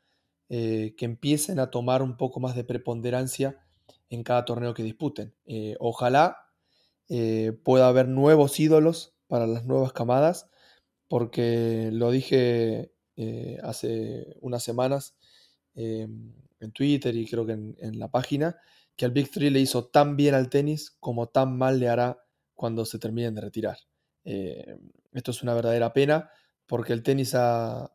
que 0.49 0.95
empiecen 1.01 1.59
a 1.59 1.71
tomar 1.71 2.03
un 2.03 2.17
poco 2.17 2.41
más 2.41 2.57
de 2.57 2.65
preponderancia 2.65 3.59
en 4.11 4.23
cada 4.23 4.45
torneo 4.45 4.75
que 4.75 4.83
disputen. 4.83 5.35
ojalá 5.79 6.39
pueda 7.65 7.89
haber 7.89 8.09
nuevos 8.09 8.59
ídolos 8.61 9.15
para 9.29 9.47
las 9.47 9.65
nuevas 9.65 9.93
camadas 9.93 10.51
porque 11.09 11.91
lo 11.93 12.11
dije 12.11 12.93
eh, 13.17 13.59
hace 13.63 14.37
unas 14.41 14.63
semanas 14.63 15.17
em, 15.75 16.33
en 16.61 16.73
Twitter 16.73 17.17
y 17.17 17.27
creo 17.27 17.47
que 17.47 17.53
en, 17.53 17.99
la 17.99 18.11
página, 18.11 18.57
que 18.95 19.05
al 19.07 19.11
Big 19.13 19.31
Three 19.31 19.51
le 19.51 19.61
hizo 19.61 19.87
tan 19.87 20.17
bien 20.17 20.35
al 20.35 20.51
tenis 20.51 20.97
como 21.01 21.29
tan 21.29 21.57
mal 21.57 21.81
le 21.81 21.89
hará 21.89 22.23
cuando 22.55 22.85
se 22.85 22.99
terminen 22.99 23.35
de 23.35 23.41
retirar. 23.41 23.79
Em, 24.25 24.91
esto 25.13 25.31
es 25.31 25.43
una 25.43 25.55
verdadera 25.55 25.93
pena 25.93 26.31
porque 26.67 26.93
el 26.93 27.03
tenis 27.03 27.35
ha, 27.35 27.93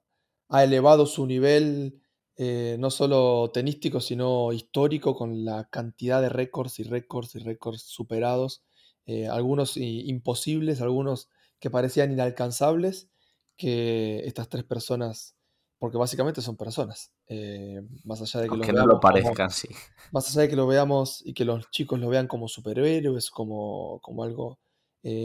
elevado 0.49 1.07
su 1.07 1.25
nivel 1.25 2.02
eh, 2.35 2.77
no 2.79 2.89
solo 2.89 3.51
tenístico, 3.53 4.01
sino 4.01 4.51
histórico 4.53 5.15
con 5.15 5.45
la 5.45 5.65
cantidad 5.69 6.19
de 6.19 6.29
récords 6.29 6.79
y 6.79 6.83
récords 6.83 7.35
y 7.35 7.39
récords 7.39 7.83
superados, 7.83 8.63
eh, 9.05 9.27
algunos 9.27 9.77
imposibles, 9.77 10.81
algunos 10.81 11.29
que 11.59 11.69
parecían 11.69 12.11
inalcanzables 12.11 13.09
que 13.55 14.23
estas 14.25 14.49
tres 14.49 14.63
personas, 14.63 15.35
porque 15.77 15.97
básicamente 15.97 16.41
son 16.41 16.57
personas, 16.57 17.11
eh, 17.27 17.81
más 18.03 18.19
allá 18.21 18.41
de 18.41 18.49
que 18.49 18.55
lo 18.55 18.65
no 18.65 18.87
lo 18.87 18.99
parezcan, 18.99 19.51
sí. 19.51 19.67
Más 20.11 20.27
allá 20.29 20.41
de 20.41 20.49
que 20.49 20.55
lo 20.55 20.65
veamos 20.65 21.21
y 21.23 21.35
que 21.35 21.45
los 21.45 21.69
chicos 21.69 21.99
lo 21.99 22.09
vean 22.09 22.27
como 22.27 22.47
superhéroes, 22.47 23.29
como, 23.29 23.99
como 24.01 24.23
algo 24.23 24.59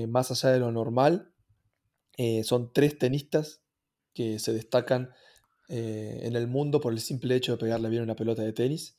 más 0.09 0.31
allá 0.33 0.53
de 0.53 0.59
lo 0.59 0.73
normal, 0.73 1.33
son 2.43 2.73
tres 2.73 2.99
tenistas 2.99 3.63
que 4.13 4.41
se 4.41 4.53
destacan 4.53 5.13
en 5.69 6.35
el 6.35 6.47
mundo 6.47 6.81
por 6.81 6.93
el 6.93 7.01
simple 7.01 7.37
hecho 7.37 7.53
de 7.53 7.59
pegarle 7.59 7.91
bien 7.91 8.03
una 8.03 8.17
pelota 8.17 8.43
de 8.43 8.53
tenis 8.53 8.97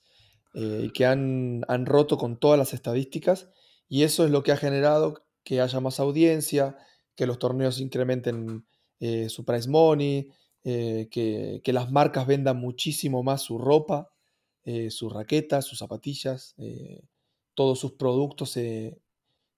y 0.54 0.92
que 0.92 1.06
han, 1.06 1.64
han 1.68 1.86
roto 1.86 2.18
con 2.18 2.40
todas 2.40 2.60
las 2.60 2.74
estadísticas 2.74 3.50
y 3.88 4.04
eso 4.04 4.24
es 4.24 4.32
lo 4.32 4.44
que 4.44 4.52
ha 4.52 4.58
generado 4.58 5.26
que 5.44 5.62
haya 5.62 5.80
más 5.80 6.00
audiencia, 6.00 6.78
que 7.16 7.26
los 7.26 7.40
torneos 7.40 7.82
incrementen 7.82 8.66
eh, 9.00 9.30
su 9.30 9.44
price 9.44 9.68
money, 9.68 10.32
eh, 10.64 11.08
que, 11.10 11.74
las 11.74 11.92
marcas 11.92 12.28
vendan 12.28 12.58
muchísimo 12.58 13.24
más 13.24 13.42
su 13.42 13.58
ropa, 13.58 14.12
eh, 14.64 14.92
sus 14.92 15.12
raquetas, 15.12 15.66
sus 15.66 15.80
zapatillas, 15.80 16.56
todos 17.56 17.80
sus 17.80 17.94
productos. 17.94 18.58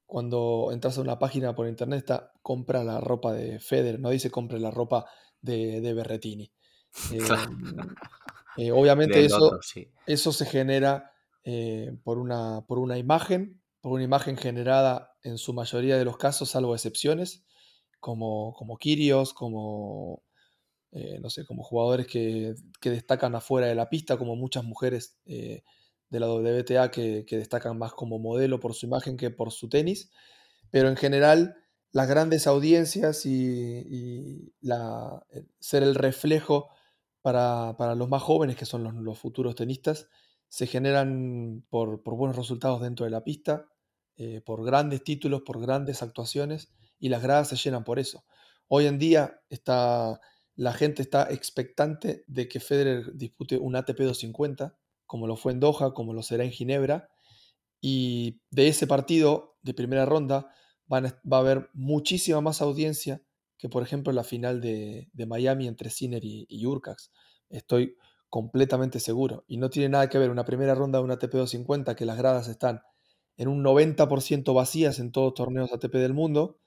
cuando 0.06 0.70
entras 0.72 0.98
a 0.98 1.02
una 1.02 1.20
página 1.20 1.56
por 1.56 1.68
internet 1.68 2.10
compra 2.42 2.84
la 2.84 3.00
ropa 3.00 3.34
de 3.34 3.60
Federer, 3.60 4.00
no 4.00 4.10
dice 4.10 4.32
compre 4.32 4.60
la 4.60 4.72
ropa 4.72 5.06
de, 5.42 5.82
de 5.82 5.94
Berretini. 5.94 6.52
Obviamente 8.74 9.26
eso, 9.26 9.60
eso 10.08 10.32
se 10.32 10.46
genera 10.46 11.12
por, 12.04 12.18
una, 12.18 12.66
por 12.68 12.80
una 12.80 12.98
imagen, 12.98 13.62
por 13.82 13.94
una 13.94 14.04
imagen 14.04 14.38
generada 14.38 15.12
en 15.24 15.38
su 15.38 15.54
mayoría 15.54 15.98
de 15.98 16.06
los 16.06 16.18
casos, 16.18 16.50
salvo 16.50 16.76
excepciones, 16.76 17.44
como, 18.00 18.54
como 18.54 18.78
Kirios, 18.78 19.34
como, 19.34 20.24
eh, 20.92 21.20
no 21.22 21.30
sé, 21.30 21.46
como 21.46 21.64
jugadores 21.64 22.08
que, 22.08 22.56
destacan 22.82 23.36
afuera 23.36 23.68
de 23.68 23.76
la 23.76 23.90
pista, 23.90 24.18
como 24.18 24.36
muchas 24.36 24.64
mujeres 24.64 25.18
eh, 25.26 25.64
de 26.10 26.20
la 26.20 26.28
WTA 26.28 26.92
que, 26.92 27.26
destacan 27.30 27.78
más 27.78 27.94
como 27.94 28.20
modelo 28.20 28.60
por 28.60 28.74
su 28.74 28.88
imagen 28.88 29.16
que 29.16 29.30
por 29.30 29.52
su 29.52 29.70
tenis. 29.70 30.12
Pero 30.70 30.90
en 30.90 30.98
general, 30.98 31.56
las 31.92 32.10
grandes 32.10 32.48
audiencias 32.48 33.26
y, 33.26 34.54
la, 34.62 35.26
ser 35.60 35.84
el 35.84 35.96
reflejo 35.96 36.70
para, 37.22 37.96
los 37.96 38.10
más 38.10 38.22
jóvenes, 38.22 38.56
que 38.56 38.66
son 38.66 39.04
los, 39.04 39.20
futuros 39.20 39.56
tenistas, 39.56 40.10
se 40.48 40.68
generan 40.68 41.66
por, 41.70 42.02
buenos 42.04 42.36
resultados 42.36 42.82
dentro 42.82 43.06
de 43.06 43.12
la 43.12 43.24
pista, 43.24 43.68
eh, 44.16 44.42
por 44.42 44.66
grandes 44.66 45.04
títulos, 45.04 45.44
por 45.44 45.62
grandes 45.62 46.04
actuaciones 46.04 46.74
y 47.00 47.10
las 47.10 47.24
gradas 47.24 47.50
se 47.50 47.56
llenan 47.56 47.84
por 47.84 48.00
eso. 48.00 48.26
Hoy 48.68 48.86
en 48.86 49.00
día 49.00 49.42
está, 49.50 50.20
la 50.56 50.74
gente 50.74 51.02
está 51.02 51.32
expectante 51.32 52.24
de 52.28 52.48
que 52.48 52.60
Federer 52.60 53.16
dispute 53.16 53.58
un 53.58 53.76
ATP 53.76 54.00
250, 54.00 54.78
como 55.06 55.28
lo 55.28 55.36
fue 55.36 55.52
en 55.52 55.60
Doha, 55.60 55.94
como 55.94 56.14
lo 56.14 56.24
será 56.24 56.44
en 56.44 56.52
Ginebra, 56.52 57.10
y 57.80 58.42
de 58.52 58.68
ese 58.68 58.88
partido 58.88 59.58
de 59.62 59.74
primera 59.74 60.06
ronda 60.06 60.54
va 60.92 61.38
a 61.38 61.40
haber 61.40 61.70
muchísima 61.74 62.42
más 62.42 62.62
audiencia 62.62 63.22
que, 63.62 63.70
por 63.70 63.84
ejemplo, 63.84 64.12
la 64.12 64.24
final 64.24 64.60
de, 64.60 65.08
Miami 65.28 65.68
entre 65.68 65.92
Sinner 65.92 66.26
y, 66.26 66.48
y 66.50 66.66
Urcax. 66.66 67.12
Estoy 67.48 67.96
completamente 68.28 69.00
seguro. 69.00 69.46
Y 69.48 69.58
no 69.58 69.70
tiene 69.70 69.90
nada 69.90 70.10
que 70.10 70.18
ver 70.18 70.32
una 70.32 70.46
primera 70.46 70.74
ronda 70.74 70.98
de 70.98 71.06
una 71.06 71.14
ATP 71.14 71.34
250 71.34 71.96
que 71.96 72.08
las 72.08 72.18
gradas 72.18 72.48
están 72.48 72.82
en 73.38 73.48
un 73.48 73.64
90% 73.64 74.56
vacías 74.56 74.98
en 74.98 75.12
todos 75.12 75.28
los 75.28 75.34
torneos 75.36 75.72
ATP 75.72 75.94
del 75.94 76.16
mundo, 76.16 76.58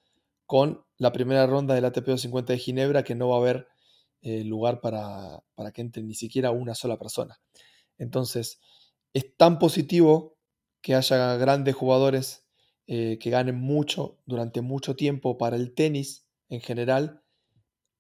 con 0.47 0.85
la 0.97 1.11
primera 1.11 1.47
ronda 1.49 1.75
del 1.75 1.85
ATP 1.85 2.07
250 2.07 2.53
de 2.53 2.59
Ginebra 2.61 3.03
que 3.03 3.17
no 3.17 3.29
va 3.29 3.37
a 3.37 3.41
haber 3.41 3.67
eh, 4.23 4.45
lugar 4.45 4.81
para, 4.81 5.43
para 5.57 5.73
que 5.73 5.81
entre 5.81 6.05
ni 6.05 6.15
siquiera 6.15 6.53
una 6.53 6.77
sola 6.77 6.97
persona. 6.97 7.41
Entonces, 7.99 8.61
es 9.13 9.37
tan 9.37 9.59
positivo 9.59 10.37
que 10.81 10.95
haya 10.95 11.37
grandes 11.39 11.75
jugadores 11.75 12.47
eh, 12.87 13.19
que 13.19 13.31
ganen 13.31 13.57
mucho 13.57 14.19
durante 14.27 14.61
mucho 14.61 14.95
tiempo 14.95 15.39
para 15.39 15.57
el 15.57 15.75
tenis 15.75 16.24
en 16.49 16.61
general, 16.61 17.23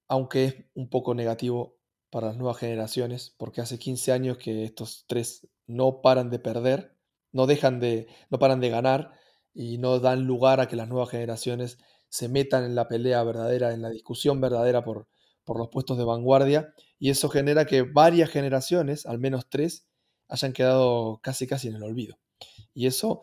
aunque 0.08 0.44
es 0.44 0.54
un 0.74 0.88
poco 0.88 1.14
negativo 1.14 1.78
para 2.10 2.28
las 2.28 2.36
nuevas 2.36 2.58
generaciones, 2.58 3.34
porque 3.36 3.60
hace 3.60 3.78
15 3.78 4.12
años 4.12 4.38
que 4.38 4.64
estos 4.64 5.04
tres 5.06 5.48
no 5.66 6.00
paran 6.02 6.30
de 6.30 6.38
perder, 6.38 6.96
no 7.32 7.46
dejan 7.46 7.80
de, 7.80 8.06
no 8.30 8.38
paran 8.38 8.60
de 8.60 8.70
ganar 8.70 9.12
y 9.52 9.78
no 9.78 9.98
dan 9.98 10.24
lugar 10.24 10.60
a 10.60 10.68
que 10.68 10.76
las 10.76 10.88
nuevas 10.88 11.10
generaciones 11.10 11.78
se 12.08 12.28
metan 12.28 12.64
en 12.64 12.74
la 12.74 12.86
pelea 12.86 13.22
verdadera, 13.24 13.72
en 13.72 13.82
la 13.82 13.90
discusión 13.90 14.40
verdadera 14.40 14.84
por, 14.84 15.08
por 15.44 15.58
los 15.58 15.68
puestos 15.68 15.98
de 15.98 16.04
vanguardia, 16.04 16.74
y 16.98 17.10
eso 17.10 17.28
genera 17.28 17.66
que 17.66 17.82
varias 17.82 18.30
generaciones, 18.30 19.06
al 19.06 19.18
menos 19.18 19.48
tres, 19.48 19.88
hayan 20.28 20.52
quedado 20.52 21.20
casi 21.22 21.46
casi 21.46 21.68
en 21.68 21.76
el 21.76 21.82
olvido. 21.82 22.18
Y 22.72 22.86
eso 22.86 23.22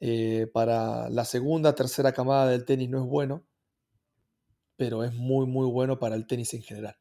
eh, 0.00 0.48
para 0.52 1.10
la 1.10 1.24
segunda, 1.26 1.74
tercera 1.74 2.12
camada 2.12 2.48
del 2.48 2.64
tenis 2.64 2.88
no 2.88 3.02
es 3.02 3.06
bueno, 3.06 3.44
pero 4.80 5.04
es 5.04 5.12
muy, 5.12 5.46
muy 5.46 5.70
bueno 5.70 5.98
para 5.98 6.14
el 6.14 6.26
tenis 6.26 6.54
en 6.54 6.62
general. 6.62 6.96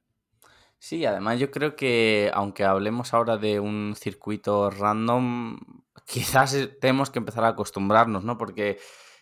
Sí, 0.79 1.05
además 1.05 1.39
yo 1.39 1.49
creo 1.49 1.77
que 1.77 2.29
aunque 2.33 2.65
hablemos 2.65 3.13
ahora 3.13 3.37
de 3.37 3.61
un 3.61 3.95
circuito 3.97 4.69
random, 4.69 5.57
quizás 6.05 6.57
tenemos 6.81 7.09
que 7.09 7.19
empezar 7.19 7.45
a 7.45 7.49
acostumbrarnos, 7.49 8.25
¿no? 8.25 8.37
Porque 8.37 8.79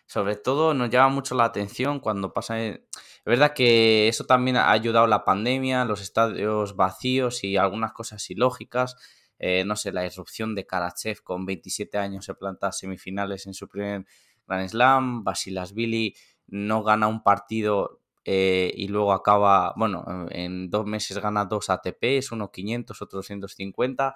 sobre 0.07 0.37
todo 0.37 0.73
nos 0.73 0.89
llama 0.89 1.09
mucho 1.09 1.35
la 1.35 1.45
atención 1.45 1.99
cuando 1.99 2.33
pasa... 2.33 2.59
Es 2.59 2.81
verdad 3.23 3.53
que 3.53 4.07
eso 4.07 4.25
también 4.25 4.57
ha 4.57 4.71
ayudado 4.71 5.05
la 5.05 5.23
pandemia, 5.23 5.85
los 5.85 6.01
estadios 6.01 6.75
vacíos 6.75 7.43
y 7.43 7.57
algunas 7.57 7.93
cosas 7.93 8.27
ilógicas. 8.31 8.95
Eh, 9.37 9.65
no 9.65 9.75
sé, 9.75 9.91
la 9.91 10.03
irrupción 10.03 10.55
de 10.55 10.65
Karachev 10.65 11.21
con 11.21 11.45
27 11.45 11.95
años 11.99 12.25
se 12.25 12.33
planta 12.33 12.71
semifinales 12.71 13.45
en 13.45 13.53
su 13.53 13.67
primer 13.67 14.03
Grand 14.47 14.67
Slam, 14.67 15.23
Basilasvili 15.23 16.15
no 16.47 16.81
gana 16.81 17.07
un 17.07 17.21
partido 17.21 17.99
eh, 18.29 18.73
y 18.75 18.89
luego 18.89 19.13
acaba, 19.13 19.73
bueno, 19.77 20.27
en 20.31 20.69
dos 20.69 20.85
meses 20.85 21.17
gana 21.19 21.45
dos 21.45 21.69
ATPs, 21.69 22.33
uno 22.33 22.51
500, 22.51 23.01
otro 23.01 23.19
250. 23.19 24.15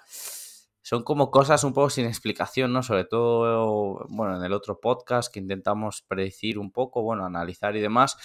Son 0.81 1.03
como 1.03 1.31
cosas 1.31 1.63
un 1.63 1.73
poco 1.73 1.89
sin 1.89 2.05
explicación, 2.07 2.73
¿no? 2.73 2.83
Sobre 2.83 3.05
todo, 3.05 4.05
bueno, 4.09 4.35
en 4.35 4.43
el 4.43 4.51
otro 4.51 4.81
podcast 4.81 5.33
que 5.33 5.39
intentamos 5.39 6.01
predecir 6.05 6.59
un 6.59 6.73
poco, 6.73 7.03
bueno, 7.03 7.25
analizar 7.25 7.73
y 7.77 7.79
demás 7.79 8.17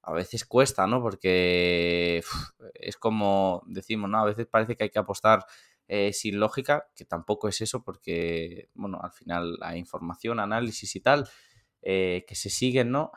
a 0.00 0.12
veces 0.12 0.46
cuesta, 0.46 0.86
¿no? 0.86 1.02
Porque 1.02 2.22
es 2.72 2.96
como 2.96 3.62
decimos, 3.66 4.08
¿no? 4.08 4.20
A 4.20 4.24
veces 4.24 4.46
parece 4.46 4.74
que 4.74 4.84
hay 4.84 4.90
que 4.90 5.00
apostar 5.00 5.44
eh, 5.86 6.14
sin 6.14 6.40
lógica, 6.40 6.88
que 6.96 7.04
tampoco 7.04 7.48
es 7.48 7.60
eso 7.60 7.82
porque, 7.82 8.70
bueno, 8.72 9.00
al 9.02 9.12
final 9.12 9.58
hay 9.60 9.78
información, 9.78 10.40
análisis 10.40 10.96
y 10.96 11.00
tal, 11.00 11.28
eh, 11.82 12.24
que 12.26 12.36
se 12.36 12.48
siguen, 12.48 12.90
¿no? 12.90 13.10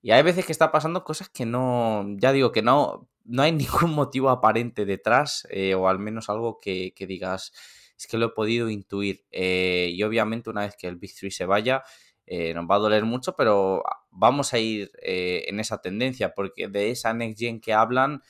Y 0.00 0.12
hay 0.12 0.22
veces 0.22 0.46
que 0.46 0.52
está 0.52 0.70
pasando 0.70 1.04
cosas 1.04 1.28
que 1.28 1.44
no, 1.44 2.04
ya 2.18 2.32
digo 2.32 2.52
que 2.52 2.62
no, 2.62 3.08
no 3.24 3.42
hay 3.42 3.52
ningún 3.52 3.92
motivo 3.92 4.30
aparente 4.30 4.84
detrás, 4.84 5.46
eh, 5.50 5.74
o 5.74 5.88
al 5.88 5.98
menos 5.98 6.28
algo 6.28 6.60
que, 6.60 6.92
digas, 6.98 7.52
es 7.96 8.06
que 8.06 8.18
lo 8.18 8.26
he 8.26 8.30
podido 8.30 8.70
intuir. 8.70 9.24
y 9.32 10.02
obviamente 10.02 10.50
una 10.50 10.62
vez 10.62 10.76
que 10.76 10.86
el 10.88 10.96
Big 10.96 11.14
Three 11.14 11.30
se 11.30 11.46
vaya, 11.46 11.82
nos 12.54 12.66
va 12.66 12.74
a 12.76 12.78
doler 12.78 13.04
mucho, 13.04 13.34
pero 13.34 13.82
vamos 14.10 14.52
a 14.52 14.58
ir 14.58 14.90
en 15.02 15.58
esa 15.60 15.80
tendencia, 15.80 16.34
porque 16.34 16.68
de 16.68 16.90
esa 16.90 17.12
Next 17.14 17.40
Gen 17.40 17.60
que 17.60 17.72
hablan, 17.72 18.22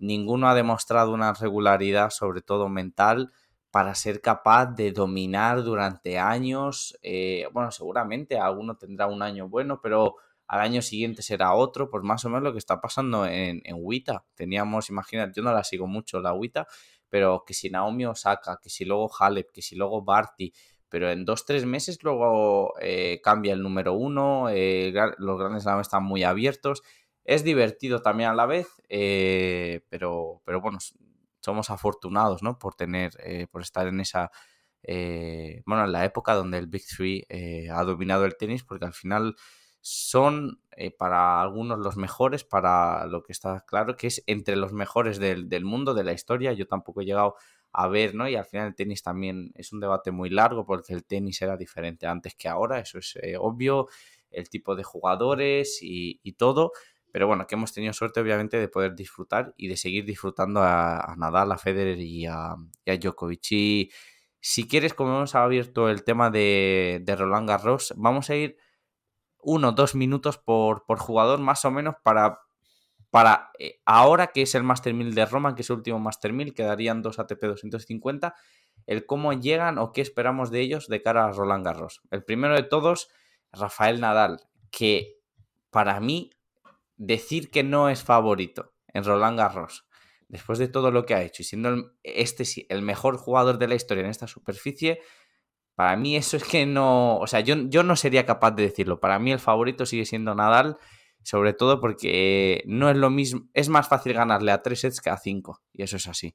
ninguno 0.00 0.48
ha 0.48 0.54
demostrado 0.54 1.12
una 1.12 1.32
regularidad, 1.32 2.10
sobre 2.10 2.42
todo 2.42 2.68
mental, 2.68 3.32
para 3.70 3.94
ser 3.94 4.20
capaz 4.20 4.66
de 4.66 4.92
dominar 4.92 5.62
durante 5.62 6.18
años. 6.18 6.98
Eh, 7.02 7.46
bueno, 7.52 7.70
seguramente 7.70 8.38
alguno 8.38 8.76
tendrá 8.76 9.06
un 9.06 9.22
año 9.22 9.48
bueno, 9.48 9.80
pero 9.82 10.16
al 10.48 10.60
año 10.60 10.80
siguiente 10.80 11.22
será 11.22 11.54
otro, 11.54 11.90
pues 11.90 12.02
más 12.02 12.24
o 12.24 12.30
menos 12.30 12.42
lo 12.42 12.52
que 12.52 12.58
está 12.58 12.80
pasando 12.80 13.26
en, 13.26 13.60
en 13.64 13.76
Wita. 13.78 14.24
Teníamos, 14.34 14.88
imagínate, 14.88 15.34
yo 15.36 15.42
no 15.42 15.52
la 15.52 15.62
sigo 15.62 15.86
mucho 15.86 16.20
la 16.20 16.32
Wita, 16.32 16.66
pero 17.10 17.44
que 17.46 17.52
si 17.52 17.68
Naomi 17.68 18.06
Osaka, 18.06 18.58
que 18.60 18.70
si 18.70 18.86
luego 18.86 19.10
Halep, 19.18 19.50
que 19.52 19.60
si 19.60 19.76
luego 19.76 20.02
Barty, 20.02 20.52
pero 20.88 21.10
en 21.10 21.26
dos, 21.26 21.44
tres 21.44 21.66
meses 21.66 22.02
luego 22.02 22.72
eh, 22.80 23.20
cambia 23.22 23.52
el 23.52 23.62
número 23.62 23.92
uno, 23.92 24.48
eh, 24.48 24.92
los 25.18 25.38
grandes 25.38 25.64
Slam 25.64 25.80
están 25.80 26.02
muy 26.02 26.24
abiertos 26.24 26.82
es 27.24 27.44
divertido 27.44 28.00
también 28.00 28.30
a 28.30 28.34
la 28.34 28.46
vez, 28.46 28.68
eh, 28.88 29.82
pero, 29.90 30.40
pero 30.46 30.62
bueno, 30.62 30.78
somos 31.40 31.68
afortunados, 31.68 32.42
¿no? 32.42 32.58
Por 32.58 32.74
tener, 32.74 33.12
por 33.50 33.60
estar 33.60 33.86
en 33.86 34.00
esa, 34.00 34.30
bueno, 35.66 35.84
en 35.84 35.92
la 35.92 36.06
época 36.06 36.32
donde 36.32 36.56
el 36.56 36.68
Big 36.68 36.86
Three 36.86 37.26
ha 37.70 37.84
dominado 37.84 38.24
el 38.24 38.38
tenis, 38.38 38.64
porque 38.64 38.86
al 38.86 38.94
final 38.94 39.36
son 39.88 40.60
para 40.98 41.40
algunos 41.40 41.78
los 41.78 41.96
mejores, 41.96 42.44
para 42.44 43.06
lo 43.06 43.22
que 43.22 43.32
está 43.32 43.64
claro, 43.66 43.96
que 43.96 44.08
es 44.08 44.22
entre 44.26 44.56
los 44.56 44.72
mejores 44.72 45.18
del, 45.18 45.48
del, 45.48 45.64
mundo, 45.64 45.94
de 45.94 46.04
la 46.04 46.12
historia. 46.12 46.52
Yo 46.52 46.66
tampoco 46.66 47.00
he 47.00 47.04
llegado 47.04 47.36
a 47.72 47.88
ver, 47.88 48.14
¿no? 48.14 48.28
Y 48.28 48.36
al 48.36 48.44
final 48.44 48.68
el 48.68 48.74
tenis 48.74 49.02
también 49.02 49.52
es 49.54 49.72
un 49.72 49.80
debate 49.80 50.10
muy 50.10 50.30
largo, 50.30 50.66
porque 50.66 50.92
el 50.92 51.04
tenis 51.04 51.42
era 51.42 51.56
diferente 51.56 52.06
antes 52.06 52.34
que 52.34 52.48
ahora, 52.48 52.80
eso 52.80 52.98
es 52.98 53.18
obvio, 53.38 53.88
el 54.30 54.48
tipo 54.48 54.76
de 54.76 54.84
jugadores 54.84 55.78
y, 55.82 56.20
y 56.22 56.32
todo 56.32 56.72
pero 57.12 57.26
bueno, 57.26 57.46
que 57.46 57.54
hemos 57.54 57.72
tenido 57.72 57.92
suerte 57.92 58.20
obviamente 58.20 58.58
de 58.58 58.68
poder 58.68 58.94
disfrutar 58.94 59.54
y 59.56 59.68
de 59.68 59.76
seguir 59.76 60.04
disfrutando 60.04 60.60
a, 60.62 61.14
Nadal, 61.16 61.52
a 61.52 61.58
Federer 61.58 61.98
y 61.98 62.26
a, 62.26 62.54
Djokovic. 62.84 63.52
Y 63.52 63.90
si 64.40 64.68
quieres, 64.68 64.94
como 64.94 65.16
hemos 65.16 65.34
abierto 65.34 65.88
el 65.88 66.04
tema 66.04 66.30
de, 66.30 67.02
Roland 67.18 67.48
Garros, 67.48 67.94
vamos 67.96 68.30
a 68.30 68.36
ir 68.36 68.56
uno, 69.48 69.72
dos 69.72 69.94
minutos 69.94 70.36
por, 70.36 70.84
jugador 70.98 71.40
más 71.40 71.64
o 71.64 71.70
menos 71.70 71.94
para, 72.02 72.40
para 73.08 73.50
eh, 73.58 73.80
ahora 73.86 74.26
que 74.26 74.42
es 74.42 74.54
el 74.54 74.62
Master 74.62 74.92
1000 74.92 75.14
de 75.14 75.24
Roma, 75.24 75.54
que 75.54 75.62
es 75.62 75.70
el 75.70 75.76
último 75.76 75.98
Master 75.98 76.34
1000, 76.34 76.52
quedarían 76.52 77.00
dos 77.00 77.18
ATP 77.18 77.42
250, 77.42 78.34
el 78.86 79.06
cómo 79.06 79.32
llegan 79.32 79.78
o 79.78 79.92
qué 79.92 80.02
esperamos 80.02 80.50
de 80.50 80.60
ellos 80.60 80.88
de 80.88 81.00
cara 81.00 81.24
a 81.24 81.32
Roland 81.32 81.64
Garros. 81.64 82.02
El 82.10 82.24
primero 82.24 82.54
de 82.54 82.62
todos, 82.62 83.08
Rafael 83.50 84.00
Nadal, 84.00 84.42
que 84.70 85.16
para 85.70 85.98
mí 85.98 86.30
decir 86.96 87.50
que 87.50 87.62
no 87.62 87.88
es 87.88 88.04
favorito 88.04 88.74
en 88.88 89.04
Roland 89.04 89.38
Garros, 89.38 89.88
después 90.28 90.58
de 90.58 90.68
todo 90.68 90.90
lo 90.90 91.06
que 91.06 91.14
ha 91.14 91.22
hecho 91.22 91.40
y 91.40 91.46
siendo 91.46 91.70
el, 91.70 91.84
este 92.02 92.44
el 92.68 92.82
mejor 92.82 93.16
jugador 93.16 93.56
de 93.56 93.68
la 93.68 93.76
historia 93.76 94.04
en 94.04 94.10
esta 94.10 94.26
superficie, 94.26 95.00
para 95.78 95.96
mí 95.96 96.16
eso 96.16 96.36
es 96.36 96.42
que 96.42 96.66
no, 96.66 97.18
o 97.18 97.28
sea, 97.28 97.38
yo, 97.38 97.54
yo 97.68 97.84
no 97.84 97.94
sería 97.94 98.26
capaz 98.26 98.50
de 98.50 98.64
decirlo. 98.64 98.98
Para 98.98 99.20
mí 99.20 99.30
el 99.30 99.38
favorito 99.38 99.86
sigue 99.86 100.06
siendo 100.06 100.34
Nadal, 100.34 100.76
sobre 101.22 101.52
todo 101.52 101.80
porque 101.80 102.64
no 102.66 102.90
es 102.90 102.96
lo 102.96 103.10
mismo, 103.10 103.42
es 103.54 103.68
más 103.68 103.86
fácil 103.86 104.12
ganarle 104.14 104.50
a 104.50 104.60
tres 104.60 104.80
sets 104.80 105.00
que 105.00 105.08
a 105.08 105.16
cinco, 105.16 105.60
y 105.72 105.84
eso 105.84 105.96
es 105.96 106.08
así. 106.08 106.34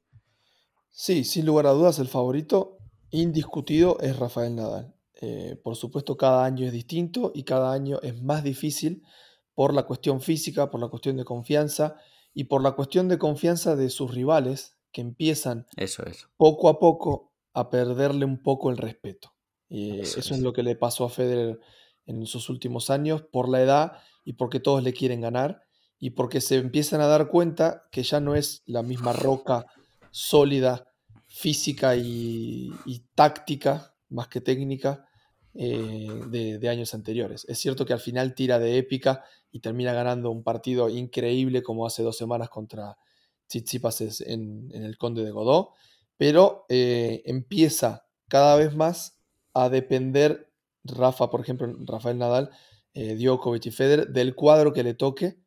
Sí, 0.92 1.26
sin 1.26 1.46
lugar 1.46 1.68
a 1.68 1.72
dudas, 1.72 2.00
el 2.00 2.08
favorito 2.08 2.78
indiscutido 3.10 3.98
es 4.00 4.18
Rafael 4.18 4.56
Nadal. 4.56 4.96
Eh, 5.20 5.60
por 5.62 5.76
supuesto, 5.76 6.16
cada 6.16 6.46
año 6.46 6.66
es 6.66 6.72
distinto 6.72 7.34
y 7.36 7.44
cada 7.44 7.74
año 7.74 8.00
es 8.02 8.24
más 8.24 8.46
difícil 8.46 9.04
por 9.54 9.74
la 9.74 9.84
cuestión 9.84 10.22
física, 10.22 10.72
por 10.72 10.80
la 10.80 10.88
cuestión 10.88 11.18
de 11.18 11.26
confianza 11.26 11.98
y 12.34 12.46
por 12.46 12.64
la 12.64 12.72
cuestión 12.72 13.10
de 13.10 13.18
confianza 13.18 13.76
de 13.76 13.90
sus 13.90 14.16
rivales 14.16 14.78
que 14.94 15.02
empiezan 15.02 15.68
eso 15.76 16.06
es. 16.06 16.30
poco 16.38 16.70
a 16.70 16.80
poco 16.80 17.34
a 17.54 17.70
perderle 17.70 18.24
un 18.24 18.42
poco 18.42 18.70
el 18.70 18.78
respeto. 18.78 19.33
Y 19.74 20.00
eso, 20.00 20.20
es. 20.20 20.40
lo 20.40 20.54
que 20.54 20.64
le 20.64 20.76
pasó 20.76 21.06
a 21.06 21.10
Federer 21.10 21.60
en 22.06 22.26
sus 22.26 22.50
últimos 22.50 22.90
años 22.90 23.24
por 23.24 23.50
la 23.50 23.62
edad 23.62 23.94
y 24.24 24.34
porque 24.34 24.60
todos 24.60 24.84
le 24.84 24.94
quieren 24.94 25.22
ganar 25.22 25.64
y 26.00 26.12
porque 26.12 26.42
se 26.42 26.58
empiezan 26.58 27.02
a 27.02 27.08
dar 27.08 27.28
cuenta 27.28 27.84
que 27.92 28.04
ya 28.04 28.20
no 28.20 28.36
es 28.36 28.62
la 28.66 28.84
misma 28.84 29.14
roca 29.14 29.66
sólida, 30.12 30.88
física 31.28 31.96
y 31.96 32.72
táctica, 33.16 33.96
más 34.10 34.28
que 34.28 34.42
técnica, 34.42 35.08
eh, 35.56 36.10
de, 36.30 36.68
años 36.68 36.96
anteriores. 36.96 37.46
Es 37.48 37.60
cierto 37.60 37.86
que 37.86 37.94
al 37.94 38.00
final 38.00 38.34
tira 38.34 38.58
de 38.58 38.80
épica 38.80 39.24
y 39.52 39.60
termina 39.60 39.94
ganando 39.94 40.32
un 40.32 40.42
partido 40.42 40.90
increíble 40.90 41.62
como 41.62 41.86
hace 41.86 42.02
dos 42.02 42.18
semanas 42.18 42.50
contra 42.50 42.98
Tsitsipas 43.46 44.22
en, 44.22 44.72
en 44.74 44.84
el 44.84 44.98
Conde 44.98 45.24
de 45.24 45.30
Godó, 45.30 45.74
pero 46.18 46.66
eh, 46.70 47.22
empieza 47.26 48.08
cada 48.28 48.56
vez 48.56 48.76
más 48.76 49.20
a 49.54 49.70
depender 49.70 50.50
Rafa, 50.84 51.30
por 51.30 51.42
ejemplo, 51.42 51.74
Rafael 51.86 52.18
Nadal, 52.18 52.50
eh, 52.94 53.16
Djokovic 53.16 53.66
y 53.68 53.72
Federer, 53.72 54.10
del 54.10 54.36
cuadro 54.36 54.74
que 54.74 54.84
le 54.84 54.94
toque 54.94 55.38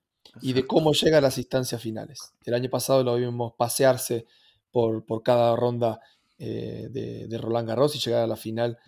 y 0.43 0.53
de 0.53 0.67
cómo 0.67 0.93
llega 0.93 1.19
a 1.19 1.21
las 1.21 1.39
instancias 1.39 1.81
finales. 1.81 2.33
El 2.45 2.55
año 2.55 2.71
pasado 2.71 3.03
lo 3.05 3.17
vimos 3.17 3.53
pasearse 3.57 4.27
por, 4.71 5.05
por 5.05 5.23
cada 5.23 5.55
ronda 5.57 6.01
de, 6.39 7.39
Roland 7.41 7.69
Garros 7.69 7.95
y 7.97 7.99
llegar 7.99 8.23
a 8.23 8.27
la 8.27 8.37
final 8.37 8.79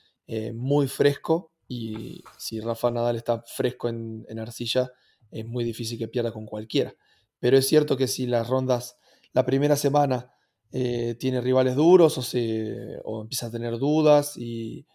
muy 0.55 0.89
fresco. 0.89 1.53
Y 1.69 2.23
si 2.39 2.61
Rafa 2.61 2.91
Nadal 2.91 3.17
está 3.17 3.43
fresco 3.43 3.89
en, 3.89 4.27
en 4.29 4.39
arcilla, 4.39 4.91
es 5.31 5.47
muy 5.47 5.65
difícil 5.65 5.99
que 5.99 6.09
pierda 6.09 6.33
con 6.33 6.47
cualquiera. 6.47 6.95
Pero 7.39 7.57
es 7.57 7.67
cierto 7.67 7.97
que 7.97 8.09
si 8.09 8.27
las 8.27 8.49
rondas, 8.49 8.97
la 9.33 9.45
primera 9.45 9.77
semana 9.77 10.33
eh, 10.73 11.17
tiene 11.19 11.41
rivales 11.41 11.77
duros 11.77 12.19
o, 12.19 12.23
se, 12.23 12.99
o 13.05 13.23
empieza 13.23 13.47
a 13.47 13.51
tener 13.51 13.79
dudas 13.79 14.37
y, 14.37 14.87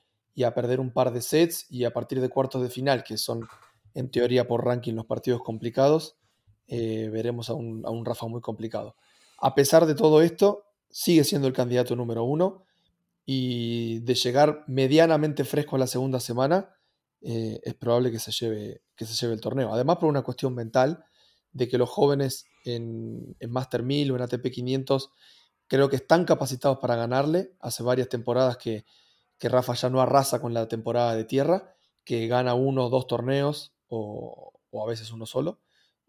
a 0.41 0.55
perder 0.55 0.79
un 0.79 0.91
par 0.91 1.13
de 1.13 1.21
sets 1.21 1.67
y 1.69 1.83
a 1.83 1.93
partir 1.93 2.19
de 2.19 2.29
cuartos 2.29 2.63
de 2.63 2.69
final, 2.69 3.03
que 3.03 3.17
son 3.17 3.47
en 3.93 4.09
teoría 4.09 4.47
por 4.47 4.65
ranking 4.65 4.93
los 4.93 5.05
partidos 5.05 5.41
complicados, 5.43 6.17
eh, 6.67 7.09
veremos 7.11 7.51
a 7.51 7.53
un, 7.53 7.85
a 7.85 7.91
un 7.91 8.03
Rafa 8.03 8.25
muy 8.27 8.41
complicado. 8.41 8.95
A 9.39 9.53
pesar 9.53 9.85
de 9.85 9.93
todo 9.93 10.21
esto, 10.21 10.63
sigue 10.89 11.23
siendo 11.23 11.47
el 11.47 11.53
candidato 11.53 11.95
número 11.95 12.23
uno 12.23 12.65
y 13.25 13.99
de 13.99 14.15
llegar 14.15 14.63
medianamente 14.67 15.43
fresco 15.43 15.75
a 15.75 15.79
la 15.79 15.87
segunda 15.87 16.19
semana, 16.19 16.75
eh, 17.21 17.59
es 17.63 17.73
probable 17.75 18.11
que 18.11 18.19
se, 18.19 18.31
lleve, 18.31 18.81
que 18.95 19.05
se 19.05 19.13
lleve 19.13 19.33
el 19.33 19.41
torneo. 19.41 19.73
Además, 19.73 19.97
por 19.97 20.09
una 20.09 20.23
cuestión 20.23 20.55
mental 20.55 21.05
de 21.51 21.67
que 21.67 21.77
los 21.77 21.89
jóvenes 21.89 22.45
en, 22.65 23.35
en 23.39 23.51
Master 23.51 23.83
1000 23.83 24.11
o 24.11 24.15
en 24.15 24.21
ATP 24.23 24.49
500 24.51 25.09
creo 25.67 25.89
que 25.89 25.97
están 25.97 26.25
capacitados 26.25 26.79
para 26.79 26.95
ganarle. 26.95 27.53
Hace 27.59 27.83
varias 27.83 28.09
temporadas 28.09 28.57
que, 28.57 28.85
Rafa 29.49 29.73
ya 29.73 29.89
no 29.89 30.01
arrasa 30.01 30.41
con 30.41 30.53
la 30.53 30.67
temporada 30.67 31.15
de 31.15 31.25
tierra, 31.25 31.75
que 32.03 32.27
gana 32.27 32.53
uno 32.53 32.85
o 32.85 32.89
dos 32.89 33.07
torneos 33.07 33.73
o, 33.87 34.53
a 34.73 34.87
veces 34.87 35.11
uno 35.11 35.25
solo. 35.25 35.61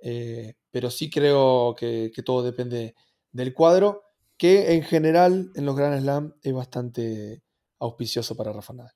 Eh, 0.03 0.55
pero 0.71 0.91
sí 0.91 1.11
creo 1.11 1.75
que, 1.79 2.11
que, 2.15 2.23
todo 2.23 2.43
depende 2.43 2.95
del 3.33 3.55
cuadro, 3.55 4.03
que 4.37 4.75
en 4.75 4.83
general 4.83 5.51
en 5.55 5.67
los 5.67 5.77
Grand 5.77 6.01
Slam 6.01 6.35
es 6.43 6.53
bastante 6.53 7.43
auspicioso 7.79 8.37
para 8.37 8.53
Rafa 8.53 8.75
Nadal. 8.75 8.95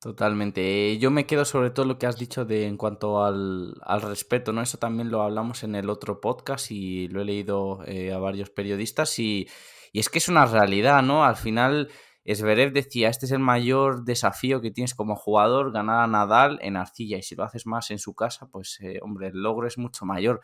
Totalmente. 0.00 0.98
Yo 0.98 1.10
me 1.10 1.26
quedo 1.26 1.44
sobre 1.44 1.70
todo 1.70 1.86
lo 1.86 1.98
que 1.98 2.06
has 2.06 2.18
dicho 2.18 2.44
de 2.44 2.66
en 2.66 2.76
cuanto 2.76 3.24
al, 3.24 3.74
respeto, 4.02 4.52
¿no? 4.52 4.62
Eso 4.62 4.78
también 4.78 5.10
lo 5.10 5.22
hablamos 5.22 5.64
en 5.64 5.74
el 5.74 5.90
otro 5.90 6.20
podcast 6.20 6.70
y 6.70 7.08
lo 7.08 7.22
he 7.22 7.24
leído 7.24 7.82
eh, 7.86 8.12
a 8.12 8.18
varios 8.18 8.50
periodistas 8.50 9.18
y, 9.18 9.48
es 9.92 10.10
que 10.10 10.18
es 10.18 10.28
una 10.28 10.44
realidad, 10.46 11.02
¿no? 11.02 11.24
Al 11.24 11.36
final, 11.36 11.88
Esberev 12.26 12.72
decía, 12.72 13.08
este 13.08 13.26
es 13.26 13.32
el 13.32 13.38
mayor 13.38 14.04
desafío 14.04 14.60
que 14.60 14.70
tienes 14.70 14.94
como 14.94 15.16
jugador, 15.16 15.72
ganar 15.72 16.00
a 16.00 16.06
Nadal 16.06 16.58
en 16.60 16.76
arcilla 16.76 17.18
y 17.18 17.22
si 17.22 17.36
lo 17.36 17.44
haces 17.44 17.66
más 17.66 17.90
en 17.90 17.98
su 17.98 18.14
casa, 18.14 18.48
pues, 18.50 18.78
eh, 18.80 18.98
hombre, 19.02 19.28
el 19.28 19.42
logro 19.42 19.66
es 19.66 19.78
mucho 19.78 20.04
mayor. 20.04 20.40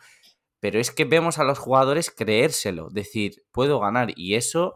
Pero 0.59 0.79
es 0.79 0.91
que 0.91 1.05
vemos 1.05 1.39
a 1.39 1.43
los 1.43 1.59
jugadores 1.59 2.09
creérselo, 2.09 2.89
decir, 2.89 3.43
puedo 3.51 3.79
ganar 3.79 4.13
y 4.15 4.35
eso 4.35 4.75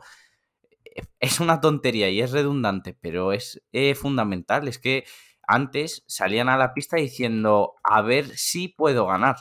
es 1.19 1.39
una 1.39 1.61
tontería 1.61 2.09
y 2.09 2.21
es 2.21 2.31
redundante, 2.31 2.97
pero 2.99 3.31
es 3.31 3.61
eh, 3.71 3.95
fundamental. 3.95 4.67
Es 4.67 4.79
que 4.79 5.05
antes 5.47 6.03
salían 6.07 6.49
a 6.49 6.57
la 6.57 6.73
pista 6.73 6.97
diciendo, 6.97 7.75
a 7.83 8.01
ver 8.01 8.27
si 8.37 8.67
puedo 8.67 9.05
ganar. 9.07 9.37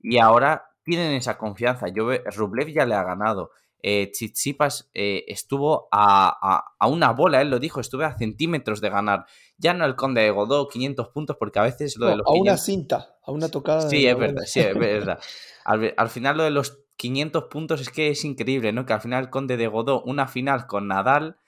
Y 0.00 0.18
ahora 0.18 0.70
tienen 0.84 1.12
esa 1.12 1.36
confianza. 1.36 1.88
Yo 1.88 2.08
Rublev 2.36 2.68
ya 2.68 2.86
le 2.86 2.94
ha 2.94 3.02
ganado. 3.02 3.50
Eh, 3.80 4.10
Chichipas 4.12 4.90
eh, 4.92 5.24
estuvo 5.28 5.88
a, 5.92 6.74
una 6.88 7.12
bola, 7.12 7.40
él 7.40 7.50
lo 7.50 7.58
dijo, 7.58 7.80
estuve 7.80 8.04
a 8.04 8.16
centímetros 8.18 8.80
de 8.80 8.90
ganar. 8.90 9.26
Ya 9.56 9.74
no 9.74 9.84
el 9.84 9.96
Conde 9.96 10.22
de 10.22 10.30
Godó, 10.30 10.68
500 10.68 11.08
puntos, 11.08 11.36
porque 11.38 11.58
a 11.58 11.62
veces 11.62 11.96
lo 11.96 12.06
de 12.06 12.16
los. 12.16 12.26
A 12.26 12.30
una 12.30 12.56
cinta, 12.56 13.16
a 13.22 13.30
una 13.30 13.48
tocada. 13.48 13.88
Sí, 13.88 14.06
es 14.06 14.18
verdad, 14.18 14.42
sí, 14.46 14.60
es 14.60 14.78
verdad. 14.78 15.20
al, 15.64 15.94
al, 15.96 16.08
final 16.08 16.36
lo 16.36 16.44
de 16.44 16.50
los 16.50 16.80
500 16.96 17.44
puntos 17.44 17.80
es 17.80 17.90
que 17.90 18.08
es 18.08 18.24
increíble, 18.24 18.72
¿no? 18.72 18.84
Que 18.84 18.92
al 18.92 19.00
final 19.00 19.30
Conde 19.30 19.56
de 19.56 19.68
Godó, 19.68 20.02
una 20.02 20.26
final 20.26 20.66
con 20.66 20.88
Nadal, 20.88 21.38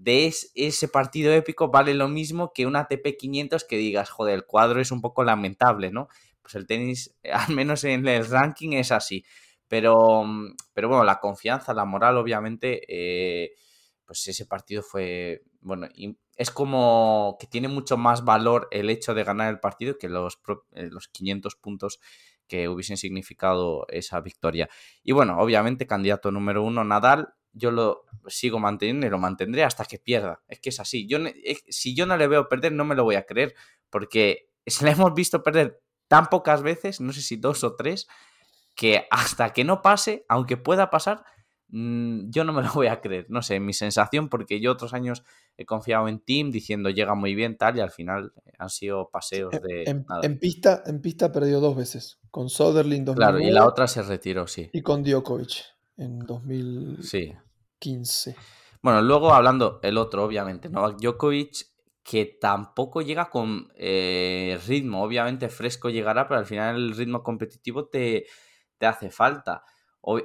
de 0.00 0.32
ese 0.54 0.88
partido 0.88 1.32
épico 1.34 1.68
vale 1.68 1.92
lo 1.92 2.08
mismo 2.08 2.52
que 2.54 2.66
un 2.66 2.74
ATP 2.74 3.18
500 3.18 3.64
que 3.64 3.76
digas, 3.76 4.08
joder, 4.08 4.34
el 4.34 4.46
cuadro 4.46 4.80
es 4.80 4.92
un 4.92 5.02
poco 5.02 5.24
lamentable, 5.24 5.90
¿no? 5.90 6.08
Pues 6.40 6.54
el 6.54 6.66
tenis, 6.66 7.14
al 7.32 7.54
menos 7.54 7.84
en 7.84 8.06
el 8.08 8.26
ranking, 8.26 8.72
es 8.72 8.92
así. 8.92 9.24
Pero, 9.70 10.24
pero 10.74 10.88
bueno, 10.88 11.04
la 11.04 11.20
confianza, 11.20 11.72
la 11.72 11.84
moral, 11.84 12.16
obviamente, 12.16 12.80
eh, 12.88 13.52
pues 14.04 14.26
ese 14.26 14.44
partido 14.44 14.82
fue, 14.82 15.44
bueno, 15.60 15.86
es 16.34 16.50
como 16.50 17.36
que 17.38 17.46
tiene 17.46 17.68
mucho 17.68 17.96
más 17.96 18.24
valor 18.24 18.66
el 18.72 18.90
hecho 18.90 19.14
de 19.14 19.22
ganar 19.22 19.48
el 19.48 19.60
partido 19.60 19.96
que 19.96 20.08
los, 20.08 20.40
eh, 20.72 20.88
los 20.90 21.06
500 21.06 21.54
puntos 21.54 22.00
que 22.48 22.68
hubiesen 22.68 22.96
significado 22.96 23.86
esa 23.90 24.20
victoria. 24.20 24.68
Y 25.04 25.12
bueno, 25.12 25.38
obviamente, 25.38 25.86
candidato 25.86 26.32
número 26.32 26.64
uno, 26.64 26.82
Nadal, 26.82 27.34
yo 27.52 27.70
lo 27.70 28.06
sigo 28.26 28.58
manteniendo 28.58 29.06
y 29.06 29.10
lo 29.10 29.20
mantendré 29.20 29.62
hasta 29.62 29.84
que 29.84 30.00
pierda. 30.00 30.42
Es 30.48 30.58
que 30.58 30.70
es 30.70 30.80
así. 30.80 31.06
Yo, 31.06 31.18
si 31.68 31.94
yo 31.94 32.06
no 32.06 32.16
le 32.16 32.26
veo 32.26 32.48
perder, 32.48 32.72
no 32.72 32.84
me 32.84 32.96
lo 32.96 33.04
voy 33.04 33.14
a 33.14 33.24
creer, 33.24 33.54
porque 33.88 34.50
se 34.66 34.84
le 34.84 34.90
hemos 34.90 35.14
visto 35.14 35.44
perder 35.44 35.80
tan 36.08 36.26
pocas 36.26 36.62
veces, 36.62 37.00
no 37.00 37.12
sé 37.12 37.22
si 37.22 37.36
dos 37.36 37.62
o 37.62 37.76
tres, 37.76 38.08
que 38.80 39.06
hasta 39.10 39.52
que 39.52 39.62
no 39.62 39.82
pase, 39.82 40.24
aunque 40.26 40.56
pueda 40.56 40.88
pasar, 40.88 41.22
Mm, 41.72 42.30
yo 42.30 42.44
no 42.44 42.52
me 42.52 42.62
lo 42.62 42.72
voy 42.72 42.88
a 42.88 43.00
creer, 43.00 43.26
no 43.28 43.42
sé, 43.42 43.60
mi 43.60 43.72
sensación, 43.72 44.28
porque 44.28 44.60
yo 44.60 44.72
otros 44.72 44.92
años 44.92 45.22
he 45.56 45.64
confiado 45.64 46.08
en 46.08 46.20
Team 46.20 46.50
diciendo 46.50 46.90
llega 46.90 47.14
muy 47.14 47.34
bien 47.34 47.56
tal 47.56 47.76
y 47.76 47.80
al 47.80 47.90
final 47.90 48.32
han 48.58 48.70
sido 48.70 49.10
paseos 49.10 49.52
de... 49.52 49.84
En, 49.84 50.04
en 50.22 50.38
pista, 50.38 50.82
en 50.86 51.00
pista 51.00 51.32
perdió 51.32 51.60
dos 51.60 51.76
veces, 51.76 52.18
con 52.30 52.48
Soderling 52.48 53.04
2009 53.04 53.16
Claro, 53.16 53.50
y 53.50 53.52
la 53.52 53.66
otra 53.66 53.86
se 53.86 54.02
retiró, 54.02 54.46
sí. 54.46 54.70
Y 54.72 54.82
con 54.82 55.04
Djokovic 55.04 55.64
en 55.96 56.20
2015. 56.20 58.36
Bueno, 58.82 59.02
luego 59.02 59.34
hablando 59.34 59.80
el 59.82 59.98
otro, 59.98 60.24
obviamente, 60.24 60.70
Novak 60.70 60.98
Djokovic, 60.98 61.68
que 62.02 62.38
tampoco 62.40 63.02
llega 63.02 63.28
con 63.28 63.70
eh, 63.76 64.58
ritmo, 64.66 65.04
obviamente 65.04 65.50
fresco 65.50 65.90
llegará, 65.90 66.26
pero 66.26 66.40
al 66.40 66.46
final 66.46 66.76
el 66.76 66.96
ritmo 66.96 67.22
competitivo 67.22 67.88
te, 67.88 68.24
te 68.80 68.86
hace 68.86 69.10
falta 69.10 69.62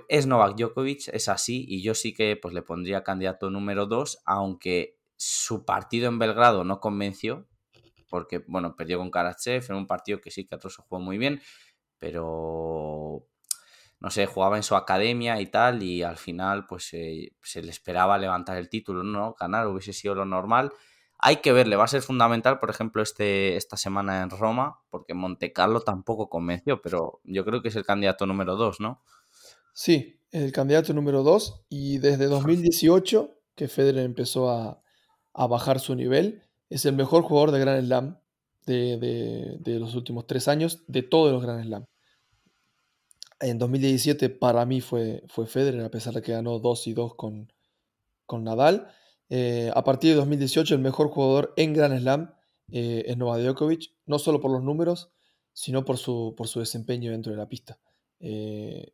es 0.07 0.25
Novak 0.25 0.55
Djokovic, 0.55 1.09
es 1.09 1.27
así, 1.27 1.65
y 1.67 1.83
yo 1.83 1.95
sí 1.95 2.13
que 2.13 2.35
pues, 2.37 2.53
le 2.53 2.61
pondría 2.61 3.03
candidato 3.03 3.49
número 3.49 3.85
2, 3.85 4.19
aunque 4.25 4.97
su 5.17 5.65
partido 5.65 6.07
en 6.07 6.19
Belgrado 6.19 6.63
no 6.63 6.79
convenció, 6.79 7.47
porque 8.09 8.43
bueno, 8.47 8.75
perdió 8.75 8.97
con 8.99 9.11
Karachev 9.11 9.65
en 9.69 9.75
un 9.75 9.87
partido 9.87 10.21
que 10.21 10.31
sí 10.31 10.45
que 10.45 10.55
otro 10.55 10.69
se 10.69 10.81
jugó 10.81 11.01
muy 11.01 11.17
bien, 11.17 11.41
pero 11.97 13.27
no 13.99 14.09
sé, 14.09 14.25
jugaba 14.25 14.57
en 14.57 14.63
su 14.63 14.75
academia 14.75 15.41
y 15.41 15.47
tal, 15.47 15.83
y 15.83 16.03
al 16.03 16.17
final 16.17 16.65
pues 16.65 16.85
se 16.85 17.61
le 17.61 17.69
esperaba 17.69 18.17
levantar 18.17 18.57
el 18.57 18.69
título, 18.69 19.03
¿no? 19.03 19.35
Ganar 19.37 19.67
hubiese 19.67 19.93
sido 19.93 20.15
lo 20.15 20.25
normal. 20.25 20.71
Hay 21.27 21.37
que 21.37 21.53
verle, 21.53 21.75
va 21.75 21.85
a 21.85 21.87
ser 21.87 22.03
fundamental, 22.03 22.59
por 22.59 22.69
ejemplo, 22.69 23.01
este, 23.01 23.55
esta 23.55 23.77
semana 23.77 24.21
en 24.21 24.29
Roma, 24.29 24.81
porque 24.91 25.15
Monte 25.15 25.51
Carlo 25.51 25.81
tampoco 25.81 26.29
convenció, 26.29 26.83
pero 26.83 27.19
yo 27.23 27.43
creo 27.43 27.63
que 27.63 27.69
es 27.69 27.75
el 27.75 27.83
candidato 27.83 28.27
número 28.27 28.55
2, 28.55 28.79
¿no? 28.79 29.01
Sí, 29.73 30.19
el 30.29 30.51
candidato 30.51 30.93
número 30.93 31.23
2 31.23 31.65
y 31.67 31.97
desde 31.97 32.27
2018 32.27 33.31
que 33.55 33.67
Federer 33.67 34.05
empezó 34.05 34.51
a, 34.51 34.83
bajar 35.33 35.79
su 35.79 35.95
nivel, 35.95 36.43
es 36.69 36.85
el 36.85 36.93
mejor 36.93 37.23
jugador 37.23 37.49
de 37.49 37.59
Grand 37.59 37.83
Slam 37.83 38.19
de, 38.67 39.77
los 39.79 39.95
últimos 39.95 40.27
tres 40.27 40.47
años, 40.47 40.83
de 40.85 41.01
todos 41.01 41.31
los 41.31 41.41
Grand 41.41 41.65
Slam. 41.65 41.87
En 43.39 43.57
2017 43.57 44.29
para 44.29 44.63
mí 44.67 44.79
fue, 44.79 45.23
fue 45.27 45.47
Federer, 45.47 45.85
a 45.85 45.89
pesar 45.89 46.13
de 46.13 46.21
que 46.21 46.33
ganó 46.33 46.59
2 46.59 46.85
y 46.85 46.93
2 46.93 47.15
con, 47.15 47.51
con 48.27 48.43
Nadal. 48.43 48.91
Eh, 49.29 49.71
a 49.73 49.83
partir 49.83 50.11
de 50.11 50.17
2018 50.17 50.75
el 50.75 50.81
mejor 50.81 51.09
jugador 51.09 51.53
en 51.57 51.73
Grand 51.73 51.97
Slam 51.99 52.35
eh, 52.71 53.03
es 53.07 53.17
Novak 53.17 53.41
Djokovic, 53.41 53.91
no 54.05 54.19
solo 54.19 54.39
por 54.39 54.51
los 54.51 54.63
números, 54.63 55.11
sino 55.53 55.85
por 55.85 55.97
su, 55.97 56.35
por 56.37 56.47
su 56.47 56.59
desempeño 56.59 57.11
dentro 57.11 57.31
de 57.31 57.37
la 57.37 57.49
pista. 57.49 57.79
Eh, 58.19 58.93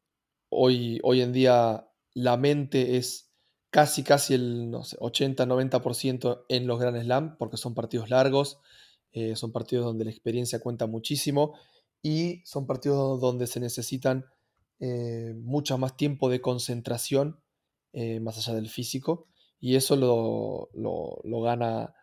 Hoy, 0.54 1.00
hoy 1.04 1.22
en 1.22 1.32
día 1.32 1.88
la 2.14 2.36
mente 2.36 2.98
es 2.98 3.32
casi, 3.70 4.04
casi 4.04 4.34
el 4.34 4.70
no 4.70 4.84
sé, 4.84 4.98
80-90% 4.98 6.44
en 6.50 6.68
los 6.68 6.78
Grand 6.78 7.02
Slam, 7.02 7.38
porque 7.38 7.56
son 7.56 7.74
partidos 7.74 8.10
largos, 8.10 8.60
son 9.36 9.54
partidos 9.54 9.86
donde 9.86 10.04
la 10.04 10.12
experiencia 10.12 10.60
cuenta 10.60 10.88
muchísimo 10.88 11.54
y 12.02 12.42
son 12.44 12.68
partidos 12.68 13.22
donde 13.22 13.48
se 13.48 13.62
necesitan 13.62 14.26
mucho 15.42 15.78
más 15.78 15.96
tiempo 15.96 16.30
de 16.30 16.42
concentración, 16.42 17.40
más 18.20 18.38
allá 18.38 18.54
del 18.54 18.68
físico, 18.68 19.30
y 19.62 19.76
eso 19.76 19.96
lo, 19.96 20.70
lo, 20.74 21.42
gana, 21.42 21.94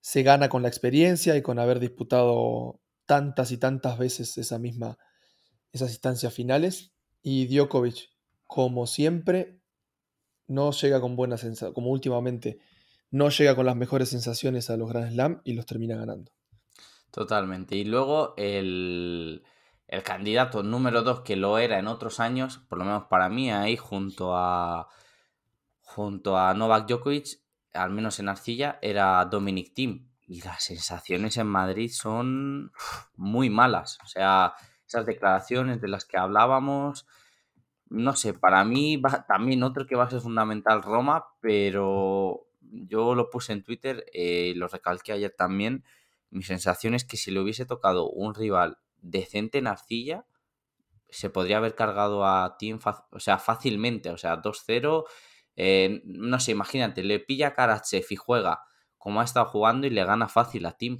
se 0.00 0.22
gana 0.22 0.48
con 0.48 0.62
la 0.62 0.68
experiencia 0.68 1.36
y 1.36 1.42
con 1.42 1.58
haber 1.58 1.80
disputado 1.80 2.80
tantas 3.04 3.50
y 3.50 3.58
tantas 3.58 3.98
veces 3.98 4.38
esa 4.38 4.60
misma, 4.60 4.96
esas 5.72 5.90
instancias 5.90 6.32
finales. 6.32 6.92
Y 7.20 7.48
Djokovic, 7.48 8.10
como 8.46 8.86
siempre, 8.86 9.60
no 10.46 10.70
llega 10.70 11.00
con 11.00 11.16
buenas 11.16 11.40
sensaciones, 11.40 11.74
como 11.74 11.90
últimamente, 11.90 12.60
no 13.10 13.28
llega 13.28 13.56
con 13.56 13.66
las 13.66 13.74
mejores 13.74 14.08
sensaciones 14.08 14.70
a 14.70 14.76
los 14.76 14.88
Grand 14.88 15.10
Slam 15.10 15.42
y 15.44 15.54
los 15.54 15.66
termina 15.66 15.96
ganando. 15.96 16.30
Totalmente. 17.10 17.74
Y 17.74 17.82
luego 17.82 18.34
el, 18.36 19.42
el 19.88 20.02
candidato 20.04 20.62
número 20.62 21.02
2 21.02 21.22
que 21.22 21.34
lo 21.34 21.58
era 21.58 21.80
en 21.80 21.88
otros 21.88 22.20
años, 22.20 22.58
por 22.68 22.78
lo 22.78 22.84
menos 22.84 23.04
para 23.10 23.28
mí, 23.28 23.50
ahí 23.50 23.76
junto 23.76 24.36
a 24.36 24.86
junto 25.90 26.38
a 26.38 26.54
Novak 26.54 26.86
Djokovic, 26.86 27.40
al 27.74 27.90
menos 27.90 28.18
en 28.20 28.28
Arcilla, 28.28 28.78
era 28.80 29.24
Dominic 29.24 29.74
Team. 29.74 30.08
Y 30.26 30.42
las 30.42 30.62
sensaciones 30.62 31.36
en 31.36 31.48
Madrid 31.48 31.90
son 31.92 32.72
muy 33.16 33.50
malas. 33.50 33.98
O 34.04 34.06
sea, 34.06 34.54
esas 34.86 35.04
declaraciones 35.04 35.80
de 35.80 35.88
las 35.88 36.04
que 36.04 36.16
hablábamos, 36.16 37.06
no 37.88 38.14
sé, 38.14 38.34
para 38.34 38.64
mí 38.64 39.02
también 39.26 39.64
otro 39.64 39.86
que 39.86 39.96
va 39.96 40.04
a 40.04 40.10
ser 40.10 40.20
fundamental 40.20 40.82
Roma, 40.82 41.24
pero 41.40 42.46
yo 42.60 43.16
lo 43.16 43.28
puse 43.30 43.52
en 43.52 43.64
Twitter, 43.64 44.06
eh, 44.12 44.52
lo 44.54 44.68
recalqué 44.68 45.12
ayer 45.12 45.34
también. 45.36 45.84
Mi 46.30 46.44
sensación 46.44 46.94
es 46.94 47.04
que 47.04 47.16
si 47.16 47.32
le 47.32 47.40
hubiese 47.40 47.66
tocado 47.66 48.08
un 48.08 48.34
rival 48.34 48.78
decente 49.02 49.58
en 49.58 49.66
Arcilla, 49.66 50.24
se 51.08 51.30
podría 51.30 51.56
haber 51.56 51.74
cargado 51.74 52.24
a 52.24 52.56
Team 52.58 52.78
o 53.10 53.18
sea, 53.18 53.38
fácilmente, 53.38 54.10
o 54.10 54.18
sea, 54.18 54.40
2-0. 54.40 55.04
Eh, 55.56 56.02
no 56.04 56.40
sé, 56.40 56.52
imagínate, 56.52 57.02
le 57.02 57.20
pilla 57.20 57.48
a 57.48 57.54
Karachev 57.54 58.06
y 58.10 58.16
juega 58.16 58.60
como 59.00 59.22
ha 59.22 59.24
estado 59.24 59.46
jugando 59.46 59.86
y 59.86 59.90
le 59.90 60.04
gana 60.04 60.28
fácil 60.28 60.66
a 60.66 60.72
Team. 60.72 60.98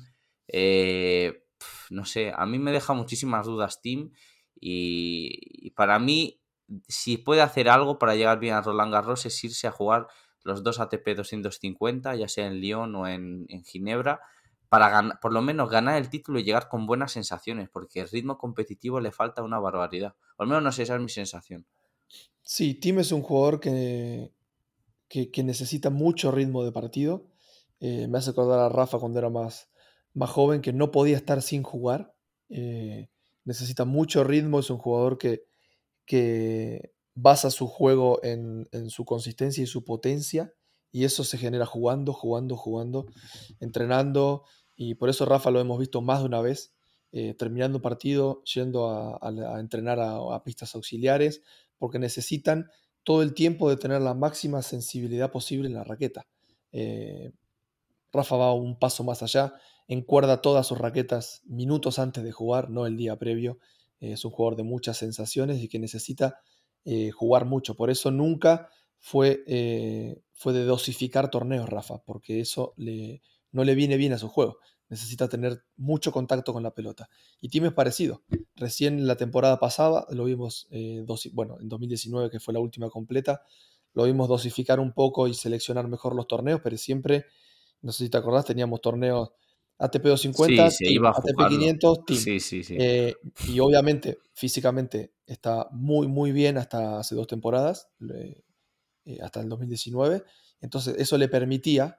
Eh, 0.48 1.44
no 1.90 2.06
sé, 2.06 2.32
a 2.34 2.46
mí 2.46 2.58
me 2.58 2.72
deja 2.72 2.94
muchísimas 2.94 3.44
dudas 3.44 3.82
Team 3.82 4.10
y, 4.58 5.70
para 5.76 5.98
mí, 5.98 6.40
si 6.88 7.18
puede 7.18 7.42
hacer 7.42 7.68
algo 7.68 7.98
para 7.98 8.14
llegar 8.14 8.38
bien 8.38 8.54
a 8.54 8.62
Roland 8.62 8.90
Garros 8.90 9.26
es 9.26 9.44
irse 9.44 9.66
a 9.66 9.70
jugar 9.70 10.06
los 10.44 10.62
dos 10.62 10.80
ATP 10.80 11.14
250, 11.14 12.16
ya 12.16 12.26
sea 12.26 12.46
en 12.46 12.60
Lyon 12.60 12.94
o 12.96 13.06
en, 13.06 13.44
en 13.50 13.64
Ginebra, 13.64 14.22
para 14.70 15.18
por 15.20 15.34
lo 15.34 15.42
menos 15.42 15.68
ganar 15.68 15.98
el 15.98 16.08
título 16.08 16.38
y 16.38 16.44
llegar 16.44 16.68
con 16.68 16.86
buenas 16.86 17.12
sensaciones, 17.12 17.68
porque 17.68 18.00
el 18.00 18.08
ritmo 18.08 18.38
competitivo 18.38 18.98
le 19.00 19.12
falta 19.12 19.42
una 19.42 19.58
barbaridad. 19.58 20.14
Al 20.38 20.46
menos 20.46 20.62
no 20.62 20.72
sé, 20.72 20.84
esa 20.84 20.94
es 20.94 21.02
mi 21.02 21.10
sensación. 21.10 21.66
Sí, 22.42 22.74
Tim 22.74 23.00
es 23.00 23.12
un 23.12 23.20
jugador 23.20 23.60
que, 23.60 24.32
que, 25.10 25.42
necesita 25.42 25.90
mucho 25.90 26.30
ritmo 26.30 26.64
de 26.64 26.72
partido. 26.72 27.26
Eh, 27.80 28.06
me 28.08 28.18
hace 28.18 28.30
acordar 28.30 28.60
a 28.60 28.68
Rafa 28.70 28.98
cuando 28.98 29.18
era 29.18 29.28
más, 29.28 29.68
más 30.14 30.30
joven, 30.30 30.62
que 30.62 30.72
no 30.72 30.90
podía 30.90 31.16
estar 31.16 31.42
sin 31.42 31.62
jugar. 31.62 32.14
Eh, 32.48 33.10
necesita 33.44 33.84
mucho 33.84 34.24
ritmo, 34.24 34.60
es 34.60 34.70
un 34.70 34.78
jugador 34.78 35.18
que, 35.18 35.44
que 36.06 36.94
basa 37.14 37.50
su 37.50 37.66
juego 37.66 38.20
en, 38.22 38.68
en 38.72 38.88
su 38.88 39.04
consistencia 39.04 39.62
y 39.62 39.66
su 39.66 39.84
potencia, 39.84 40.54
y 40.92 41.04
eso 41.04 41.24
se 41.24 41.36
genera 41.36 41.66
jugando, 41.66 42.12
jugando, 42.12 42.56
jugando, 42.56 43.06
entrenando, 43.60 44.44
y 44.76 44.94
por 44.94 45.10
eso 45.10 45.26
Rafa 45.26 45.50
lo 45.50 45.60
hemos 45.60 45.78
visto 45.78 46.00
más 46.00 46.20
de 46.20 46.26
una 46.26 46.40
vez, 46.40 46.72
eh, 47.12 47.34
terminando 47.34 47.82
partido, 47.82 48.42
yendo 48.44 48.88
a, 48.88 49.58
entrenar 49.58 49.98
a, 50.00 50.42
pistas 50.44 50.76
auxiliares, 50.76 51.42
porque 51.76 51.98
necesitan 51.98 52.70
todo 53.04 53.22
el 53.22 53.34
tiempo 53.34 53.68
de 53.70 53.76
tener 53.76 54.00
la 54.00 54.14
máxima 54.14 54.62
sensibilidad 54.62 55.30
posible 55.30 55.68
en 55.68 55.74
la 55.74 55.84
raqueta. 55.84 56.26
Eh, 56.72 57.32
Rafa 58.12 58.36
va 58.36 58.54
un 58.54 58.78
paso 58.78 59.04
más 59.04 59.22
allá, 59.22 59.54
encuerda 59.88 60.42
todas 60.42 60.66
sus 60.66 60.78
raquetas 60.78 61.42
minutos 61.46 61.98
antes 61.98 62.24
de 62.24 62.32
jugar, 62.32 62.70
no 62.70 62.86
el 62.86 62.96
día 62.96 63.16
previo. 63.16 63.58
Eh, 64.00 64.12
es 64.12 64.24
un 64.24 64.30
jugador 64.30 64.56
de 64.56 64.64
muchas 64.64 64.96
sensaciones 64.98 65.62
y 65.62 65.68
que 65.68 65.78
necesita 65.78 66.40
jugar 67.14 67.44
mucho. 67.44 67.76
Por 67.76 67.90
eso 67.90 68.10
nunca 68.10 68.70
fue, 68.98 69.44
fue 70.32 70.54
de 70.54 70.64
dosificar 70.64 71.30
torneos, 71.30 71.68
Rafa, 71.68 71.98
porque 71.98 72.40
eso 72.40 72.72
le, 72.78 73.20
no 73.52 73.64
le 73.64 73.74
viene 73.74 73.98
bien 73.98 74.14
a 74.14 74.18
su 74.18 74.28
juego. 74.28 74.58
Necesita 74.90 75.28
tener 75.28 75.62
mucho 75.76 76.12
contacto 76.12 76.52
con 76.52 76.62
la 76.62 76.74
pelota. 76.74 77.08
Y 77.40 77.48
Tim 77.48 77.64
es 77.64 77.72
parecido. 77.72 78.22
Recién 78.56 79.06
la 79.06 79.16
temporada 79.16 79.58
pasada 79.58 80.06
lo 80.10 80.24
vimos, 80.24 80.66
eh, 80.70 81.04
bueno, 81.32 81.56
en 81.60 81.68
2019, 81.68 82.28
que 82.28 82.40
fue 82.40 82.52
la 82.52 82.60
última 82.60 82.90
completa, 82.90 83.42
lo 83.94 84.04
vimos 84.04 84.28
dosificar 84.28 84.80
un 84.80 84.92
poco 84.92 85.28
y 85.28 85.34
seleccionar 85.34 85.88
mejor 85.88 86.14
los 86.14 86.26
torneos, 86.26 86.60
pero 86.62 86.76
siempre, 86.76 87.24
no 87.82 87.92
sé 87.92 88.04
si 88.04 88.10
te 88.10 88.18
acordás, 88.18 88.44
teníamos 88.44 88.80
torneos 88.80 89.30
ATP 89.80 90.04
250, 90.04 90.66
ATP 90.66 91.48
500, 91.48 92.04
Team. 92.04 92.18
Sí, 92.18 92.40
sí, 92.40 92.62
sí. 92.62 92.76
Eh, 92.78 93.14
y 93.48 93.60
obviamente, 93.60 94.18
físicamente, 94.34 95.14
está 95.24 95.68
muy, 95.72 96.06
muy 96.06 96.32
bien 96.32 96.58
hasta 96.58 96.98
hace 96.98 97.14
dos 97.14 97.26
temporadas, 97.26 97.88
eh, 98.10 99.18
hasta 99.22 99.40
el 99.40 99.48
2019. 99.48 100.22
Entonces, 100.60 100.96
eso 100.98 101.16
le 101.16 101.28
permitía 101.28 101.98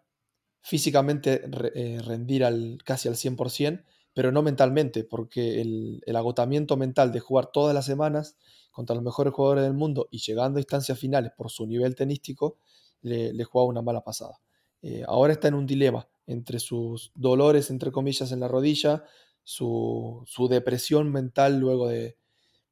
físicamente 0.61 1.41
eh, 1.75 1.99
rendir 2.03 2.43
al, 2.45 2.77
casi 2.83 3.07
al 3.07 3.15
100%, 3.15 3.83
pero 4.13 4.31
no 4.31 4.41
mentalmente, 4.41 5.03
porque 5.03 5.61
el, 5.61 6.15
agotamiento 6.15 6.77
mental 6.77 7.11
de 7.11 7.19
jugar 7.19 7.51
todas 7.51 7.73
las 7.73 7.85
semanas 7.85 8.37
contra 8.71 8.95
los 8.95 9.03
mejores 9.03 9.33
jugadores 9.33 9.63
del 9.63 9.73
mundo 9.73 10.07
y 10.11 10.19
llegando 10.19 10.57
a 10.57 10.61
instancias 10.61 10.99
finales 10.99 11.31
por 11.35 11.49
su 11.49 11.65
nivel 11.65 11.95
tenístico, 11.95 12.57
le, 13.01 13.33
le 13.33 13.43
jugaba 13.43 13.69
una 13.69 13.81
mala 13.81 14.01
pasada. 14.01 14.39
Eh, 14.81 15.03
ahora 15.07 15.33
está 15.33 15.47
en 15.47 15.53
un 15.53 15.65
dilema 15.65 16.07
entre 16.25 16.59
sus 16.59 17.11
dolores, 17.13 17.69
entre 17.69 17.91
comillas, 17.91 18.31
en 18.31 18.39
la 18.39 18.47
rodilla, 18.47 19.03
su, 19.43 20.25
depresión 20.49 21.11
mental 21.11 21.59
luego 21.59 21.87
de, 21.87 22.17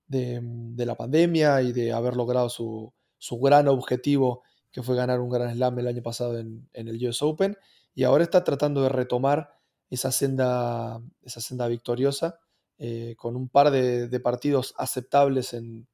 la 0.08 0.96
pandemia 0.96 1.62
y 1.62 1.72
de 1.72 1.92
haber 1.92 2.16
logrado 2.16 2.50
su, 2.50 2.94
gran 3.42 3.68
objetivo, 3.68 4.44
que 4.72 4.82
fue 4.82 4.96
ganar 4.96 5.20
un 5.20 5.30
Gran 5.30 5.54
Slam 5.54 5.80
el 5.80 5.88
año 5.88 6.02
pasado 6.02 6.38
en, 6.38 6.68
en 6.74 6.88
el 6.88 7.08
US 7.08 7.22
Open, 7.22 7.58
y 8.00 8.06
ahora 8.06 8.24
está 8.24 8.46
tratando 8.46 8.82
de 8.82 8.88
retomar 8.88 9.52
esa 9.90 10.14
senda, 10.14 11.02
esa 11.22 11.42
senda 11.42 11.68
victoriosa 11.68 12.40
eh, 12.78 13.16
con 13.18 13.36
un 13.36 13.50
par 13.50 13.72
de, 13.72 14.20
partidos 14.22 14.74
aceptables 14.78 15.54
en, 15.54 15.86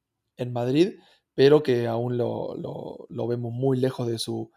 Madrid, 0.52 1.00
pero 1.34 1.64
que 1.64 1.88
aún 1.88 2.16
lo, 2.16 3.08
vemos 3.26 3.52
muy 3.52 3.76
lejos 3.76 4.06
de 4.06 4.20
su, 4.20 4.52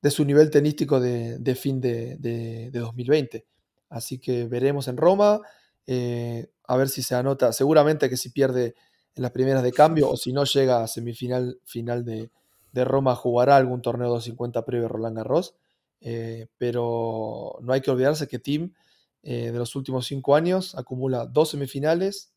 de 0.00 0.12
su 0.12 0.24
nivel 0.24 0.52
tenístico 0.52 1.00
de, 1.00 1.56
fin 1.56 1.80
de, 1.80 2.70
2020. 2.72 3.48
Así 3.88 4.20
que 4.20 4.44
veremos 4.44 4.86
en 4.86 4.96
Roma, 4.96 5.40
eh, 5.88 6.52
a 6.68 6.76
ver 6.76 6.88
si 6.88 7.02
se 7.02 7.16
anota, 7.16 7.52
seguramente 7.52 8.08
que 8.08 8.16
si 8.16 8.30
pierde 8.30 8.76
en 9.16 9.22
las 9.22 9.32
primeras 9.32 9.64
de 9.64 9.72
cambio 9.72 10.08
o 10.08 10.16
si 10.16 10.32
no 10.32 10.44
llega 10.44 10.84
a 10.84 10.86
semifinal 10.86 11.58
final 11.64 12.04
de, 12.04 12.30
Roma 12.72 13.16
jugará 13.16 13.56
algún 13.56 13.82
torneo 13.82 14.08
250 14.08 14.64
previo 14.64 14.86
Roland 14.86 15.16
Garros 15.16 15.56
eh, 16.04 16.48
pero 16.58 17.58
no 17.62 17.72
hay 17.72 17.80
que 17.80 17.90
olvidarse 17.92 18.26
que 18.26 18.40
Tim 18.40 18.74
eh, 19.22 19.52
de 19.52 19.58
los 19.58 19.76
últimos 19.76 20.06
cinco 20.06 20.34
años 20.34 20.74
acumula 20.74 21.26
dos 21.26 21.50
semifinales, 21.50 22.32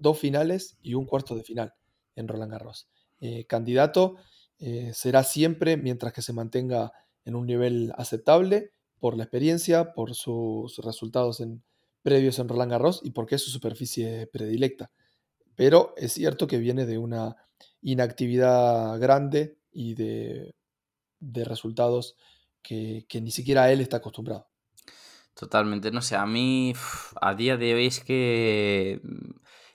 dos 0.00 0.18
finales 0.18 0.78
y 0.80 0.94
un 0.94 1.04
cuarto 1.04 1.34
de 1.34 1.44
final 1.44 1.74
en 2.16 2.28
Roland 2.28 2.52
Garros. 2.52 2.88
Eh, 3.20 3.44
candidato 3.46 4.16
será 4.92 5.24
siempre 5.24 5.78
mientras 5.78 6.12
que 6.12 6.20
se 6.20 6.34
mantenga 6.34 6.92
en 7.24 7.34
un 7.34 7.46
nivel 7.46 7.94
aceptable 7.96 8.72
por 8.98 9.16
la 9.16 9.22
experiencia, 9.22 9.94
por 9.94 10.14
sus 10.14 10.76
resultados 10.84 11.40
en, 11.40 11.62
previos 12.02 12.38
en 12.38 12.48
Roland 12.48 12.70
Garros 12.70 13.00
y 13.02 13.12
porque 13.12 13.36
es 13.36 13.42
su 13.42 13.50
superficie 13.50 14.26
predilecta. 14.26 14.90
Pero 15.56 15.94
es 15.96 16.12
cierto 16.12 16.46
que 16.46 16.58
viene 16.58 16.84
de 16.84 16.98
una 16.98 17.36
inactividad 17.80 19.00
grande 19.00 19.56
y 19.72 19.94
de 19.94 20.54
resultados 21.46 22.16
que, 22.62 23.06
ni 23.20 23.30
siquiera 23.30 23.70
él 23.72 23.80
está 23.80 23.98
acostumbrado. 23.98 24.48
Totalmente, 25.34 25.90
no 25.90 26.02
sé, 26.02 26.16
a 26.16 26.26
mí 26.26 26.74
a 27.20 27.34
día 27.34 27.56
de 27.56 27.74
hoy 27.74 27.86
es 27.86 28.00
que 28.00 29.00
mm, 29.02 29.30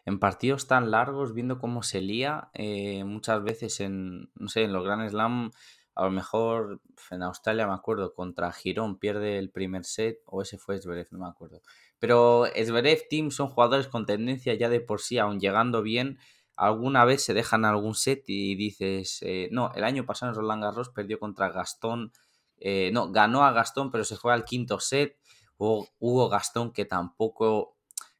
en 0.06 0.20
partidos 0.20 0.68
tan 0.68 0.92
largos, 0.92 1.34
viendo 1.34 1.60
cómo 1.60 1.82
se 1.82 2.02
lía, 2.02 2.50
eh, 2.54 3.04
muchas 3.04 3.44
veces 3.44 3.80
en, 3.80 4.30
no 4.36 4.50
sé, 4.50 4.64
en 4.64 4.74
los 4.74 4.84
Grand 4.84 5.10
Slam, 5.10 5.52
a 5.96 6.04
lo 6.06 6.12
mejor 6.12 6.82
en 7.10 7.24
Australia 7.24 7.68
me 7.68 7.74
acuerdo, 7.74 8.14
contra 8.14 8.52
Girón 8.52 9.00
pierde 9.00 9.40
el 9.40 9.50
primer 9.50 9.86
set, 9.86 10.20
o 10.26 10.42
ese 10.42 10.58
fue 10.58 10.78
Zverev, 10.78 11.08
no 11.12 11.20
me 11.20 11.28
acuerdo. 11.28 11.62
Pero 12.00 12.46
Zverev, 12.46 13.08
Team 13.10 13.32
son 13.32 13.48
jugadores 13.48 13.88
con 13.88 14.06
tendencia 14.06 14.54
ya 14.54 14.70
de 14.70 14.82
por 14.82 15.02
sí, 15.02 15.18
aún 15.18 15.40
llegando 15.40 15.82
bien, 15.82 16.20
alguna 16.56 17.06
vez 17.06 17.24
se 17.24 17.34
dejan 17.34 17.66
algún 17.66 17.96
set 17.96 18.24
y 18.28 18.56
dices, 18.56 19.20
eh, 19.22 19.50
no, 19.52 19.72
el 19.76 19.84
año 19.84 20.06
pasado 20.06 20.32
en 20.32 20.38
Roland 20.38 20.64
Garros 20.64 20.90
perdió 20.90 21.20
contra 21.20 21.50
Gastón 21.50 22.12
eh, 22.60 22.90
no, 22.94 23.12
ganó 23.12 23.44
a 23.44 23.52
Gastón, 23.52 23.92
pero 23.92 24.04
se 24.04 24.16
fue 24.16 24.34
al 24.34 24.46
quinto 24.46 24.80
set. 24.80 25.18
Hubo, 25.58 26.30
Gastón 26.30 26.72
que 26.72 26.86
tampoco. 26.86 27.78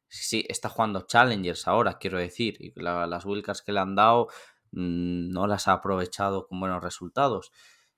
Sí, 0.08 0.44
está 0.48 0.68
jugando 0.68 1.06
Challengers 1.06 1.66
ahora, 1.68 1.98
quiero 1.98 2.18
decir. 2.18 2.56
Y 2.60 2.72
las 2.80 3.24
Wilcas 3.24 3.62
que 3.62 3.72
le 3.72 3.80
han 3.80 3.94
dado 3.94 4.28
mm, 4.72 5.30
no 5.30 5.46
las 5.46 5.68
ha 5.68 5.72
aprovechado 5.72 6.46
con 6.46 6.60
buenos 6.60 6.82
resultados. 6.82 7.52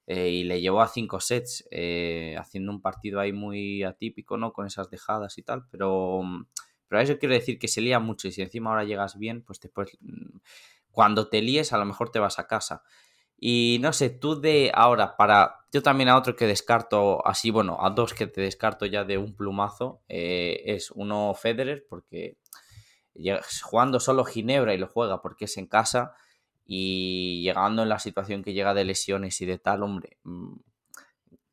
Eh, 0.07 0.31
y 0.31 0.45
le 0.45 0.61
llevó 0.61 0.81
a 0.81 0.89
cinco 0.89 1.21
sets, 1.21 1.69
eh, 1.71 2.35
haciendo 2.39 2.73
un 2.73 2.81
partido 2.81 3.21
ahí 3.21 3.33
muy 3.33 3.83
atípico, 3.83 4.39
¿no? 4.39 4.53
Con 4.53 4.67
esas 4.67 4.91
dejadas 4.91 5.37
y 5.39 5.43
tal. 5.43 5.67
Pero, 5.71 6.23
pero 6.89 7.01
a 7.01 7.03
eso 7.03 7.19
quiero 7.19 7.35
decir 7.35 7.59
que 7.59 7.69
se 7.69 7.83
lía 7.83 7.99
mucho. 7.99 8.29
Y 8.29 8.33
si 8.33 8.43
encima 8.43 8.71
ahora 8.71 8.85
llegas 8.85 9.19
bien, 9.19 9.43
pues 9.45 9.61
después. 9.61 9.97
Mm, 10.01 10.39
cuando 10.91 11.29
te 11.29 11.43
líes, 11.43 11.73
a 11.73 11.79
lo 11.79 11.85
mejor 11.85 12.11
te 12.11 12.19
vas 12.19 12.39
a 12.39 12.47
casa. 12.49 12.83
Y 13.41 13.79
no 13.81 13.93
sé, 13.93 14.11
tú 14.11 14.41
de 14.41 14.73
ahora, 14.75 15.17
para. 15.17 15.55
Yo 15.73 15.83
también 15.83 16.09
a 16.09 16.17
otro 16.17 16.35
que 16.35 16.47
descarto, 16.47 17.27
así, 17.27 17.51
bueno, 17.51 17.79
a 17.81 17.91
dos 17.91 18.15
que 18.15 18.27
te 18.27 18.41
descarto 18.41 18.87
ya 18.87 19.05
de 19.05 19.19
un 19.19 19.37
plumazo, 19.37 20.03
eh, 20.09 20.63
es 20.65 20.91
uno 20.91 21.35
Federer, 21.35 21.87
porque 21.89 22.39
jugando 23.63 24.01
solo 24.01 24.25
Ginebra 24.25 24.75
y 24.75 24.79
lo 24.79 24.89
juega 24.89 25.21
porque 25.21 25.45
es 25.45 25.57
en 25.59 25.67
casa, 25.67 26.15
y 26.65 27.43
llegando 27.43 27.83
en 27.83 27.91
la 27.91 27.99
situación 27.99 28.43
que 28.43 28.55
llega 28.55 28.75
de 28.75 28.85
lesiones 28.85 29.41
y 29.41 29.47
de 29.47 29.59
tal, 29.59 29.83
hombre, 29.83 30.19
mm, 30.25 30.57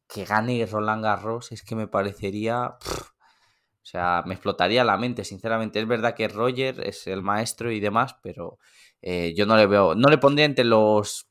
que 0.07 0.25
gane 0.25 0.65
Roland 0.65 1.03
Garros 1.03 1.51
es 1.51 1.63
que 1.63 1.75
me 1.75 1.88
parecería... 1.88 2.67
o 2.67 3.86
sea, 3.88 4.23
me 4.25 4.33
explotaría 4.33 4.83
la 4.83 4.97
mente, 4.97 5.23
sinceramente. 5.23 5.79
Es 5.79 5.88
verdad 5.88 6.15
que 6.15 6.27
Roger 6.27 6.81
es 6.88 7.07
el 7.07 7.21
maestro 7.21 7.71
y 7.71 7.79
demás, 7.79 8.15
pero 8.23 8.59
eh, 9.01 9.33
yo 9.36 9.45
no 9.45 9.55
le 9.57 9.67
veo... 9.67 9.95
No 9.95 10.09
le 10.09 10.17
pondría 10.17 10.45
entre 10.45 10.65
los 10.65 11.27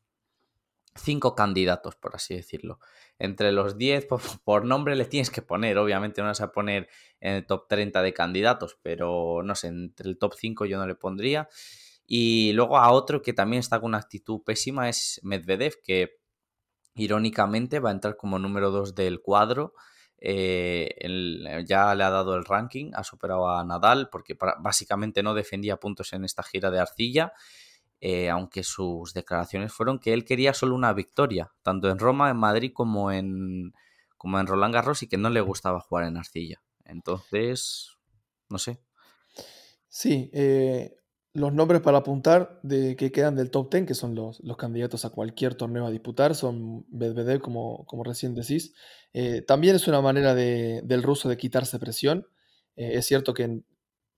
cinco 0.95 1.35
candidatos, 1.35 1.97
por 1.97 2.15
así 2.15 2.35
decirlo. 2.35 2.79
Entre 3.19 3.53
los 3.53 3.77
10, 3.77 4.07
por, 4.45 4.65
nombre 4.65 4.97
le 4.97 5.05
tienes 5.05 5.31
que 5.31 5.43
poner, 5.43 5.79
obviamente 5.79 6.23
no 6.23 6.29
vas 6.29 6.41
a 6.41 6.53
poner 6.53 6.89
en 7.21 7.35
el 7.35 7.47
top 7.47 7.69
30 7.69 8.03
de 8.03 8.15
candidatos, 8.15 8.79
pero 8.83 9.43
no 9.43 9.55
sé, 9.55 9.69
entre 9.69 10.09
el 10.09 10.19
top 10.19 10.35
5 10.35 10.67
yo 10.67 10.79
no 10.79 10.87
le 10.87 10.95
pondría. 10.95 11.49
Y 12.07 12.53
luego 12.53 12.79
a 12.79 12.91
otro 12.93 13.23
que 13.23 13.33
también 13.33 13.61
está 13.61 13.81
con 13.81 13.89
una 13.89 13.99
actitud 13.99 14.43
pésima 14.45 14.89
es 14.89 15.21
Medvedev, 15.23 15.81
que 15.83 16.19
irónicamente 16.95 17.81
va 17.81 17.91
a 17.91 17.93
entrar 17.93 18.17
como 18.17 18.39
número 18.39 18.71
2 18.71 18.95
del 18.95 19.21
cuadro. 19.21 19.75
Eh, 20.19 20.95
ya 21.67 21.95
le 21.95 22.05
ha 22.05 22.11
dado 22.11 22.35
el 22.37 22.45
ranking, 22.45 22.93
ha 22.95 23.05
superado 23.05 23.51
a 23.51 23.65
Nadal 23.65 24.09
porque 24.11 24.37
básicamente 24.59 25.23
no 25.23 25.35
defendía 25.35 25.77
puntos 25.77 26.13
en 26.15 26.25
esta 26.25 26.43
gira 26.43 26.71
de 26.71 26.79
arcilla 26.81 27.33
eh, 28.07 28.29
aunque 28.29 28.65
sus 28.65 29.15
declaraciones 29.15 29.73
fueron 29.73 29.99
que 29.99 30.13
él 30.13 30.27
quería 30.27 30.53
solo 30.53 30.75
una 30.75 30.93
victoria, 30.93 31.53
tanto 31.63 31.89
en 31.89 31.99
Roma, 31.99 32.29
en 32.29 32.37
Madrid 32.37 32.71
como 32.75 33.11
en, 33.11 33.73
como 34.19 34.39
en 34.39 34.47
Roland 34.47 34.75
Garros 34.75 35.03
y 35.03 35.09
que 35.09 35.17
no 35.17 35.31
le 35.31 35.41
gustaba 35.41 35.81
jugar 35.81 36.05
en 36.05 36.19
arcilla. 36.19 36.63
Entonces, 36.85 37.97
no 38.51 38.59
sé. 38.59 38.79
Sí, 39.89 40.29
eh, 40.35 40.99
los 41.33 41.55
nombres 41.55 41.81
para 41.81 41.97
apuntar 41.97 42.61
de 42.63 42.95
que 42.95 43.11
quedan 43.11 43.37
del 43.37 43.51
top 43.51 43.73
10, 43.73 43.87
que 43.87 43.95
son 43.95 44.15
los, 44.15 44.39
candidatos 44.59 45.07
a 45.07 45.09
cualquier 45.09 45.55
torneo 45.55 45.87
a 45.87 45.91
disputar, 45.91 46.35
son 46.35 46.85
Medvedev, 46.91 47.41
como, 47.41 47.87
como 47.87 48.05
recién 48.05 48.35
decís. 48.35 48.75
Eh, 49.15 49.41
también 49.41 49.77
es 49.77 49.89
una 49.89 50.03
manera 50.03 50.35
del 50.35 51.03
ruso 51.03 51.31
de 51.31 51.39
quitarse 51.39 51.79
presión. 51.79 52.27
es 52.77 53.07
cierto 53.07 53.33
que 53.33 53.63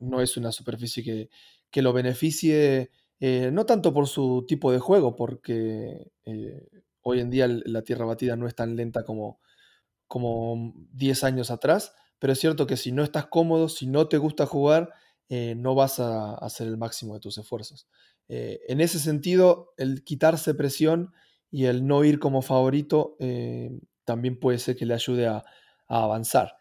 no 0.00 0.20
es 0.20 0.36
una 0.36 0.50
superficie 0.50 1.04
que, 1.04 1.30
que 1.70 1.82
lo 1.82 1.92
beneficie 1.92 2.90
eh, 3.20 3.50
no 3.52 3.64
tanto 3.64 3.94
por 3.94 4.08
su 4.08 4.44
tipo 4.46 4.72
de 4.72 4.78
juego, 4.78 5.16
porque 5.16 6.12
eh, 6.24 6.68
hoy 7.02 7.20
en 7.20 7.30
día 7.30 7.48
la 7.48 7.82
tierra 7.82 8.04
batida 8.04 8.36
no 8.36 8.46
es 8.46 8.54
tan 8.54 8.76
lenta 8.76 9.04
como, 9.04 9.40
como 10.06 10.74
10 10.92 11.24
años 11.24 11.50
atrás, 11.50 11.94
pero 12.18 12.32
es 12.32 12.40
cierto 12.40 12.66
que 12.66 12.76
si 12.76 12.92
no 12.92 13.02
estás 13.02 13.26
cómodo, 13.26 13.68
si 13.68 13.86
no 13.86 14.08
te 14.08 14.18
gusta 14.18 14.46
jugar, 14.46 14.92
eh, 15.28 15.54
no 15.56 15.74
vas 15.74 15.98
a 15.98 16.34
hacer 16.34 16.66
el 16.66 16.76
máximo 16.76 17.14
de 17.14 17.20
tus 17.20 17.38
esfuerzos. 17.38 17.88
en 18.28 18.80
ese 18.80 18.98
sentido, 18.98 19.72
el 19.76 20.02
quitarse 20.02 20.52
presión 20.54 21.12
y 21.50 21.66
el 21.66 21.86
no 21.86 22.04
ir 22.04 22.18
como 22.18 22.42
favorito 22.42 23.16
también 24.04 24.38
puede 24.40 24.58
ser 24.58 24.76
que 24.76 24.86
le 24.86 24.94
ayude 24.94 25.28
a, 25.28 25.44
avanzar. 25.88 26.56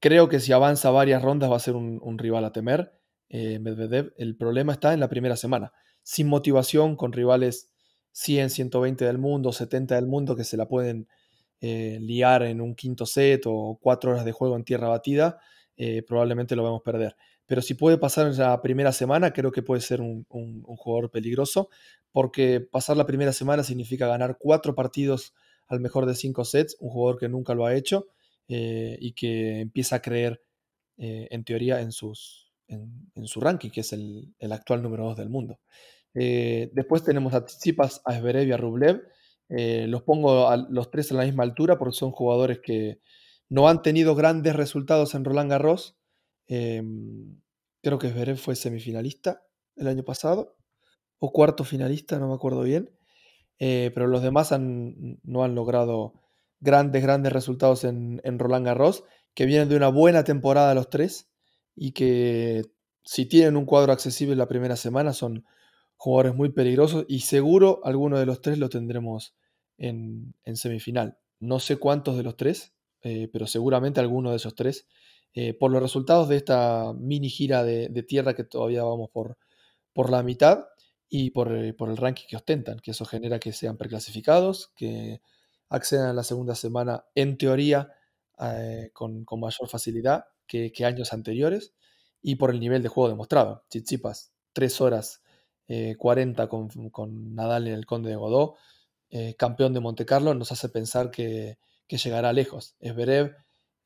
creo 0.00 0.28
que 0.28 0.40
si 0.40 0.52
avanza 0.52 0.90
varias 0.90 1.22
rondas 1.22 1.50
va 1.50 1.56
a 1.56 1.60
ser 1.60 1.74
un 1.76 2.18
rival 2.18 2.44
a 2.44 2.52
temer. 2.52 2.97
Eh, 3.30 3.58
Medvedev. 3.58 4.14
El 4.16 4.36
problema 4.36 4.72
está 4.72 4.94
en 4.94 5.00
la 5.00 5.08
primera 5.08 5.36
semana. 5.36 5.72
Sin 6.02 6.28
motivación, 6.28 6.96
con 6.96 7.12
rivales 7.12 7.68
100, 8.12 8.50
120 8.50 9.04
del 9.04 9.18
mundo, 9.18 9.52
70 9.52 9.94
del 9.96 10.06
mundo 10.06 10.34
que 10.34 10.44
se 10.44 10.56
la 10.56 10.66
pueden 10.66 11.08
eh, 11.60 11.98
liar 12.00 12.42
en 12.44 12.60
un 12.60 12.74
quinto 12.74 13.04
set 13.04 13.42
o 13.46 13.78
cuatro 13.80 14.12
horas 14.12 14.24
de 14.24 14.32
juego 14.32 14.56
en 14.56 14.64
tierra 14.64 14.88
batida, 14.88 15.38
eh, 15.76 16.02
probablemente 16.02 16.56
lo 16.56 16.62
vamos 16.62 16.80
a 16.80 16.84
perder. 16.84 17.16
Pero 17.46 17.62
si 17.62 17.74
puede 17.74 17.98
pasar 17.98 18.26
en 18.26 18.36
la 18.36 18.60
primera 18.62 18.92
semana, 18.92 19.32
creo 19.32 19.52
que 19.52 19.62
puede 19.62 19.80
ser 19.80 20.00
un, 20.00 20.24
jugador 20.28 21.10
peligroso, 21.10 21.68
porque 22.12 22.60
pasar 22.60 22.96
la 22.96 23.06
primera 23.06 23.32
semana 23.32 23.62
significa 23.62 24.06
ganar 24.06 24.36
cuatro 24.38 24.74
partidos 24.74 25.34
al 25.66 25.80
mejor 25.80 26.06
de 26.06 26.14
cinco 26.14 26.44
sets, 26.44 26.76
un 26.80 26.90
jugador 26.90 27.18
que 27.18 27.28
nunca 27.28 27.54
lo 27.54 27.66
ha 27.66 27.74
hecho 27.74 28.06
y 28.48 29.12
que 29.12 29.60
empieza 29.60 29.96
a 29.96 30.02
creer, 30.02 30.42
en 30.96 31.44
teoría, 31.44 31.80
en 31.80 31.92
sus, 31.92 32.47
en, 32.68 33.26
su 33.26 33.40
ranking, 33.40 33.70
que 33.70 33.80
es 33.80 33.92
el, 33.92 34.34
actual 34.50 34.82
número 34.82 35.04
2 35.04 35.16
del 35.16 35.30
mundo. 35.30 35.60
Eh, 36.14 36.70
después 36.72 37.02
tenemos 37.02 37.34
a 37.34 37.44
Tsitsipas, 37.44 38.02
a 38.04 38.18
Zverev 38.18 38.48
y 38.48 38.52
a 38.52 38.56
Rublev. 38.56 39.02
Eh, 39.48 39.86
los 39.88 40.02
pongo 40.02 40.48
a 40.48 40.56
los 40.56 40.90
tres 40.90 41.10
a 41.10 41.14
la 41.14 41.24
misma 41.24 41.42
altura 41.42 41.78
porque 41.78 41.96
son 41.96 42.12
jugadores 42.12 42.60
que 42.62 43.00
no 43.48 43.68
han 43.68 43.82
tenido 43.82 44.14
grandes 44.14 44.54
resultados 44.54 45.14
en 45.14 45.24
Roland 45.24 45.50
Garros. 45.50 45.96
Em, 46.46 47.40
creo 47.82 47.98
que 47.98 48.10
Zverev 48.10 48.36
fue 48.36 48.56
semifinalista 48.56 49.42
el 49.76 49.88
año 49.88 50.04
pasado 50.04 50.56
o 51.18 51.32
cuarto 51.32 51.64
finalista, 51.64 52.18
no 52.18 52.28
me 52.28 52.34
acuerdo 52.34 52.62
bien. 52.62 52.90
Eh, 53.58 53.90
pero 53.94 54.06
los 54.06 54.22
demás 54.22 54.52
no 54.52 55.44
han 55.44 55.54
logrado 55.54 56.14
grandes, 56.60 57.02
grandes 57.02 57.32
resultados 57.32 57.84
en, 57.84 58.20
en 58.22 58.38
Roland 58.38 58.66
Garros, 58.66 59.04
que 59.34 59.46
vienen 59.46 59.68
de 59.68 59.76
una 59.76 59.88
buena 59.88 60.24
temporada 60.24 60.74
los 60.74 60.90
tres 60.90 61.28
y 61.78 61.92
que 61.92 62.64
si 63.04 63.26
tienen 63.26 63.56
un 63.56 63.64
cuadro 63.64 63.92
accesible 63.92 64.36
la 64.36 64.48
primera 64.48 64.76
semana 64.76 65.12
son 65.12 65.44
jugadores 65.96 66.34
muy 66.34 66.50
peligrosos 66.50 67.04
y 67.08 67.20
seguro 67.20 67.80
alguno 67.84 68.18
de 68.18 68.26
los 68.26 68.40
tres 68.40 68.58
lo 68.58 68.68
tendremos 68.68 69.34
en, 69.78 70.34
semifinal. 70.54 71.18
No 71.40 71.60
sé 71.60 71.76
cuántos 71.76 72.16
de 72.16 72.24
los 72.24 72.36
tres, 72.36 72.74
eh, 73.02 73.28
pero 73.32 73.46
seguramente 73.46 74.00
alguno 74.00 74.30
de 74.30 74.36
esos 74.36 74.54
tres. 74.54 74.86
Eh, 75.34 75.54
por 75.54 75.70
los 75.70 75.80
resultados 75.80 76.28
de 76.28 76.36
esta 76.36 76.92
mini 76.94 77.28
gira 77.28 77.62
de, 77.62 78.02
tierra 78.02 78.34
que 78.34 78.44
todavía 78.44 78.82
vamos 78.82 79.10
por, 79.10 79.38
por 79.92 80.10
la 80.10 80.22
mitad 80.22 80.64
y 81.08 81.30
por, 81.30 81.54
eh, 81.56 81.72
por, 81.74 81.90
el 81.90 81.96
ranking 81.96 82.26
que 82.28 82.36
ostentan, 82.36 82.80
que 82.80 82.90
eso 82.90 83.04
genera 83.04 83.38
que 83.38 83.52
sean 83.52 83.76
preclasificados, 83.76 84.72
que 84.74 85.20
accedan 85.68 86.08
a 86.08 86.12
la 86.14 86.24
segunda 86.24 86.54
semana 86.54 87.04
en 87.14 87.38
teoría 87.38 87.92
con, 88.92 89.24
con 89.24 89.40
mayor 89.40 89.68
facilidad 89.68 90.26
que, 90.48 90.72
años 90.84 91.12
anteriores 91.12 91.74
y 92.20 92.36
por 92.36 92.50
el 92.50 92.58
nivel 92.58 92.82
de 92.82 92.88
juego 92.88 93.08
demostrado. 93.08 93.64
Chichipas, 93.70 94.32
3 94.54 94.80
horas 94.80 95.22
40 95.98 96.42
eh, 96.42 96.48
con, 96.90 97.34
Nadal 97.34 97.68
en 97.68 97.74
el 97.74 97.86
Conde 97.86 98.10
de 98.10 98.16
Godó, 98.16 98.56
eh, 99.10 99.34
campeón 99.38 99.74
de 99.74 99.80
Monte 99.80 100.04
Carlo, 100.04 100.34
nos 100.34 100.50
hace 100.50 100.68
pensar 100.68 101.10
que, 101.10 101.58
llegará 101.88 102.32
lejos. 102.32 102.74
Es 102.80 102.94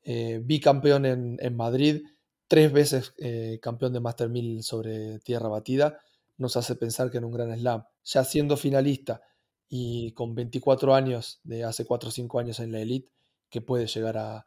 eh, 0.05 0.41
bicampeón 0.43 1.05
en, 1.05 1.37
en, 1.39 1.55
Madrid, 1.55 2.03
tres 2.47 2.71
veces 2.73 3.13
eh, 3.17 3.59
campeón 3.61 3.93
de 3.93 4.01
Master 4.01 4.29
1000 4.29 4.63
sobre 4.63 5.19
tierra 5.19 5.47
batida, 5.47 5.99
nos 6.37 6.57
hace 6.57 6.75
pensar 6.75 7.09
que 7.09 7.19
en 7.19 7.25
un 7.25 7.31
gran 7.31 7.57
slam, 7.57 7.83
ya 8.03 8.23
siendo 8.25 8.57
finalista 8.57 9.21
y 9.69 10.11
con 10.11 10.35
24 10.35 10.93
años 10.93 11.39
de 11.43 11.63
hace 11.63 11.85
4 11.85 12.09
o 12.09 12.11
5 12.11 12.39
años 12.39 12.59
en 12.59 12.71
la 12.71 12.81
elite, 12.81 13.09
que 13.49 13.61
puede 13.61 13.87
llegar 13.87 14.17
a, 14.17 14.45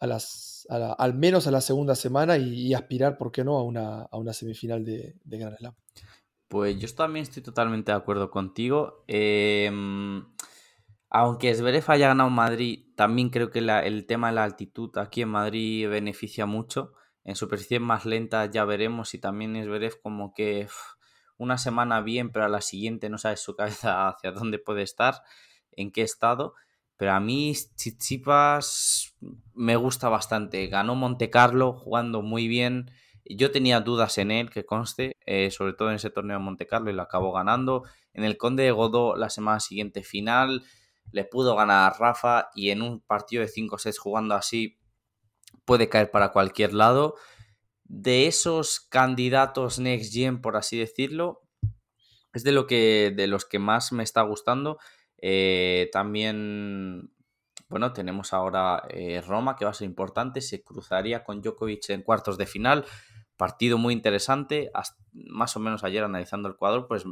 a 0.00 0.06
las, 0.06 0.66
al 0.70 1.14
menos 1.14 1.46
a 1.46 1.50
la 1.50 1.60
segunda 1.60 1.94
semana 1.94 2.38
y, 2.38 2.74
aspirar, 2.74 3.18
¿por 3.18 3.30
qué 3.30 3.44
no?, 3.44 3.58
a 3.58 3.62
una, 3.62 4.02
a 4.02 4.16
una 4.16 4.32
semifinal 4.32 4.84
de, 4.84 5.14
de 5.22 5.38
Grand 5.38 5.56
Slam. 5.58 5.74
Pues 6.48 6.78
yo 6.80 6.92
también 6.94 7.22
estoy 7.22 7.42
totalmente 7.42 7.92
de 7.92 7.98
acuerdo 7.98 8.30
contigo. 8.30 9.04
Em, 9.06 10.24
aunque 11.08 11.54
Zverev 11.54 11.84
haya 11.88 12.08
ganado 12.08 12.30
Madrid, 12.30 12.86
también 12.96 13.28
creo 13.28 13.50
que 13.50 13.60
el 13.60 14.06
tema 14.06 14.28
de 14.28 14.34
la 14.34 14.44
altitud 14.44 14.90
aquí 14.98 15.22
en 15.22 15.28
Madrid 15.28 15.88
beneficia 15.88 16.46
mucho. 16.46 16.94
En 17.22 17.36
superficies 17.36 17.80
más 17.80 18.06
lentas 18.06 18.50
ya 18.50 18.64
veremos 18.64 19.14
y 19.14 19.18
también 19.18 19.62
Zverev 19.62 20.00
como 20.02 20.32
que 20.32 20.66
una 21.36 21.56
semana 21.56 22.00
bien, 22.00 22.32
pero 22.32 22.46
a 22.46 22.48
la 22.48 22.62
siguiente 22.62 23.10
no 23.10 23.18
sabes 23.18 23.40
su 23.40 23.54
cabeza 23.54 24.08
hacia 24.08 24.32
dónde 24.32 24.58
puede 24.58 24.82
estar, 24.82 25.22
en 25.72 25.92
qué 25.92 26.02
estado. 26.02 26.54
Pero 27.00 27.12
a 27.12 27.20
mí 27.20 27.54
Chichipas 27.76 29.16
me 29.54 29.76
gusta 29.76 30.10
bastante. 30.10 30.66
Ganó 30.66 30.94
Monte 30.94 31.30
Carlo 31.30 31.72
jugando 31.72 32.20
muy 32.20 32.46
bien. 32.46 32.90
Yo 33.24 33.50
tenía 33.50 33.80
dudas 33.80 34.18
en 34.18 34.30
él, 34.30 34.50
que 34.50 34.66
conste, 34.66 35.16
eh, 35.24 35.50
sobre 35.50 35.72
todo 35.72 35.88
en 35.88 35.96
ese 35.96 36.10
torneo 36.10 36.36
de 36.36 36.44
Monte 36.44 36.66
Carlo 36.66 36.90
y 36.90 36.92
lo 36.92 37.00
acabó 37.00 37.32
ganando. 37.32 37.84
En 38.12 38.24
el 38.24 38.36
Conde 38.36 38.64
de 38.64 38.72
Godó 38.72 39.16
la 39.16 39.30
semana 39.30 39.60
siguiente 39.60 40.02
final 40.02 40.62
le 41.10 41.24
pudo 41.24 41.56
ganar 41.56 41.90
a 41.90 41.96
Rafa 41.96 42.50
y 42.54 42.68
en 42.68 42.82
un 42.82 43.00
partido 43.00 43.40
de 43.40 43.48
5 43.48 43.78
sets 43.78 43.98
jugando 43.98 44.34
así 44.34 44.78
puede 45.64 45.88
caer 45.88 46.10
para 46.10 46.32
cualquier 46.32 46.74
lado. 46.74 47.14
De 47.84 48.26
esos 48.26 48.78
candidatos 48.78 49.78
Next 49.78 50.12
Gen, 50.12 50.42
por 50.42 50.58
así 50.58 50.76
decirlo, 50.76 51.48
es 52.34 52.44
de 52.44 52.52
lo 52.52 52.66
que 52.66 53.10
de 53.16 53.26
los 53.26 53.46
que 53.46 53.58
más 53.58 53.90
me 53.90 54.02
está 54.02 54.20
gustando 54.20 54.78
eh, 55.20 55.88
también, 55.92 57.12
bueno, 57.68 57.92
tenemos 57.92 58.32
ahora 58.32 58.82
eh, 58.88 59.20
Roma, 59.20 59.56
que 59.56 59.64
va 59.64 59.70
a 59.70 59.74
ser 59.74 59.86
importante. 59.86 60.40
Se 60.40 60.62
cruzaría 60.62 61.24
con 61.24 61.40
Djokovic 61.40 61.90
en 61.90 62.02
cuartos 62.02 62.38
de 62.38 62.46
final. 62.46 62.84
Partido 63.36 63.78
muy 63.78 63.94
interesante. 63.94 64.70
más 65.12 65.56
o 65.56 65.60
menos 65.60 65.84
ayer 65.84 66.04
analizando 66.04 66.48
el 66.48 66.56
cuadro, 66.56 66.86
pues 66.86 67.04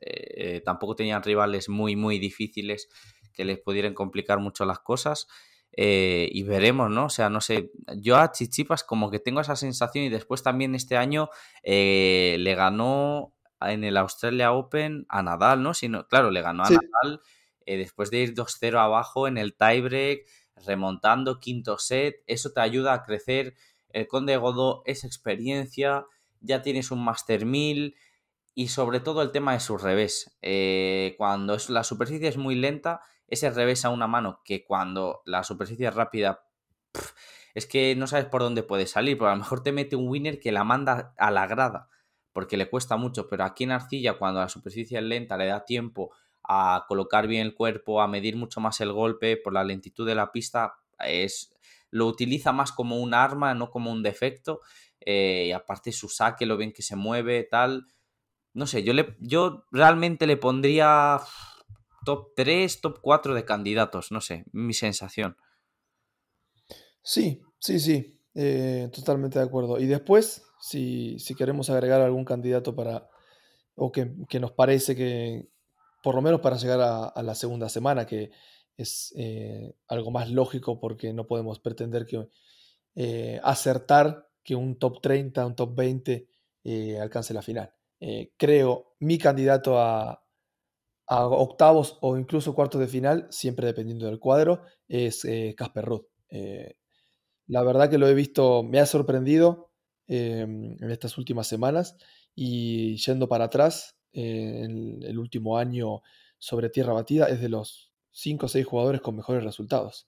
eh, 0.00 0.62
tampoco 0.64 0.94
tenían 0.94 1.22
rivales 1.22 1.68
muy, 1.68 1.96
muy 1.96 2.18
difíciles 2.18 2.88
que 3.32 3.44
les 3.44 3.58
pudieran 3.58 3.94
complicar 3.94 4.38
mucho 4.40 4.64
las 4.64 4.80
cosas. 4.80 5.28
y 5.76 6.42
veremos, 6.42 6.90
¿no? 6.90 7.06
O 7.06 7.10
sea, 7.10 7.30
no 7.30 7.40
sé, 7.40 7.70
yo 7.98 8.16
a 8.16 8.32
Chichipas 8.32 8.82
como 8.82 9.10
que 9.10 9.20
tengo 9.20 9.40
esa 9.40 9.54
sensación 9.54 10.04
y 10.04 10.08
después 10.08 10.42
también 10.42 10.74
este 10.74 10.96
año 10.96 11.28
le 11.62 12.54
ganó 12.56 13.37
en 13.60 13.84
el 13.84 13.96
Australia 13.96 14.52
Open 14.52 15.06
a 15.08 15.22
Nadal, 15.22 15.62
¿no? 15.62 15.74
Sino, 15.74 16.06
claro, 16.06 16.30
le 16.30 16.42
ganó 16.42 16.64
a 16.64 16.70
Nadal 16.70 17.20
después 17.76 18.10
de 18.10 18.18
ir 18.18 18.34
2-0 18.34 18.78
abajo 18.78 19.28
en 19.28 19.36
el 19.36 19.54
tiebreak, 19.54 20.26
remontando 20.66 21.40
quinto 21.40 21.78
set, 21.78 22.22
eso 22.26 22.52
te 22.52 22.60
ayuda 22.60 22.94
a 22.94 23.02
crecer. 23.02 23.54
El 23.90 24.08
Conde 24.08 24.36
Godó 24.36 24.82
es 24.86 25.04
experiencia, 25.04 26.06
ya 26.40 26.62
tienes 26.62 26.90
un 26.90 27.04
Master 27.04 27.44
1000 27.44 27.96
y 28.54 28.68
sobre 28.68 29.00
todo 29.00 29.22
el 29.22 29.30
tema 29.30 29.52
de 29.52 29.60
su 29.60 29.76
revés. 29.76 30.36
Eh, 30.42 31.14
cuando 31.18 31.54
es, 31.54 31.70
la 31.70 31.84
superficie 31.84 32.28
es 32.28 32.36
muy 32.36 32.54
lenta, 32.54 33.02
ese 33.28 33.50
revés 33.50 33.84
a 33.84 33.90
una 33.90 34.06
mano 34.06 34.40
que 34.44 34.64
cuando 34.64 35.22
la 35.26 35.44
superficie 35.44 35.88
es 35.88 35.94
rápida, 35.94 36.44
es 37.54 37.66
que 37.66 37.94
no 37.96 38.06
sabes 38.06 38.26
por 38.26 38.42
dónde 38.42 38.62
puede 38.62 38.86
salir, 38.86 39.18
pero 39.18 39.30
a 39.30 39.34
lo 39.34 39.40
mejor 39.40 39.62
te 39.62 39.72
mete 39.72 39.96
un 39.96 40.08
winner 40.08 40.40
que 40.40 40.52
la 40.52 40.64
manda 40.64 41.14
a 41.18 41.30
la 41.30 41.46
grada, 41.46 41.88
porque 42.38 42.56
le 42.56 42.70
cuesta 42.70 42.96
mucho, 42.96 43.28
pero 43.28 43.42
aquí 43.42 43.64
en 43.64 43.72
arcilla 43.72 44.16
cuando 44.16 44.38
la 44.38 44.48
superficie 44.48 44.96
es 44.96 45.02
lenta 45.02 45.36
le 45.36 45.46
da 45.46 45.64
tiempo 45.64 46.12
a 46.44 46.84
colocar 46.86 47.26
bien 47.26 47.44
el 47.44 47.52
cuerpo, 47.52 48.00
a 48.00 48.06
medir 48.06 48.36
mucho 48.36 48.60
más 48.60 48.80
el 48.80 48.92
golpe 48.92 49.36
por 49.36 49.52
la 49.52 49.64
lentitud 49.64 50.06
de 50.06 50.14
la 50.14 50.30
pista, 50.30 50.74
es, 51.00 51.52
lo 51.90 52.06
utiliza 52.06 52.52
más 52.52 52.70
como 52.70 53.00
un 53.00 53.12
arma, 53.12 53.54
no 53.54 53.72
como 53.72 53.90
un 53.90 54.04
defecto, 54.04 54.60
eh, 55.00 55.46
y 55.48 55.50
aparte 55.50 55.90
su 55.90 56.08
saque, 56.08 56.46
lo 56.46 56.56
bien 56.56 56.70
que 56.70 56.82
se 56.82 56.94
mueve, 56.94 57.42
tal, 57.42 57.88
no 58.54 58.68
sé, 58.68 58.84
yo, 58.84 58.92
le, 58.92 59.16
yo 59.18 59.64
realmente 59.72 60.28
le 60.28 60.36
pondría 60.36 61.18
top 62.04 62.34
3, 62.36 62.80
top 62.80 63.00
4 63.02 63.34
de 63.34 63.44
candidatos, 63.44 64.12
no 64.12 64.20
sé, 64.20 64.44
mi 64.52 64.74
sensación. 64.74 65.36
Sí, 67.02 67.42
sí, 67.58 67.80
sí, 67.80 68.17
eh, 68.40 68.88
totalmente 68.92 69.40
de 69.40 69.44
acuerdo. 69.44 69.80
Y 69.80 69.86
después, 69.86 70.44
si, 70.60 71.16
queremos 71.36 71.70
agregar 71.70 72.00
algún 72.00 72.24
candidato 72.24 72.72
para, 72.72 73.10
o 73.74 73.90
que, 73.90 74.06
nos 74.38 74.52
parece 74.52 74.94
que, 74.94 75.48
por 76.04 76.14
lo 76.14 76.22
menos 76.22 76.40
para 76.40 76.56
llegar 76.56 76.78
a, 76.80 77.20
la 77.20 77.34
segunda 77.34 77.68
semana, 77.68 78.06
que 78.06 78.30
es 78.76 79.12
eh, 79.16 79.74
algo 79.88 80.12
más 80.12 80.30
lógico 80.30 80.78
porque 80.78 81.12
no 81.12 81.26
podemos 81.26 81.58
pretender 81.58 82.06
que 82.06 82.28
eh, 82.94 83.40
acertar 83.42 84.28
que 84.44 84.54
un 84.54 84.78
top 84.78 85.00
30, 85.00 85.44
un 85.44 85.56
top 85.56 85.74
20 85.74 86.28
alcance 87.00 87.34
la 87.34 87.42
final. 87.42 87.74
creo 88.36 88.94
mi 89.00 89.18
candidato 89.18 89.80
a, 89.80 90.22
a 91.08 91.26
octavos 91.26 91.98
o 92.02 92.16
incluso 92.16 92.54
cuartos 92.54 92.80
de 92.80 92.86
final, 92.86 93.26
siempre 93.30 93.66
dependiendo 93.66 94.06
del 94.06 94.20
cuadro, 94.20 94.62
es 94.86 95.26
Casper 95.56 95.84
Ruth. 95.84 96.06
La 97.48 97.62
verdad 97.62 97.88
que 97.88 97.96
lo 97.96 98.06
he 98.06 98.14
visto, 98.14 98.62
me 98.62 98.78
ha 98.78 98.84
sorprendido 98.84 99.70
em, 100.06 100.76
en 100.82 100.90
estas 100.90 101.16
últimas 101.16 101.46
semanas 101.46 101.96
y 102.34 102.96
yendo 102.98 103.26
para 103.28 103.46
atrás, 103.46 103.96
eh, 104.12 104.64
en 104.64 105.02
el 105.02 105.18
último 105.18 105.56
año 105.56 106.02
sobre 106.38 106.68
tierra 106.68 106.92
batida, 106.92 107.26
es 107.26 107.40
de 107.40 107.48
los 107.48 107.90
5 108.12 108.46
o 108.46 108.48
6 108.50 108.66
jugadores 108.66 109.00
con 109.00 109.16
mejores 109.16 109.42
resultados. 109.44 110.06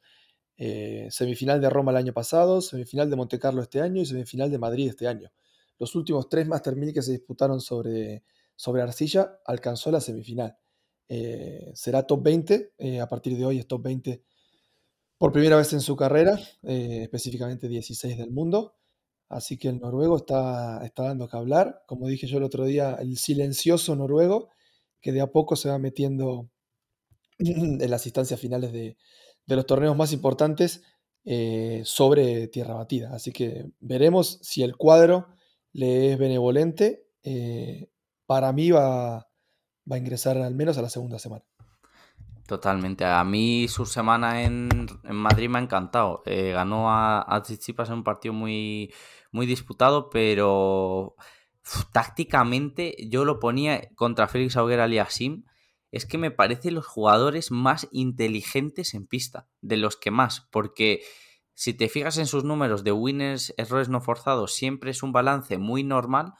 Eh, 0.58 1.08
semifinal 1.10 1.62
de 1.62 1.70
Roma 1.70 1.92
el 1.92 1.96
año 1.96 2.12
pasado, 2.12 2.60
semifinal 2.60 3.08
de 3.08 3.16
Monte 3.16 3.38
Carlo 3.38 3.62
este 3.62 3.80
año 3.80 4.02
y 4.02 4.06
semifinal 4.06 4.50
de 4.50 4.58
Madrid 4.58 4.88
este 4.88 5.08
año. 5.08 5.32
Los 5.78 5.94
últimos 5.94 6.28
tres 6.28 6.46
Master 6.46 6.76
1000 6.76 6.92
que 6.92 7.00
se 7.00 7.12
disputaron 7.12 7.62
sobre, 7.62 8.22
sobre 8.54 8.82
arcilla 8.82 9.40
alcanzó 9.46 9.90
la 9.90 10.02
semifinal. 10.02 10.58
Eh, 11.08 11.72
será 11.74 12.06
top 12.06 12.22
20, 12.22 13.00
a 13.00 13.08
partir 13.08 13.38
de 13.38 13.46
hoy 13.46 13.58
es 13.58 13.66
top 13.66 13.82
20 13.82 14.22
por 15.20 15.32
primera 15.32 15.58
vez 15.58 15.70
en 15.74 15.82
su 15.82 15.96
carrera, 15.96 16.40
eh, 16.62 17.00
específicamente 17.02 17.68
16 17.68 18.16
del 18.16 18.30
mundo. 18.30 18.78
Así 19.28 19.58
que 19.58 19.68
el 19.68 19.78
noruego 19.78 20.16
está, 20.16 20.82
está 20.82 21.02
dando 21.02 21.28
que 21.28 21.36
hablar. 21.36 21.82
Como 21.86 22.08
dije 22.08 22.26
yo 22.26 22.38
el 22.38 22.44
otro 22.44 22.64
día, 22.64 22.96
el 22.98 23.18
silencioso 23.18 23.94
noruego, 23.94 24.48
que 25.02 25.12
de 25.12 25.20
a 25.20 25.26
poco 25.26 25.56
se 25.56 25.68
va 25.68 25.78
metiendo 25.78 26.48
en 27.38 27.90
las 27.90 28.06
instancias 28.06 28.40
finales 28.40 28.72
de, 28.72 28.96
los 29.44 29.66
torneos 29.66 29.94
más 29.94 30.14
importantes 30.14 30.84
eh, 31.26 31.82
sobre 31.84 32.48
tierra 32.48 32.72
batida. 32.72 33.14
Así 33.14 33.30
que 33.30 33.66
veremos 33.78 34.38
si 34.40 34.62
el 34.62 34.78
cuadro 34.78 35.28
le 35.74 36.12
es 36.12 36.18
benevolente. 36.18 37.04
Eh, 37.24 37.90
para 38.24 38.54
mí 38.54 38.70
va, 38.70 39.28
va 39.90 39.96
a 39.96 39.98
ingresar 39.98 40.38
al 40.38 40.54
menos 40.54 40.78
a 40.78 40.82
la 40.82 40.88
segunda 40.88 41.18
semana. 41.18 41.44
Totalmente. 42.50 43.04
A 43.04 43.22
mí 43.22 43.68
su 43.68 43.86
semana 43.86 44.42
en, 44.42 44.68
Madrid 45.04 45.48
me 45.48 45.60
ha 45.60 45.62
encantado. 45.62 46.20
Eh, 46.26 46.50
ganó 46.50 46.90
a, 46.90 47.20
a 47.20 47.44
en 47.46 47.92
un 47.92 48.02
partido 48.02 48.34
muy, 48.34 48.92
muy 49.30 49.46
disputado, 49.46 50.10
pero 50.10 51.14
tácticamente 51.92 52.96
yo 53.08 53.24
lo 53.24 53.38
ponía 53.38 53.88
contra 53.94 54.26
Félix 54.26 54.56
Auguera 54.56 54.82
Aliasim. 54.82 55.44
Es 55.92 56.06
que 56.06 56.18
me 56.18 56.32
parecen 56.32 56.74
los 56.74 56.88
jugadores 56.88 57.52
más 57.52 57.86
inteligentes 57.92 58.94
en 58.94 59.06
pista, 59.06 59.48
de 59.60 59.76
los 59.76 59.96
que 59.96 60.10
más, 60.10 60.48
porque 60.50 61.02
si 61.54 61.72
te 61.72 61.88
fijas 61.88 62.18
en 62.18 62.26
sus 62.26 62.42
números 62.42 62.82
de 62.82 62.90
winners, 62.90 63.54
errores 63.58 63.88
no 63.88 64.00
forzados, 64.00 64.54
siempre 64.54 64.90
es 64.90 65.04
un 65.04 65.12
balance 65.12 65.56
muy 65.56 65.84
normal. 65.84 66.32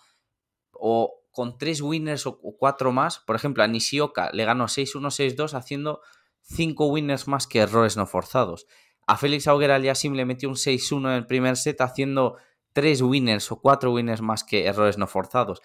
O 0.72 1.19
con 1.30 1.58
tres 1.58 1.80
winners 1.80 2.26
o 2.26 2.38
cuatro 2.58 2.92
más. 2.92 3.18
Por 3.20 3.36
ejemplo, 3.36 3.62
a 3.62 3.66
Nishioka 3.66 4.30
le 4.32 4.44
ganó 4.44 4.64
6-1, 4.64 5.36
6-2 5.36 5.54
haciendo 5.54 6.00
cinco 6.42 6.86
winners 6.86 7.28
más 7.28 7.46
que 7.46 7.60
errores 7.60 7.96
no 7.96 8.06
forzados. 8.06 8.66
A 9.06 9.16
Félix 9.16 9.48
Auger 9.48 9.70
Aliasim 9.70 10.14
le 10.14 10.24
metió 10.24 10.48
un 10.48 10.54
6-1 10.54 11.08
en 11.08 11.14
el 11.14 11.26
primer 11.26 11.56
set 11.56 11.80
haciendo 11.80 12.36
tres 12.72 13.02
winners 13.02 13.50
o 13.50 13.60
cuatro 13.60 13.92
winners 13.92 14.20
más 14.20 14.44
que 14.44 14.66
errores 14.66 14.98
no 14.98 15.06
forzados. 15.06 15.62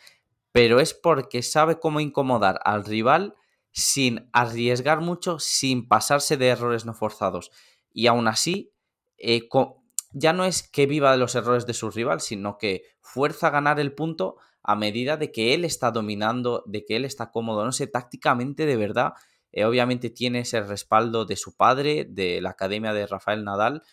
Pero 0.52 0.80
es 0.80 0.94
porque 0.94 1.44
sabe 1.44 1.80
cómo 1.80 2.00
incomodar 2.00 2.60
al 2.64 2.86
rival 2.86 3.36
sin 3.72 4.30
arriesgar 4.32 5.02
mucho, 5.02 5.38
sin 5.40 5.88
pasarse 5.88 6.38
de 6.38 6.48
errores 6.48 6.86
no 6.86 6.94
forzados. 6.94 7.52
Y 7.92 8.08
aún 8.08 8.28
así, 8.28 8.72
eh, 9.18 9.50
ya 10.14 10.34
no 10.34 10.46
es 10.46 10.64
que 10.64 10.86
viva 10.86 11.12
de 11.12 11.18
los 11.18 11.36
errores 11.36 11.66
de 11.66 11.74
su 11.74 11.92
rival, 11.92 12.22
sino 12.22 12.58
que 12.58 12.84
fuerza 13.02 13.48
a 13.48 13.52
ganar 13.52 13.80
el 13.80 13.94
punto 13.94 14.38
a 14.68 14.76
medida 14.76 15.16
de 15.16 15.32
que 15.32 15.54
él 15.54 15.64
está 15.64 15.92
dominando, 15.92 16.64
de 16.66 16.86
que 16.86 16.96
él 16.96 17.06
está 17.06 17.32
cómodo, 17.32 17.64
no 17.64 17.72
sé, 17.72 17.88
tácticamente 17.88 18.66
de 18.66 18.76
verdad, 18.76 19.14
eh, 19.52 19.64
obviamente 19.64 20.10
tiene 20.10 20.40
ese 20.40 20.62
respaldo 20.62 21.26
de 21.26 21.36
su 21.36 21.56
padre, 21.56 22.06
de 22.10 22.42
la 22.42 22.50
academia 22.50 22.92
de 22.92 23.06
Rafael 23.06 23.44
Nadal, 23.44 23.84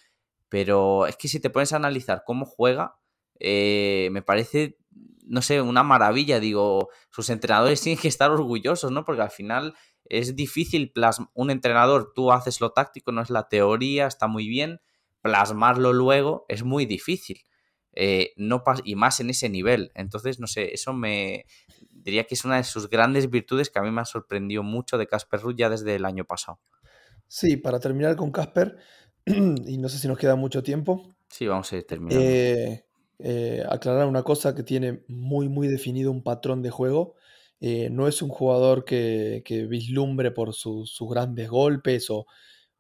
pero 0.48 1.06
es 1.06 1.16
que 1.16 1.28
si 1.28 1.40
te 1.40 1.50
pones 1.50 1.72
a 1.72 1.76
analizar 1.76 2.24
cómo 2.26 2.46
juega, 2.46 2.96
eh, 3.38 4.08
me 4.12 4.22
parece, 4.22 4.78
no 5.26 5.42
sé, 5.42 5.60
una 5.60 5.82
maravilla, 5.82 6.40
digo, 6.40 6.88
sus 7.10 7.28
entrenadores 7.28 7.80
tienen 7.82 8.00
que 8.00 8.08
estar 8.08 8.30
orgullosos, 8.30 8.90
¿no? 8.90 9.04
Porque 9.04 9.22
al 9.22 9.30
final 9.30 9.74
es 10.06 10.36
difícil 10.36 10.90
plasmar, 10.90 11.28
un 11.34 11.50
entrenador, 11.50 12.12
tú 12.14 12.32
haces 12.32 12.60
lo 12.60 12.72
táctico, 12.72 13.12
no 13.12 13.20
es 13.20 13.30
la 13.30 13.48
teoría, 13.48 14.06
está 14.06 14.26
muy 14.26 14.48
bien, 14.48 14.80
plasmarlo 15.20 15.92
luego 15.92 16.46
es 16.48 16.64
muy 16.64 16.86
difícil. 16.86 17.42
Eh, 17.95 18.32
no 18.36 18.62
y 18.84 18.95
más 18.95 19.20
en 19.20 19.30
ese 19.30 19.49
nivel. 19.49 19.93
Entonces, 19.95 20.40
no 20.40 20.47
sé, 20.47 20.72
eso 20.72 20.93
me 20.93 21.45
diría 21.90 22.24
que 22.24 22.34
es 22.34 22.45
una 22.45 22.57
de 22.57 22.64
sus 22.64 22.88
grandes 22.88 23.30
virtudes 23.30 23.70
que 23.70 23.78
a 23.78 23.82
mí 23.82 23.90
me 23.90 24.01
ha 24.01 24.07
sorprendido 24.07 24.62
mucho 24.62 24.99
de 24.99 25.07
Casper 25.07 25.40
Ruth 25.40 25.57
ya 25.57 25.68
desde 25.68 25.95
el 25.95 26.05
año 26.05 26.24
pasado. 26.24 26.59
Sí, 27.28 27.57
para 27.57 27.80
terminar 27.80 28.16
con 28.16 28.30
Casper, 28.30 28.76
y 29.26 29.78
no 29.78 29.88
sé 29.88 29.99
si 29.99 30.09
nos 30.09 30.18
queda 30.18 30.36
mucho 30.36 30.62
tiempo. 30.62 31.03
Sí, 31.28 31.47
vamos 31.47 31.72
a 31.72 31.76
ir 31.76 31.86
terminando. 31.86 32.24
Eh, 32.24 32.84
eh, 33.18 33.62
aclarar 33.68 34.07
una 34.07 34.22
cosa 34.22 34.55
que 34.55 34.62
tiene 34.62 35.05
muy, 35.09 35.49
muy 35.49 35.68
definido 35.68 36.11
un 36.11 36.22
patrón 36.22 36.62
de 36.62 36.70
juego. 36.70 37.14
no 37.61 38.09
es 38.09 38.22
un 38.22 38.28
jugador 38.30 38.84
que, 38.84 39.66
vislumbre 39.68 40.30
por 40.30 40.55
sus 40.55 40.99
grandes 41.09 41.49
golpes 41.49 42.11
o, 42.11 42.26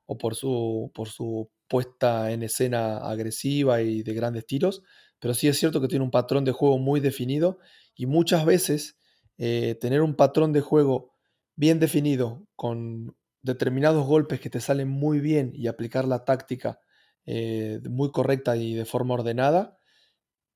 o 0.06 0.18
por, 0.18 0.34
su, 0.34 0.90
por 0.94 1.08
su 1.08 1.50
puesta 1.72 2.30
en 2.30 2.42
escena 2.42 2.98
agresiva 2.98 3.80
y 3.80 4.02
de 4.02 4.12
grandes 4.12 4.44
tiros, 4.44 4.82
pero 5.22 5.34
sí 5.34 5.46
es 5.46 5.56
cierto 5.56 5.80
que 5.80 5.86
tiene 5.86 6.04
un 6.04 6.10
patrón 6.10 6.44
de 6.44 6.50
juego 6.50 6.78
muy 6.78 6.98
definido 6.98 7.60
y 7.94 8.06
muchas 8.06 8.44
veces 8.44 8.98
eh, 9.38 9.78
tener 9.80 10.02
un 10.02 10.16
patrón 10.16 10.52
de 10.52 10.60
juego 10.60 11.12
bien 11.54 11.78
definido 11.78 12.44
con 12.56 13.16
determinados 13.40 14.04
golpes 14.04 14.40
que 14.40 14.50
te 14.50 14.58
salen 14.58 14.88
muy 14.88 15.20
bien 15.20 15.52
y 15.54 15.68
aplicar 15.68 16.08
la 16.08 16.24
táctica 16.24 16.80
eh, 17.24 17.78
muy 17.88 18.10
correcta 18.10 18.56
y 18.56 18.74
de 18.74 18.84
forma 18.84 19.14
ordenada, 19.14 19.78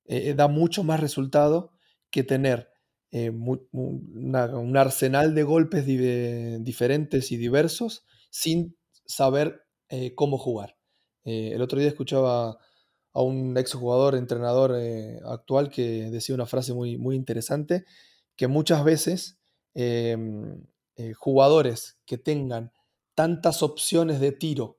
eh, 0.03 0.33
da 0.33 0.49
mucho 0.49 0.83
más 0.83 0.99
resultado 0.99 1.71
que 2.11 2.25
tener 2.25 2.69
un 3.09 4.75
arsenal 4.75 5.33
de 5.33 5.43
golpes 5.43 5.85
diferentes 5.85 7.31
y 7.31 7.37
diversos 7.37 8.05
sin 8.29 8.77
saber 9.05 9.61
cómo 10.15 10.37
jugar. 10.37 10.75
El 11.23 11.61
otro 11.61 11.79
día 11.79 11.87
escuchaba 11.87 12.59
a 13.17 13.23
un 13.23 13.57
exjugador, 13.57 14.13
entrenador 14.13 14.75
eh, 14.77 15.19
actual, 15.25 15.71
que 15.71 16.11
decía 16.11 16.35
una 16.35 16.45
frase 16.45 16.75
muy, 16.75 16.99
muy 16.99 17.15
interesante, 17.15 17.83
que 18.35 18.47
muchas 18.47 18.83
veces 18.83 19.39
em, 19.73 20.63
eh, 20.97 21.13
jugadores 21.13 21.97
que 22.05 22.19
tengan 22.19 22.71
tantas 23.15 23.63
opciones 23.63 24.19
de 24.19 24.33
tiro 24.33 24.77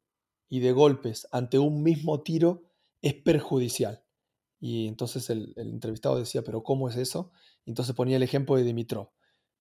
y 0.48 0.60
de 0.60 0.70
golpes 0.70 1.26
ante 1.32 1.58
un 1.58 1.82
mismo 1.82 2.22
tiro 2.22 2.62
es 3.02 3.14
perjudicial. 3.14 4.04
Y 4.60 4.86
entonces 4.86 5.30
el, 5.30 5.52
entrevistado 5.56 6.16
decía, 6.16 6.42
pero 6.42 6.62
¿cómo 6.62 6.88
es 6.88 6.96
eso? 6.96 7.32
entonces 7.66 7.96
ponía 7.96 8.18
el 8.18 8.22
ejemplo 8.22 8.54
de 8.54 8.62
Dimitrov. 8.62 9.10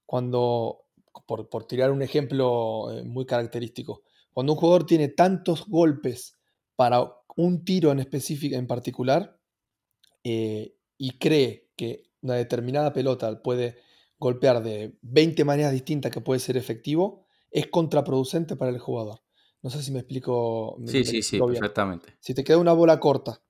Cuando 0.05 0.85
por, 1.25 1.49
por 1.49 1.65
tirar 1.65 1.89
un 1.89 2.03
ejemplo 2.03 2.91
eh, 2.91 3.03
muy 3.03 3.25
característico, 3.25 4.03
cuando 4.31 4.53
un 4.53 4.59
jugador 4.59 4.85
tiene 4.85 5.07
tantos 5.07 5.65
golpes 5.65 6.37
para 6.75 7.11
un 7.37 7.63
tiro 7.63 7.91
en 7.91 7.99
específico, 7.99 8.55
en 8.55 8.67
particular, 8.67 9.39
eh, 10.23 10.75
y 10.97 11.17
cree 11.19 11.69
que 11.77 12.03
una 12.21 12.33
determinada 12.33 12.91
pelota 12.91 13.41
puede 13.41 13.77
golpear 14.19 14.63
de 14.63 14.97
20 15.03 15.45
maneras 15.45 15.71
distintas 15.71 16.11
que 16.11 16.19
puede 16.19 16.39
ser 16.39 16.57
efectivo, 16.57 17.27
es 17.51 17.67
contraproducente 17.67 18.55
para 18.55 18.71
el 18.71 18.79
jugador. 18.79 19.21
No 19.61 19.69
sé 19.69 19.81
si 19.83 19.91
me 19.91 19.99
explico. 19.99 20.77
sí, 20.85 21.05
sí, 21.05 21.21
sí, 21.21 21.39
perfectamente. 21.39 22.17
Si 22.19 22.33
te 22.33 22.43
queda 22.43 22.57
una 22.57 22.73
bola 22.73 22.99
corta 22.99 23.41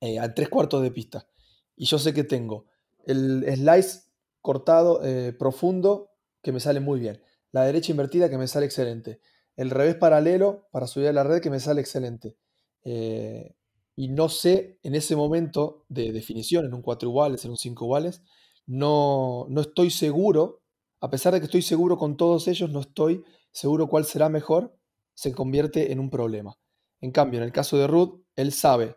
eh, 0.00 0.18
a 0.18 0.34
tres 0.34 0.48
cuartos 0.48 0.82
de 0.82 0.90
pista 0.90 1.28
y 1.76 1.86
yo 1.86 1.98
sé 1.98 2.12
que 2.12 2.24
tengo 2.24 2.66
el 3.06 3.44
slice 3.54 4.02
cortado 4.40 5.00
eh, 5.04 5.32
profundo 5.32 6.10
que 6.42 6.52
me 6.52 6.60
sale 6.60 6.80
muy 6.80 7.00
bien, 7.00 7.22
la 7.52 7.64
derecha 7.64 7.92
invertida 7.92 8.28
que 8.28 8.38
me 8.38 8.48
sale 8.48 8.66
excelente, 8.66 9.20
el 9.56 9.70
revés 9.70 9.94
paralelo 9.94 10.68
para 10.72 10.86
subir 10.86 11.08
a 11.08 11.12
la 11.12 11.22
red 11.22 11.40
que 11.40 11.50
me 11.50 11.60
sale 11.60 11.80
excelente. 11.80 12.36
Eh, 12.84 13.54
y 13.96 14.08
no 14.08 14.28
sé 14.28 14.78
en 14.82 14.94
ese 14.94 15.16
momento 15.16 15.84
de 15.88 16.12
definición, 16.12 16.66
en 16.66 16.74
un 16.74 16.82
4 16.82 17.08
iguales, 17.08 17.44
en 17.44 17.52
un 17.52 17.56
5 17.56 17.84
iguales, 17.84 18.22
no, 18.66 19.46
no 19.48 19.60
estoy 19.60 19.90
seguro, 19.90 20.62
a 21.00 21.10
pesar 21.10 21.32
de 21.34 21.40
que 21.40 21.46
estoy 21.46 21.62
seguro 21.62 21.96
con 21.98 22.16
todos 22.16 22.48
ellos, 22.48 22.70
no 22.70 22.80
estoy 22.80 23.24
seguro 23.52 23.88
cuál 23.88 24.04
será 24.04 24.28
mejor, 24.28 24.76
se 25.14 25.32
convierte 25.32 25.92
en 25.92 26.00
un 26.00 26.10
problema. 26.10 26.58
En 27.00 27.12
cambio, 27.12 27.38
en 27.38 27.44
el 27.44 27.52
caso 27.52 27.76
de 27.78 27.86
Ruth, 27.86 28.22
él 28.36 28.52
sabe, 28.52 28.96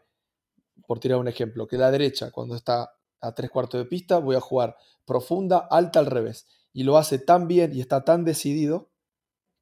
por 0.87 0.99
tirar 0.99 1.19
un 1.19 1.27
ejemplo, 1.27 1.67
que 1.67 1.77
la 1.77 1.91
derecha, 1.91 2.31
cuando 2.31 2.55
está 2.55 2.91
a 3.21 3.35
tres 3.35 3.49
cuartos 3.49 3.79
de 3.79 3.85
pista, 3.85 4.19
voy 4.19 4.35
a 4.35 4.41
jugar 4.41 4.75
profunda, 5.05 5.67
alta 5.69 5.99
al 5.99 6.05
revés. 6.07 6.47
Y 6.73 6.83
lo 6.83 6.97
hace 6.97 7.19
tan 7.19 7.47
bien 7.47 7.75
y 7.75 7.81
está 7.81 8.03
tan 8.03 8.23
decidido 8.23 8.91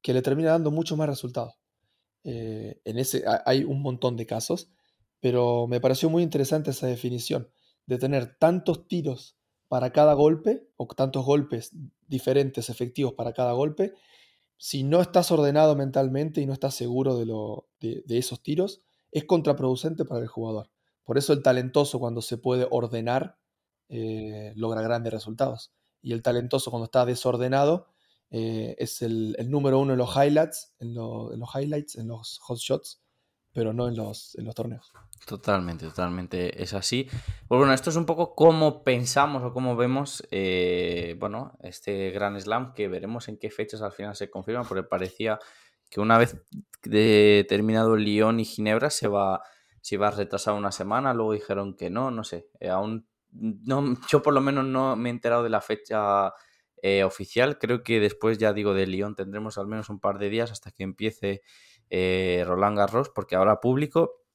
que 0.02 0.14
le 0.14 0.22
termina 0.22 0.52
dando 0.52 0.72
mucho 0.72 0.98
más 0.98 1.10
resultados. 1.10 1.56
Eh, 2.26 2.82
en 2.84 2.98
ese 2.98 3.24
hay 3.46 3.64
un 3.64 3.82
montón 3.82 4.18
de 4.18 4.26
casos, 4.26 4.70
pero 5.20 5.68
me 5.68 5.80
pareció 5.80 6.10
muy 6.10 6.24
interesante 6.24 6.72
esa 6.72 6.88
definición 6.88 7.50
de 7.86 8.00
tener 8.00 8.36
tantos 8.38 8.88
tiros 8.88 9.38
para 9.68 9.92
cada 9.92 10.14
golpe 10.14 10.68
o 10.76 10.88
tantos 10.88 11.24
golpes 11.24 11.72
diferentes 12.08 12.70
efectivos 12.70 13.14
para 13.14 13.32
cada 13.32 13.54
golpe. 13.54 13.94
Si 14.58 14.84
no 14.84 15.02
estás 15.02 15.32
ordenado 15.32 15.76
mentalmente 15.76 16.42
y 16.42 16.48
no 16.48 16.54
estás 16.54 16.74
seguro 16.74 17.18
de, 17.18 17.26
lo, 17.28 17.68
de, 17.80 18.04
esos 18.18 18.42
tiros, 18.42 18.82
es 19.12 19.26
contraproducente 19.26 20.04
para 20.06 20.22
el 20.22 20.28
jugador. 20.28 20.72
Por 21.04 21.18
eso 21.18 21.34
el 21.34 21.44
talentoso 21.44 22.00
cuando 22.00 22.22
se 22.22 22.38
puede 22.38 22.68
ordenar 22.70 23.38
eh, 23.90 24.54
logra 24.56 24.82
grandes 24.82 25.14
resultados. 25.14 25.72
Y 26.02 26.14
el 26.14 26.24
talentoso 26.24 26.72
cuando 26.72 26.86
está 26.86 27.06
desordenado 27.06 27.88
eh, 28.32 28.76
es 28.78 29.02
el, 29.02 29.36
número 29.48 29.80
uno 29.80 29.94
en 29.94 30.00
los 30.00 30.16
highlights, 30.16 30.74
en, 30.80 30.90
en, 30.90 31.40
los 31.40 31.50
highlights, 31.56 31.96
en 31.96 32.08
los 32.08 32.40
hot 32.40 32.58
shots, 32.58 33.02
pero 33.56 33.72
no 33.72 33.88
en 33.88 33.96
los, 33.96 34.36
en 34.36 34.46
los 34.46 34.54
torneos. 34.54 34.92
Totalmente, 35.26 35.88
totalmente 35.88 36.62
es 36.62 36.74
así. 36.74 37.08
Pues 37.48 37.58
bueno, 37.58 37.74
esto 37.74 37.90
es 37.90 37.96
un 37.96 38.06
poco 38.06 38.36
cómo 38.36 38.84
pensamos 38.84 39.44
o 39.44 39.54
cómo 39.54 39.78
vemos, 39.78 40.28
eh, 40.30 41.16
bueno, 41.20 41.58
este 41.62 42.12
Gran 42.12 42.40
Slam, 42.40 42.74
que 42.74 42.90
veremos 42.90 43.30
en 43.30 43.38
qué 43.38 43.50
fechas 43.50 43.82
al 43.82 43.94
final 43.94 44.16
se 44.16 44.30
confirma, 44.30 44.64
porque 44.64 44.84
parecía 44.84 45.40
que 45.90 46.02
una 46.02 46.18
vez 46.18 46.36
de 46.84 47.46
terminado 47.48 47.96
Lyon 47.96 48.42
y 48.42 48.46
Ginebra 48.46 48.90
se 48.90 49.08
va, 49.08 49.42
se 49.82 49.96
iba 49.96 50.10
a 50.10 50.12
retrasar 50.12 50.54
una 50.54 50.74
semana, 50.74 51.14
luego 51.14 51.32
dijeron 51.32 51.76
que 51.76 51.90
no, 51.90 52.12
no 52.12 52.24
sé, 52.26 52.50
eh, 52.60 52.70
aún 52.70 53.08
no, 53.32 53.96
yo 54.10 54.22
por 54.22 54.34
lo 54.34 54.42
menos 54.42 54.66
no 54.66 54.96
me 54.96 55.10
he 55.10 55.12
enterado 55.12 55.44
de 55.44 55.50
la 55.50 55.62
fecha 55.62 56.34
eh, 56.88 57.04
oficial, 57.04 57.58
creo 57.58 57.84
que 57.84 58.00
después 58.00 58.38
ya 58.38 58.54
digo 58.54 58.74
de 58.74 58.86
Lyon 58.86 59.16
tendremos 59.16 59.58
al 59.58 59.68
menos 59.68 59.90
un 59.90 60.00
par 60.00 60.20
de 60.20 60.30
días 60.30 60.52
hasta 60.52 60.72
que 60.72 60.84
empiece 60.84 61.42
Roland 61.90 62.78
Garros, 62.78 63.10
porque 63.10 63.36
ahora 63.36 63.60
público 63.60 64.26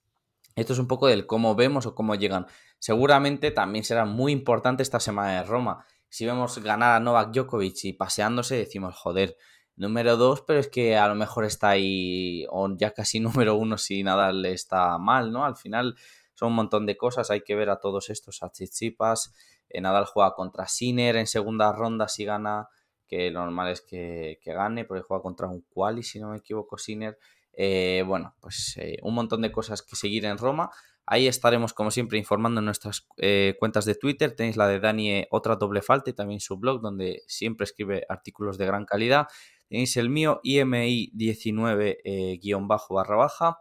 esto 0.57 0.73
es 0.73 0.79
un 0.79 0.89
poco 0.89 1.07
del 1.07 1.27
cómo 1.27 1.55
vemos 1.55 1.87
o 1.87 1.95
cómo 1.95 2.15
llegan. 2.15 2.47
Seguramente 2.79 3.51
también 3.51 3.85
será 3.85 4.05
muy 4.05 4.33
importante 4.33 4.83
esta 4.83 5.01
semana 5.01 5.41
de 5.41 5.45
Roma. 5.45 5.85
Si 6.09 6.27
vemos 6.27 6.59
ganar 6.59 6.97
a 6.97 7.01
Novak 7.01 7.33
Djokovic 7.33 7.85
y 7.85 7.93
paseándose, 7.93 8.57
decimos, 8.57 8.97
joder, 8.97 9.37
número 9.77 10.17
dos, 10.17 10.43
pero 10.43 10.59
es 10.59 10.69
que 10.69 10.97
a 10.97 11.09
lo 11.09 11.15
mejor 11.15 11.45
está 11.45 11.71
ahí, 11.71 12.47
o 12.51 12.69
ya 12.77 12.93
casi 12.93 13.21
número 13.21 13.55
uno 13.55 13.79
si 13.79 14.03
nada 14.03 14.33
le 14.33 14.53
está 14.53 14.99
mal, 14.99 15.33
¿no? 15.33 15.45
Al 15.45 15.57
final 15.57 15.95
son 16.35 16.49
un 16.49 16.57
montón 16.57 16.87
de 16.87 16.97
cosas, 16.97 17.31
hay 17.31 17.43
que 17.43 17.55
ver 17.55 17.71
a 17.71 17.79
todos 17.79 18.11
estos, 18.11 18.43
a 18.43 18.51
Chichipas, 18.51 19.33
eh, 19.33 19.60
Nadal 19.81 20.07
juega 20.07 20.35
contra 20.35 20.67
Sinner 20.67 21.17
en 21.17 21.27
segunda 21.27 21.73
ronda 21.73 22.09
si 22.09 22.25
gana, 22.25 22.69
que 23.07 23.31
lo 23.31 23.41
normal 23.41 23.73
es 23.73 23.81
que, 23.81 24.39
que 24.43 24.53
gane, 24.53 24.85
porque 24.85 25.03
juega 25.03 25.23
contra 25.23 25.49
un 25.49 25.65
quali, 25.69 26.03
si 26.03 26.21
no 26.21 26.31
me 26.31 26.39
equivoco, 26.39 26.79
Sinner. 26.79 27.19
Eh, 27.53 28.05
bueno, 28.07 28.37
pues 28.41 28.77
eh, 28.79 28.99
un 29.03 29.15
montón 29.15 29.43
de 29.43 29.53
cosas 29.53 29.83
que 29.83 29.97
seguir 29.97 30.25
en 30.25 30.39
Roma. 30.39 30.71
Ahí 31.07 31.27
estaremos, 31.27 31.73
como 31.73 31.91
siempre, 31.91 32.19
informando 32.19 32.61
en 32.61 32.67
nuestras 32.67 33.09
eh, 33.17 33.57
cuentas 33.59 33.85
de 33.85 33.97
Twitter. 33.97 34.37
Tenéis 34.37 34.57
la 34.57 34.69
de 34.69 34.79
Dani, 34.79 35.27
otra 35.31 35.57
doble 35.57 35.83
falta, 35.83 36.11
y 36.11 36.13
también 36.13 36.39
su 36.41 36.57
blog, 36.57 36.81
donde 36.81 37.23
siempre 37.27 37.65
escribe 37.65 38.05
artículos 38.09 38.59
de 38.59 38.67
gran 38.67 38.85
calidad. 38.85 39.27
Tenéis 39.69 39.97
el 39.97 40.09
mío, 40.09 40.41
IMI19-bajo 40.45 42.95
barra 42.95 43.17
baja. 43.17 43.59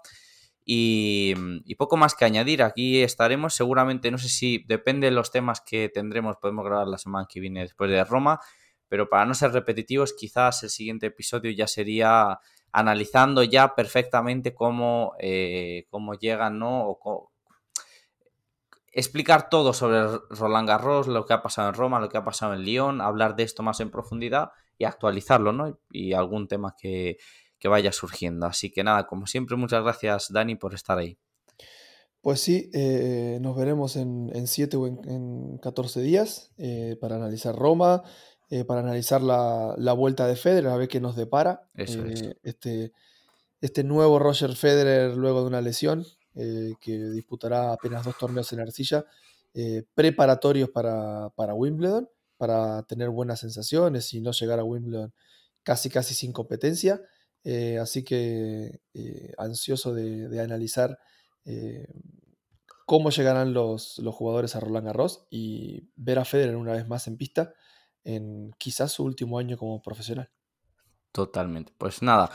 Y, 0.72 1.34
y, 1.66 1.74
poco 1.76 1.98
más 1.98 2.14
que 2.14 2.26
añadir. 2.26 2.62
Aquí 2.62 3.02
estaremos. 3.02 3.56
Seguramente, 3.56 4.12
no 4.12 4.20
sé 4.20 4.30
si 4.30 4.64
depende 4.68 5.08
de 5.08 5.12
los 5.12 5.32
temas 5.32 5.62
que 5.62 5.90
tendremos, 5.90 6.38
podemos 6.38 6.64
grabar 6.64 6.88
la 6.88 7.00
semana 7.00 7.26
que 7.28 7.40
viene 7.40 7.62
después 7.62 7.90
de 7.90 8.04
Roma. 8.04 8.40
Pero 8.88 9.10
para 9.10 9.26
no 9.26 9.34
ser 9.34 9.52
repetitivos, 9.52 10.14
quizás 10.14 10.62
el 10.62 10.70
siguiente 10.70 11.08
episodio 11.08 11.50
ya 11.50 11.66
sería 11.66 12.40
analizando 12.72 13.42
ya 13.42 13.74
perfectamente 13.74 14.54
cómo, 14.54 15.14
eh, 15.18 15.88
cómo 15.90 16.14
llegan, 16.14 16.60
¿no? 16.60 16.88
O 16.88 17.32
explicar 18.92 19.50
todo 19.50 19.74
sobre 19.74 20.20
Roland 20.30 20.68
Garros, 20.68 21.08
lo 21.08 21.26
que 21.26 21.34
ha 21.34 21.42
pasado 21.42 21.70
en 21.70 21.74
Roma, 21.74 22.00
lo 22.00 22.10
que 22.10 22.18
ha 22.20 22.24
pasado 22.24 22.54
en 22.54 22.62
Lyon, 22.62 23.02
hablar 23.02 23.36
de 23.36 23.42
esto 23.42 23.64
más 23.64 23.80
en 23.80 23.90
profundidad 23.90 24.52
y 24.78 24.86
actualizarlo, 24.86 25.52
¿no? 25.52 25.80
Y 25.90 26.14
algún 26.14 26.48
tema 26.48 26.76
que, 26.80 27.18
vaya 27.68 27.92
surgiendo. 27.92 28.46
Así 28.46 28.72
que 28.72 28.84
nada, 28.84 29.08
como 29.08 29.28
siempre, 29.28 29.56
muchas 29.58 29.84
gracias 29.84 30.32
Dani 30.32 30.56
por 30.56 30.74
estar 30.74 30.98
ahí. 30.98 31.18
Pues 32.22 32.42
sí, 32.42 32.70
eh, 32.74 33.38
nos 33.42 33.56
veremos 33.56 33.96
en 33.96 34.48
7 34.48 34.78
o 34.78 34.88
en, 34.88 35.58
14 35.60 36.02
días 36.02 36.52
eh, 36.58 36.98
para 37.00 37.16
analizar 37.16 37.56
Roma, 37.56 38.04
eh, 38.52 38.66
para 38.66 38.80
analizar 38.80 39.22
la, 39.22 39.94
vuelta 39.94 40.26
de 40.26 40.36
Federer, 40.36 40.72
a 40.72 40.78
ver 40.78 40.88
qué 40.88 41.00
nos 41.00 41.16
depara. 41.16 41.70
Eh, 41.76 42.36
este, 42.42 42.94
este 43.62 43.84
nuevo 43.84 44.18
Roger 44.18 44.56
Federer 44.56 45.16
luego 45.16 45.42
de 45.42 45.48
una 45.48 45.62
lesión, 45.62 46.04
eh, 46.34 46.74
que 46.82 46.98
disputará 46.98 47.74
apenas 47.74 48.06
dos 48.06 48.18
torneos 48.18 48.52
en 48.52 48.62
arcilla, 48.62 49.06
preparatorios 49.94 50.70
para, 50.70 51.54
Wimbledon, 51.54 52.10
para 52.38 52.82
tener 52.84 53.10
buenas 53.10 53.40
sensaciones 53.42 54.14
y 54.14 54.22
no 54.22 54.32
llegar 54.32 54.60
a 54.60 54.64
Wimbledon 54.64 55.14
casi 55.62 55.90
casi 55.90 56.16
sin 56.16 56.32
competencia. 56.32 57.02
Así 57.82 58.04
que 58.04 58.82
ansioso 59.38 59.94
de, 59.94 60.40
analizar 60.42 60.98
cómo 62.86 63.10
llegarán 63.12 63.54
los, 63.54 64.00
los, 64.00 64.16
jugadores 64.16 64.56
a 64.56 64.60
Roland 64.60 64.88
Garros 64.88 65.28
y 65.30 65.90
ver 65.96 66.20
a 66.20 66.26
Federer 66.26 66.56
una 66.56 66.74
vez 66.74 66.88
más 66.88 67.08
en 67.08 67.18
pista 67.18 67.54
en 68.04 68.52
quizás 68.58 68.92
su 68.92 69.04
último 69.04 69.40
año 69.40 69.58
como 69.58 69.82
profesional. 69.82 70.32
Totalmente. 71.12 71.74
Pues 71.78 72.02
nada, 72.02 72.30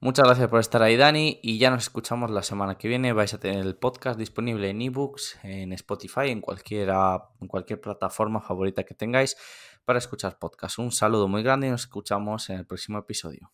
muchas 0.00 0.26
gracias 0.26 0.48
por 0.48 0.60
estar 0.60 0.82
ahí, 0.82 0.96
Dani, 0.96 1.40
y 1.42 1.58
ya 1.58 1.70
nos 1.70 1.84
escuchamos 1.84 2.30
la 2.30 2.42
semana 2.42 2.76
que 2.76 2.88
viene. 2.88 3.12
Vais 3.12 3.32
a 3.34 3.40
tener 3.40 3.64
el 3.64 3.76
podcast 3.76 4.18
disponible 4.18 4.70
en 4.70 4.82
ebooks, 4.82 5.38
en 5.42 5.72
Spotify, 5.72 6.28
en, 6.30 6.40
cualquiera, 6.40 7.30
en 7.40 7.48
cualquier 7.48 7.80
plataforma 7.80 8.40
favorita 8.40 8.84
que 8.84 8.94
tengáis 8.94 9.36
para 9.84 9.98
escuchar 9.98 10.38
podcast. 10.38 10.78
Un 10.78 10.92
saludo 10.92 11.28
muy 11.28 11.42
grande 11.42 11.68
y 11.68 11.70
nos 11.70 11.82
escuchamos 11.82 12.50
en 12.50 12.58
el 12.58 12.66
próximo 12.66 12.98
episodio. 12.98 13.52